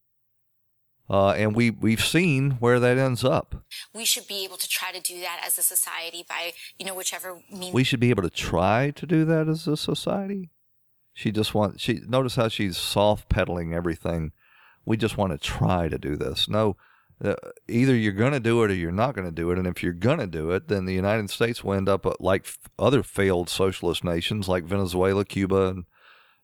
Uh, 1.09 1.31
and 1.31 1.55
we 1.55 1.71
we've 1.71 2.03
seen 2.05 2.51
where 2.59 2.79
that 2.79 2.97
ends 2.97 3.23
up. 3.23 3.63
We 3.95 4.05
should 4.05 4.27
be 4.27 4.43
able 4.43 4.57
to 4.57 4.69
try 4.69 4.91
to 4.91 5.01
do 5.01 5.19
that 5.21 5.41
as 5.43 5.57
a 5.57 5.63
society 5.63 6.23
by 6.27 6.53
you 6.77 6.85
know 6.85 6.93
whichever 6.93 7.41
means. 7.51 7.73
We 7.73 7.83
should 7.83 7.99
be 7.99 8.11
able 8.11 8.23
to 8.23 8.29
try 8.29 8.91
to 8.91 9.05
do 9.07 9.25
that 9.25 9.47
as 9.47 9.67
a 9.67 9.75
society. 9.75 10.51
She 11.13 11.31
just 11.31 11.55
wants. 11.55 11.81
She 11.81 12.01
notice 12.07 12.35
how 12.35 12.47
she's 12.47 12.77
soft 12.77 13.27
pedaling 13.27 13.73
everything. 13.73 14.33
We 14.85 14.97
just 14.97 15.17
want 15.17 15.31
to 15.31 15.39
try 15.39 15.89
to 15.89 15.97
do 15.97 16.15
this. 16.15 16.47
No, 16.47 16.77
uh, 17.23 17.35
either 17.67 17.95
you're 17.95 18.13
going 18.13 18.31
to 18.31 18.39
do 18.39 18.63
it 18.63 18.71
or 18.71 18.75
you're 18.75 18.91
not 18.91 19.13
going 19.13 19.27
to 19.27 19.31
do 19.31 19.51
it. 19.51 19.57
And 19.57 19.67
if 19.67 19.83
you're 19.83 19.93
going 19.93 20.19
to 20.19 20.27
do 20.27 20.51
it, 20.51 20.67
then 20.67 20.85
the 20.85 20.93
United 20.93 21.29
States 21.29 21.63
will 21.63 21.73
end 21.73 21.89
up 21.89 22.05
uh, 22.05 22.13
like 22.19 22.47
other 22.77 23.03
failed 23.03 23.49
socialist 23.49 24.03
nations 24.03 24.47
like 24.47 24.63
Venezuela, 24.63 25.25
Cuba, 25.25 25.67
and 25.67 25.85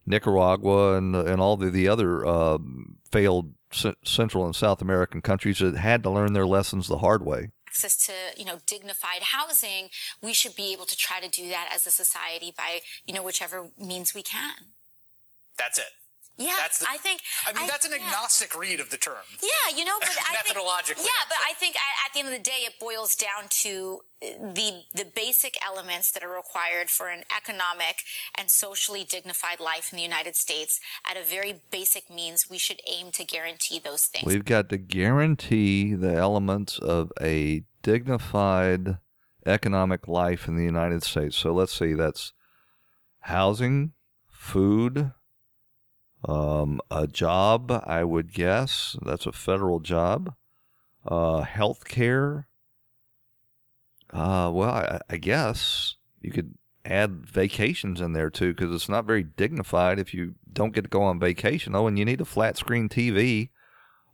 Nicaragua, 0.06 0.98
and 0.98 1.16
and 1.16 1.42
all 1.42 1.58
the 1.58 1.70
the 1.70 1.88
other 1.88 2.26
uh, 2.26 2.58
failed 3.12 3.54
Central 4.04 4.46
and 4.46 4.56
South 4.56 4.82
American 4.82 5.22
countries 5.22 5.60
that 5.60 5.76
had 5.76 6.04
to 6.04 6.10
learn 6.10 6.34
their 6.34 6.46
lessons 6.46 6.88
the 6.88 7.00
hard 7.00 7.26
way. 7.26 7.50
Access 7.68 7.98
to 8.06 8.14
you 8.38 8.46
know 8.46 8.60
dignified 8.66 9.24
housing, 9.24 9.90
we 10.22 10.34
should 10.34 10.56
be 10.56 10.72
able 10.74 10.86
to 10.86 10.96
try 10.96 11.20
to 11.20 11.30
do 11.30 11.50
that 11.50 11.70
as 11.74 11.88
a 11.88 11.92
society 11.92 12.54
by 12.56 12.82
you 13.06 13.14
know 13.14 13.24
whichever 13.24 13.70
means 13.78 14.14
we 14.14 14.22
can. 14.22 14.74
That's 15.58 15.80
it. 15.80 15.86
Yeah, 16.38 16.54
that's 16.58 16.80
the, 16.80 16.88
I 16.90 16.98
think. 16.98 17.22
I 17.48 17.54
mean, 17.54 17.64
I, 17.64 17.68
that's 17.68 17.86
an 17.86 17.92
yeah. 17.92 18.06
agnostic 18.06 18.58
read 18.60 18.80
of 18.80 18.90
the 18.90 18.98
term. 18.98 19.24
Yeah, 19.42 19.78
you 19.78 19.86
know, 19.86 19.96
but 20.00 20.10
I 20.30 20.36
think 20.36 20.58
methodologically. 20.58 21.06
Yeah, 21.06 21.24
but 21.30 21.38
I 21.48 21.54
think 21.54 21.76
at, 21.76 22.08
at 22.08 22.14
the 22.14 22.20
end 22.20 22.28
of 22.28 22.34
the 22.34 22.44
day, 22.44 22.64
it 22.66 22.74
boils 22.80 23.16
down 23.16 23.48
to 23.62 24.02
uh, 24.22 24.54
the 24.54 24.84
the 24.94 25.06
basic 25.06 25.56
elements 25.66 26.12
that 26.12 26.24
are 26.24 26.36
required 26.36 26.90
for 26.90 27.08
an 27.08 27.24
economic 27.36 28.04
and 28.38 28.52
socially 28.52 29.06
dignified 29.06 29.60
life 29.60 29.94
in 29.94 29.98
the 29.98 30.04
United 30.04 30.36
States. 30.36 30.80
At 31.10 31.16
a 31.16 31.24
very 31.24 31.62
basic 31.72 32.10
means, 32.10 32.50
we 32.50 32.58
should 32.58 32.82
aim 32.86 33.12
to 33.12 33.24
guarantee 33.24 33.80
those 33.80 34.06
things. 34.06 34.26
We've 34.26 34.46
got 34.46 34.70
to 34.70 34.78
guarantee 34.78 35.94
the 35.94 36.14
elements 36.14 36.80
of 36.80 37.14
a 37.22 37.64
dignified 37.82 38.98
economic 39.46 40.08
life 40.08 40.48
in 40.48 40.58
the 40.58 40.64
United 40.64 41.04
States. 41.04 41.38
So 41.38 41.54
let's 41.54 41.78
see, 41.78 41.94
that's 41.94 42.34
housing, 43.20 43.94
food 44.28 45.12
um, 46.28 46.82
a 46.90 47.08
job, 47.08 47.72
I 47.86 48.04
would 48.04 48.34
guess. 48.34 48.96
That's 49.02 49.26
a 49.26 49.32
federal 49.32 49.80
job. 49.80 50.34
Uh, 51.06 51.42
health 51.42 51.86
care. 51.86 52.48
Uh, 54.12 54.50
well, 54.54 54.70
I, 54.70 55.00
I 55.10 55.18
guess 55.18 55.96
you 56.22 56.32
could 56.32 56.56
add 56.84 57.26
vacations 57.26 58.02
in 58.02 58.14
there 58.14 58.30
too, 58.30 58.54
because 58.54 58.74
it's 58.74 58.90
not 58.90 59.06
very 59.06 59.24
dignified 59.24 60.00
if 60.00 60.14
you 60.14 60.36
don't 60.52 60.74
get 60.74 60.84
to 60.84 60.90
go 60.90 61.04
on 61.04 61.20
vacation. 61.20 61.76
Oh, 61.76 61.88
and 61.88 62.00
you 62.00 62.06
need 62.06 62.22
a 62.22 62.26
flat 62.26 62.58
screen 62.58 62.90
TV. 62.90 63.50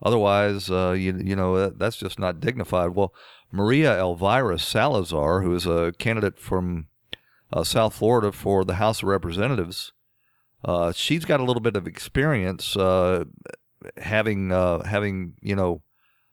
Otherwise, 0.03 0.69
uh, 0.71 0.95
you 0.97 1.15
you 1.23 1.35
know 1.35 1.69
that's 1.69 1.97
just 1.97 2.17
not 2.17 2.39
dignified. 2.39 2.95
Well, 2.95 3.13
Maria 3.51 3.97
Elvira 3.99 4.57
Salazar, 4.57 5.41
who 5.41 5.53
is 5.53 5.67
a 5.67 5.93
candidate 5.99 6.39
from 6.39 6.87
uh, 7.53 7.63
South 7.63 7.93
Florida 7.93 8.31
for 8.31 8.65
the 8.65 8.75
House 8.75 9.03
of 9.03 9.09
Representatives, 9.09 9.93
uh, 10.63 10.91
she's 10.91 11.25
got 11.25 11.39
a 11.39 11.43
little 11.43 11.61
bit 11.61 11.75
of 11.75 11.87
experience 11.87 12.75
uh, 12.77 13.25
having 13.97 14.51
uh, 14.51 14.83
having 14.83 15.33
you 15.41 15.55
know 15.55 15.81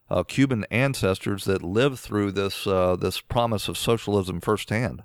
uh, 0.09 0.23
Cuban 0.23 0.65
ancestors 0.71 1.45
that 1.45 1.63
lived 1.63 1.99
through 1.99 2.31
this 2.31 2.67
uh, 2.67 2.95
this 2.95 3.21
promise 3.21 3.67
of 3.67 3.77
socialism 3.77 4.41
firsthand. 4.41 5.03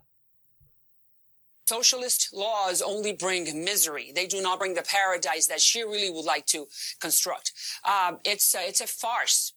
Socialist 1.67 2.29
laws 2.35 2.83
only 2.83 3.15
bring 3.15 3.65
misery. 3.65 4.13
They 4.15 4.27
do 4.27 4.43
not 4.43 4.59
bring 4.59 4.75
the 4.75 4.83
paradise 4.83 5.47
that 5.47 5.63
she 5.63 5.83
really 5.83 6.11
would 6.11 6.27
like 6.27 6.45
to 6.47 6.67
construct. 7.01 7.53
Um, 7.85 8.19
it's 8.25 8.55
it's 8.55 8.83
a 8.83 8.87
farce 8.87 9.55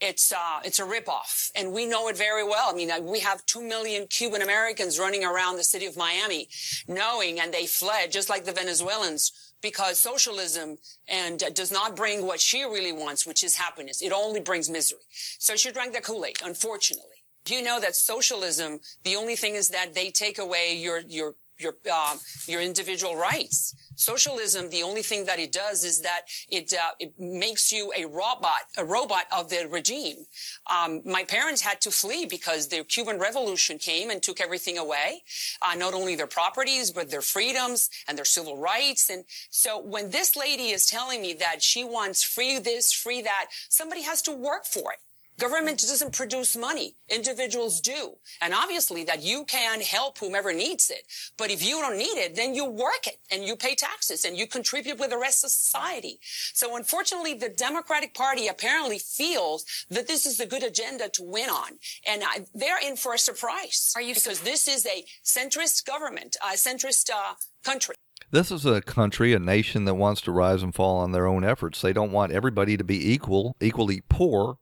it's 0.00 0.32
uh, 0.32 0.60
it's 0.64 0.78
a 0.78 0.84
ripoff, 0.84 1.50
and 1.54 1.72
we 1.72 1.86
know 1.86 2.08
it 2.08 2.16
very 2.16 2.44
well. 2.44 2.68
I 2.70 2.74
mean, 2.74 2.90
uh, 2.90 3.00
we 3.00 3.20
have 3.20 3.44
two 3.46 3.62
million 3.62 4.06
Cuban 4.08 4.42
Americans 4.42 4.98
running 4.98 5.24
around 5.24 5.56
the 5.56 5.64
city 5.64 5.86
of 5.86 5.96
Miami, 5.96 6.48
knowing, 6.86 7.40
and 7.40 7.52
they 7.52 7.66
fled 7.66 8.12
just 8.12 8.28
like 8.28 8.44
the 8.44 8.52
Venezuelans 8.52 9.54
because 9.62 9.98
socialism 9.98 10.76
and 11.08 11.42
uh, 11.42 11.50
does 11.50 11.72
not 11.72 11.96
bring 11.96 12.26
what 12.26 12.40
she 12.40 12.62
really 12.64 12.92
wants, 12.92 13.26
which 13.26 13.42
is 13.42 13.56
happiness. 13.56 14.02
It 14.02 14.12
only 14.12 14.40
brings 14.40 14.68
misery. 14.68 15.00
So 15.38 15.56
she 15.56 15.72
drank 15.72 15.94
the 15.94 16.00
Kool-Aid, 16.00 16.38
unfortunately. 16.44 17.16
Do 17.44 17.54
you 17.54 17.62
know 17.62 17.80
that 17.80 17.96
socialism? 17.96 18.80
The 19.04 19.16
only 19.16 19.36
thing 19.36 19.54
is 19.54 19.68
that 19.70 19.94
they 19.94 20.10
take 20.10 20.38
away 20.38 20.76
your 20.76 21.00
your 21.00 21.36
your 21.58 21.76
uh, 21.90 22.16
your 22.46 22.60
individual 22.60 23.16
rights. 23.16 23.74
Socialism, 23.96 24.68
the 24.70 24.82
only 24.82 25.02
thing 25.02 25.24
that 25.24 25.38
it 25.38 25.52
does 25.52 25.84
is 25.84 26.00
that 26.02 26.22
it 26.50 26.72
uh, 26.74 26.90
it 26.98 27.14
makes 27.18 27.72
you 27.72 27.92
a 27.96 28.04
robot, 28.04 28.64
a 28.76 28.84
robot 28.84 29.24
of 29.36 29.48
the 29.48 29.66
regime. 29.70 30.26
Um, 30.70 31.00
my 31.04 31.24
parents 31.24 31.62
had 31.62 31.80
to 31.82 31.90
flee 31.90 32.26
because 32.26 32.68
the 32.68 32.84
Cuban 32.84 33.18
Revolution 33.18 33.78
came 33.78 34.10
and 34.10 34.22
took 34.22 34.40
everything 34.40 34.78
away, 34.78 35.22
uh, 35.62 35.74
not 35.74 35.94
only 35.94 36.14
their 36.14 36.26
properties 36.26 36.90
but 36.90 37.10
their 37.10 37.22
freedoms 37.22 37.88
and 38.08 38.18
their 38.18 38.24
civil 38.24 38.56
rights. 38.58 39.08
And 39.10 39.24
so, 39.50 39.80
when 39.80 40.10
this 40.10 40.36
lady 40.36 40.70
is 40.70 40.86
telling 40.86 41.22
me 41.22 41.34
that 41.34 41.62
she 41.62 41.84
wants 41.84 42.22
free 42.22 42.58
this, 42.58 42.92
free 42.92 43.22
that, 43.22 43.46
somebody 43.68 44.02
has 44.02 44.22
to 44.22 44.32
work 44.32 44.66
for 44.66 44.92
it. 44.92 44.98
Government 45.38 45.78
doesn't 45.78 46.14
produce 46.14 46.56
money. 46.56 46.96
Individuals 47.08 47.80
do. 47.80 48.16
And 48.40 48.54
obviously 48.54 49.04
that 49.04 49.22
you 49.22 49.44
can 49.44 49.80
help 49.80 50.18
whomever 50.18 50.52
needs 50.52 50.90
it. 50.90 51.02
But 51.36 51.50
if 51.50 51.62
you 51.62 51.80
don't 51.80 51.98
need 51.98 52.18
it, 52.18 52.36
then 52.36 52.54
you 52.54 52.64
work 52.64 53.06
it 53.06 53.18
and 53.30 53.44
you 53.44 53.54
pay 53.54 53.74
taxes 53.74 54.24
and 54.24 54.36
you 54.36 54.46
contribute 54.46 54.98
with 54.98 55.10
the 55.10 55.18
rest 55.18 55.44
of 55.44 55.50
society. 55.50 56.18
So 56.54 56.76
unfortunately, 56.76 57.34
the 57.34 57.50
Democratic 57.50 58.14
Party 58.14 58.48
apparently 58.48 58.98
feels 58.98 59.64
that 59.90 60.08
this 60.08 60.24
is 60.26 60.40
a 60.40 60.46
good 60.46 60.62
agenda 60.62 61.08
to 61.10 61.22
win 61.22 61.50
on. 61.50 61.72
And 62.06 62.22
I, 62.24 62.46
they're 62.54 62.80
in 62.82 62.96
for 62.96 63.14
a 63.14 63.18
surprise. 63.18 63.92
Are 63.94 64.02
you 64.02 64.14
because 64.14 64.40
this 64.40 64.66
is 64.66 64.86
a 64.86 65.04
centrist 65.22 65.84
government, 65.84 66.36
a 66.42 66.54
centrist 66.54 67.10
uh, 67.10 67.34
country. 67.62 67.94
This 68.30 68.50
is 68.50 68.64
a 68.64 68.80
country, 68.80 69.34
a 69.34 69.38
nation 69.38 69.84
that 69.84 69.94
wants 69.94 70.20
to 70.22 70.32
rise 70.32 70.62
and 70.62 70.74
fall 70.74 70.98
on 70.98 71.12
their 71.12 71.26
own 71.26 71.44
efforts. 71.44 71.80
They 71.80 71.92
don't 71.92 72.12
want 72.12 72.32
everybody 72.32 72.76
to 72.76 72.84
be 72.84 73.12
equal, 73.12 73.54
equally 73.60 74.02
poor 74.08 74.58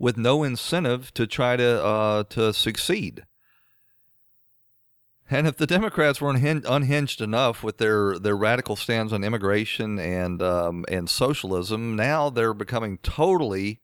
with 0.00 0.16
no 0.16 0.42
incentive 0.42 1.12
to 1.14 1.26
try 1.26 1.56
to 1.56 1.84
uh, 1.84 2.24
to 2.24 2.52
succeed. 2.52 3.22
And 5.32 5.46
if 5.46 5.56
the 5.56 5.66
Democrats 5.66 6.20
were 6.20 6.30
unhinged 6.30 7.20
enough 7.20 7.62
with 7.62 7.78
their, 7.78 8.18
their 8.18 8.36
radical 8.36 8.74
stands 8.74 9.12
on 9.12 9.22
immigration 9.22 10.00
and 10.00 10.42
um, 10.42 10.84
and 10.88 11.08
socialism, 11.08 11.94
now 11.94 12.30
they're 12.30 12.54
becoming 12.54 12.98
totally 12.98 13.82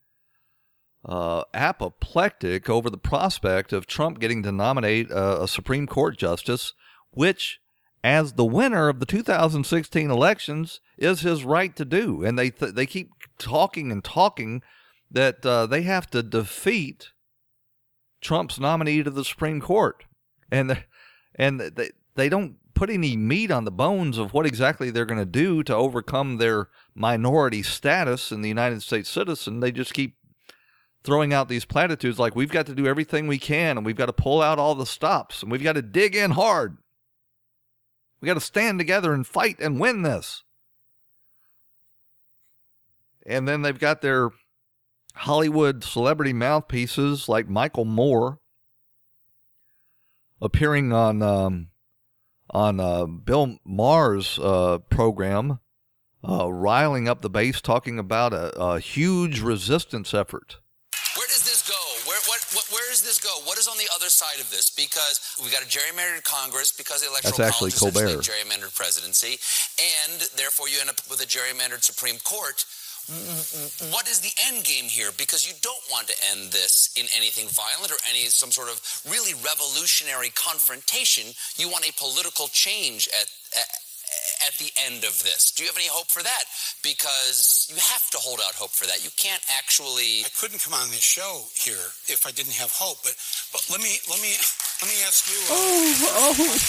uh, 1.05 1.45
apoplectic 1.55 2.69
over 2.69 2.91
the 2.91 2.99
prospect 2.99 3.73
of 3.73 3.87
Trump 3.87 4.19
getting 4.19 4.43
to 4.43 4.51
nominate 4.51 5.09
a, 5.11 5.43
a 5.43 5.47
Supreme 5.47 5.87
Court 5.87 6.19
justice, 6.19 6.73
which, 7.11 7.61
as 8.03 8.33
the 8.33 8.45
winner 8.45 8.89
of 8.89 8.99
the 8.99 9.07
2016 9.07 10.11
elections, 10.11 10.81
is 10.99 11.21
his 11.21 11.45
right 11.45 11.77
to 11.77 11.85
do. 11.85 12.25
And 12.25 12.37
they 12.37 12.51
th- 12.51 12.75
they 12.75 12.87
keep 12.87 13.11
talking 13.39 13.93
and 13.93 14.03
talking 14.03 14.63
that 15.11 15.45
uh, 15.45 15.67
they 15.67 15.83
have 15.83 16.09
to 16.11 16.23
defeat 16.23 17.11
Trump's 18.21 18.59
nominee 18.59 19.03
to 19.03 19.11
the 19.11 19.25
Supreme 19.25 19.61
Court, 19.61 20.05
and 20.51 20.85
and 21.35 21.61
they 21.61 21.91
they 22.15 22.29
don't 22.29 22.57
put 22.75 22.91
any 22.91 23.17
meat 23.17 23.51
on 23.51 23.65
the 23.65 23.71
bones 23.71 24.19
of 24.19 24.35
what 24.35 24.47
exactly 24.47 24.91
they're 24.91 25.07
going 25.07 25.19
to 25.19 25.25
do 25.25 25.63
to 25.63 25.75
overcome 25.75 26.37
their 26.37 26.69
minority 26.95 27.63
status 27.63 28.31
in 28.31 28.43
the 28.43 28.49
United 28.49 28.83
States 28.83 29.09
citizen. 29.09 29.61
They 29.61 29.73
just 29.73 29.95
keep 29.95 30.17
throwing 31.03 31.33
out 31.33 31.49
these 31.49 31.65
platitudes 31.65 32.19
like 32.19 32.35
we've 32.37 32.51
got 32.51 32.67
to 32.67 32.75
do 32.75 32.87
everything 32.87 33.27
we 33.27 33.39
can 33.39 33.79
and 33.79 33.87
we've 33.87 33.97
got 33.97 34.07
to 34.07 34.13
pull 34.13 34.43
out 34.43 34.59
all 34.59 34.75
the 34.75 34.85
stops 34.85 35.43
and 35.43 35.51
we've 35.51 35.63
got 35.63 35.75
to 35.75 35.83
dig 35.83 36.15
in 36.15 36.33
hard. 36.33 36.77
We 38.21 38.27
got 38.27 38.35
to 38.35 38.41
stand 38.41 38.79
together 38.79 39.13
and 39.13 39.27
fight 39.27 39.61
and 39.61 39.81
win 39.81 40.03
this. 40.03 40.43
And 43.25 43.47
then 43.47 43.63
they've 43.63 43.79
got 43.79 44.03
their 44.03 44.31
Hollywood 45.17 45.83
celebrity 45.83 46.33
mouthpieces 46.33 47.29
like 47.29 47.49
Michael 47.49 47.85
Moore 47.85 48.39
appearing 50.41 50.93
on 50.93 51.23
um, 51.23 51.69
on 52.51 52.81
uh, 52.81 53.07
Bill 53.07 53.59
Maher's 53.65 54.39
uh, 54.39 54.79
program, 54.91 55.61
uh, 56.27 56.53
riling 56.53 57.09
up 57.09 57.23
the 57.23 57.31
base, 57.31 57.61
talking 57.61 57.99
about 57.99 58.33
a, 58.33 58.57
a, 58.59 58.79
huge 58.79 59.41
resistance 59.41 60.15
effort. 60.15 60.59
Where 61.17 61.27
does 61.27 61.43
this 61.43 61.67
go? 61.67 62.09
Where 62.09 62.21
what, 62.29 62.45
what 62.53 62.69
where 62.71 62.89
does 62.91 63.03
this 63.03 63.19
go? 63.19 63.31
What 63.45 63.59
is 63.59 63.67
on 63.67 63.79
the 63.79 63.89
other 63.95 64.09
side 64.09 64.41
of 64.41 64.51
this? 64.51 64.71
because 64.71 65.37
we 65.43 65.51
got 65.51 65.63
a 65.63 65.67
gerrymandered 65.67 66.25
Congress 66.25 66.73
because 66.73 67.01
the 67.01 67.09
electoral 67.09 67.37
That's 67.37 67.49
actually 67.49 67.73
college 67.73 67.95
Colbert. 67.95 68.23
gerrymandered 68.23 68.75
presidency, 68.75 69.39
and 69.81 70.21
therefore 70.37 70.69
you 70.69 70.79
end 70.81 70.91
up 70.91 71.01
with 71.11 71.21
a 71.21 71.27
gerrymandered 71.27 71.83
Supreme 71.83 72.19
Court. 72.19 72.65
What 73.95 74.09
is 74.11 74.19
the 74.19 74.35
end 74.51 74.65
game 74.65 74.91
here? 74.91 75.11
Because 75.17 75.47
you 75.47 75.55
don't 75.63 75.83
want 75.91 76.09
to 76.09 76.17
end 76.35 76.51
this 76.51 76.91
in 76.99 77.07
anything 77.15 77.47
violent 77.55 77.93
or 77.93 77.99
any 78.11 78.27
some 78.27 78.51
sort 78.51 78.69
of 78.69 78.83
really 79.07 79.35
revolutionary 79.47 80.31
confrontation. 80.35 81.31
You 81.55 81.71
want 81.71 81.87
a 81.89 81.93
political 81.95 82.49
change 82.49 83.07
at, 83.15 83.31
at 83.55 83.69
at 84.47 84.55
the 84.59 84.71
end 84.87 85.03
of 85.03 85.15
this. 85.23 85.51
Do 85.55 85.63
you 85.63 85.69
have 85.69 85.79
any 85.79 85.91
hope 85.91 86.07
for 86.11 86.23
that? 86.23 86.45
Because 86.83 87.67
you 87.71 87.79
have 87.79 88.07
to 88.15 88.19
hold 88.19 88.39
out 88.43 88.55
hope 88.55 88.71
for 88.71 88.87
that. 88.87 89.03
You 89.03 89.11
can't 89.17 89.43
actually. 89.59 90.23
I 90.27 90.31
couldn't 90.39 90.63
come 90.63 90.75
on 90.75 90.91
this 90.91 91.03
show 91.03 91.47
here 91.55 91.91
if 92.07 92.27
I 92.27 92.31
didn't 92.31 92.55
have 92.59 92.71
hope. 92.71 93.03
But 93.03 93.15
but 93.51 93.63
let 93.71 93.83
me 93.83 93.99
let 94.07 94.19
me 94.23 94.35
let 94.83 94.89
me 94.91 94.99
ask 95.07 95.27
you. 95.27 95.39
Uh, 95.47 95.55
oh, 95.55 96.35
yes, 96.39 96.69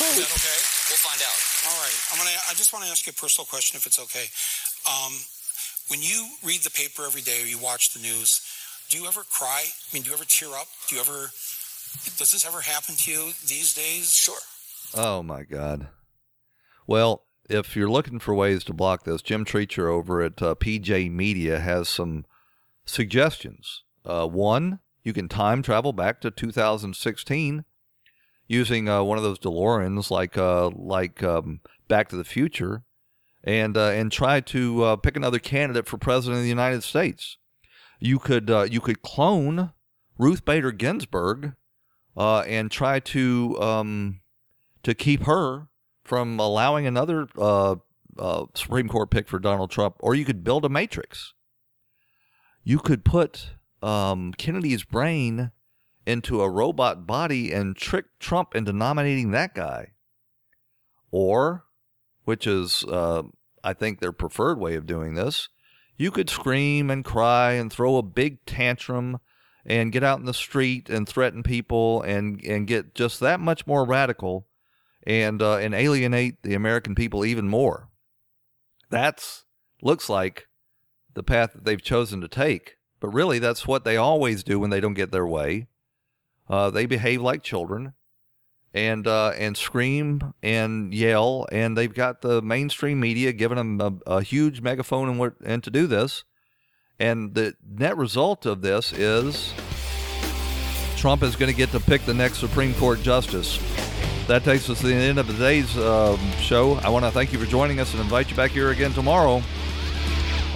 Is 0.16 0.20
that 0.20 0.32
okay? 0.32 0.60
We'll 0.90 1.04
find 1.04 1.20
out. 1.24 1.38
All 1.68 1.78
right. 1.80 1.98
I'm 2.12 2.18
gonna. 2.20 2.36
I 2.50 2.52
just 2.56 2.72
want 2.72 2.84
to 2.84 2.90
ask 2.90 3.06
you 3.06 3.12
a 3.12 3.20
personal 3.20 3.46
question, 3.48 3.76
if 3.76 3.84
it's 3.84 4.00
okay. 4.00 4.28
Um, 4.84 5.12
when 5.88 6.00
you 6.02 6.28
read 6.44 6.60
the 6.60 6.70
paper 6.70 7.04
every 7.06 7.22
day 7.22 7.42
or 7.42 7.46
you 7.46 7.58
watch 7.58 7.92
the 7.92 8.00
news, 8.00 8.40
do 8.90 8.98
you 8.98 9.06
ever 9.06 9.22
cry? 9.30 9.64
I 9.66 9.94
mean, 9.94 10.02
do 10.02 10.10
you 10.10 10.14
ever 10.14 10.24
tear 10.24 10.50
up? 10.50 10.66
Do 10.88 10.96
you 10.96 11.00
ever? 11.00 11.30
Does 12.18 12.32
this 12.32 12.46
ever 12.46 12.60
happen 12.60 12.94
to 12.96 13.10
you 13.10 13.24
these 13.46 13.74
days? 13.74 14.12
Sure. 14.14 14.38
Oh 14.94 15.22
my 15.22 15.42
God. 15.42 15.88
Well, 16.86 17.24
if 17.48 17.76
you're 17.76 17.90
looking 17.90 18.18
for 18.18 18.34
ways 18.34 18.64
to 18.64 18.72
block 18.72 19.04
this, 19.04 19.22
Jim 19.22 19.44
Treacher 19.44 19.86
over 19.86 20.22
at 20.22 20.40
uh, 20.42 20.54
PJ 20.54 21.10
Media 21.10 21.60
has 21.60 21.88
some 21.88 22.24
suggestions. 22.84 23.82
Uh, 24.04 24.26
one, 24.26 24.80
you 25.02 25.12
can 25.12 25.28
time 25.28 25.62
travel 25.62 25.92
back 25.92 26.20
to 26.20 26.30
2016 26.30 27.64
using 28.46 28.88
uh, 28.88 29.02
one 29.02 29.18
of 29.18 29.24
those 29.24 29.38
DeLoreans, 29.38 30.10
like 30.10 30.36
uh, 30.36 30.70
like 30.70 31.22
um, 31.22 31.60
Back 31.88 32.08
to 32.10 32.16
the 32.16 32.24
Future, 32.24 32.84
and 33.44 33.76
uh, 33.76 33.90
and 33.90 34.10
try 34.10 34.40
to 34.40 34.82
uh, 34.82 34.96
pick 34.96 35.16
another 35.16 35.38
candidate 35.38 35.86
for 35.86 35.98
president 35.98 36.38
of 36.38 36.42
the 36.42 36.48
United 36.48 36.82
States. 36.82 37.36
You 38.00 38.18
could 38.18 38.50
uh, 38.50 38.66
you 38.68 38.80
could 38.80 39.02
clone 39.02 39.72
Ruth 40.18 40.44
Bader 40.44 40.72
Ginsburg 40.72 41.52
uh, 42.16 42.40
and 42.40 42.70
try 42.70 42.98
to 43.00 43.60
um, 43.60 44.20
to 44.82 44.94
keep 44.94 45.24
her 45.24 45.68
from 46.04 46.38
allowing 46.40 46.86
another 46.86 47.28
uh, 47.38 47.76
uh, 48.18 48.44
Supreme 48.54 48.88
Court 48.88 49.10
pick 49.10 49.28
for 49.28 49.38
Donald 49.38 49.70
Trump, 49.70 49.96
or 50.00 50.14
you 50.14 50.24
could 50.24 50.42
build 50.42 50.64
a 50.64 50.68
matrix. 50.68 51.34
You 52.62 52.78
could 52.78 53.04
put 53.04 53.50
um, 53.82 54.32
Kennedy's 54.32 54.84
brain 54.84 55.50
into 56.06 56.40
a 56.42 56.50
robot 56.50 57.06
body 57.06 57.52
and 57.52 57.76
trick 57.76 58.06
Trump 58.18 58.54
into 58.54 58.72
nominating 58.72 59.30
that 59.30 59.54
guy. 59.54 59.92
Or, 61.10 61.63
which 62.24 62.46
is, 62.46 62.84
uh, 62.84 63.22
I 63.62 63.72
think, 63.72 64.00
their 64.00 64.12
preferred 64.12 64.58
way 64.58 64.74
of 64.74 64.86
doing 64.86 65.14
this, 65.14 65.48
you 65.96 66.10
could 66.10 66.28
scream 66.28 66.90
and 66.90 67.04
cry 67.04 67.52
and 67.52 67.72
throw 67.72 67.96
a 67.96 68.02
big 68.02 68.44
tantrum 68.46 69.20
and 69.64 69.92
get 69.92 70.02
out 70.02 70.18
in 70.18 70.26
the 70.26 70.34
street 70.34 70.90
and 70.90 71.08
threaten 71.08 71.42
people 71.42 72.02
and, 72.02 72.44
and 72.44 72.66
get 72.66 72.94
just 72.94 73.20
that 73.20 73.40
much 73.40 73.66
more 73.66 73.84
radical 73.84 74.46
and 75.06 75.42
uh, 75.42 75.56
and 75.56 75.74
alienate 75.74 76.42
the 76.42 76.54
American 76.54 76.94
people 76.94 77.24
even 77.24 77.48
more. 77.48 77.88
That's 78.90 79.44
looks 79.82 80.08
like 80.08 80.48
the 81.14 81.22
path 81.22 81.52
that 81.52 81.64
they've 81.64 81.82
chosen 81.82 82.20
to 82.20 82.28
take, 82.28 82.76
but 83.00 83.08
really 83.08 83.38
that's 83.38 83.66
what 83.66 83.84
they 83.84 83.96
always 83.96 84.42
do 84.42 84.58
when 84.58 84.70
they 84.70 84.80
don't 84.80 84.94
get 84.94 85.12
their 85.12 85.26
way. 85.26 85.68
Uh, 86.48 86.70
they 86.70 86.86
behave 86.86 87.22
like 87.22 87.42
children, 87.42 87.94
and 88.74 89.06
uh, 89.06 89.32
and 89.38 89.56
scream 89.56 90.34
and 90.42 90.92
yell, 90.92 91.46
and 91.52 91.78
they've 91.78 91.94
got 91.94 92.20
the 92.20 92.42
mainstream 92.42 93.00
media 93.00 93.32
giving 93.32 93.56
them 93.56 93.80
a, 94.06 94.16
a 94.16 94.22
huge 94.22 94.60
megaphone 94.60 95.08
and 95.08 95.18
what 95.18 95.34
and 95.44 95.62
to 95.64 95.70
do 95.70 95.86
this. 95.86 96.24
And 96.98 97.34
the 97.34 97.54
net 97.68 97.96
result 97.96 98.46
of 98.46 98.62
this 98.62 98.92
is 98.92 99.54
Trump 100.96 101.22
is 101.22 101.36
going 101.36 101.50
to 101.50 101.56
get 101.56 101.70
to 101.70 101.80
pick 101.80 102.04
the 102.04 102.14
next 102.14 102.38
Supreme 102.38 102.74
Court 102.74 103.00
justice 103.02 103.58
that 104.26 104.42
takes 104.42 104.70
us 104.70 104.80
to 104.80 104.86
the 104.86 104.94
end 104.94 105.18
of 105.18 105.26
today's 105.26 105.76
uh, 105.76 106.16
show. 106.38 106.74
I 106.76 106.88
want 106.88 107.04
to 107.04 107.10
thank 107.10 107.32
you 107.32 107.38
for 107.38 107.46
joining 107.46 107.78
us 107.78 107.92
and 107.92 108.02
invite 108.02 108.30
you 108.30 108.36
back 108.36 108.52
here 108.52 108.70
again 108.70 108.92
tomorrow 108.92 109.42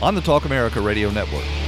on 0.00 0.14
the 0.14 0.20
Talk 0.20 0.44
America 0.44 0.80
Radio 0.80 1.10
Network. 1.10 1.67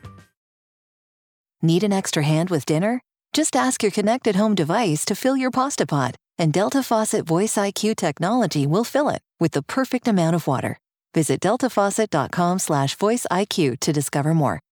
Need 1.63 1.83
an 1.83 1.93
extra 1.93 2.23
hand 2.23 2.49
with 2.49 2.65
dinner? 2.65 3.01
Just 3.33 3.55
ask 3.55 3.83
your 3.83 3.91
connected 3.91 4.35
home 4.35 4.55
device 4.55 5.05
to 5.05 5.15
fill 5.15 5.37
your 5.37 5.51
pasta 5.51 5.85
pot, 5.85 6.15
and 6.39 6.51
Delta 6.51 6.81
Faucet 6.81 7.25
Voice 7.25 7.55
IQ 7.55 7.95
technology 7.95 8.65
will 8.65 8.83
fill 8.83 9.09
it 9.09 9.21
with 9.39 9.51
the 9.51 9.61
perfect 9.61 10.07
amount 10.07 10.35
of 10.35 10.47
water. 10.47 10.79
Visit 11.13 11.39
deltafaucet.com 11.39 12.59
slash 12.59 12.95
voice 12.95 13.27
IQ 13.29 13.79
to 13.81 13.93
discover 13.93 14.33
more. 14.33 14.59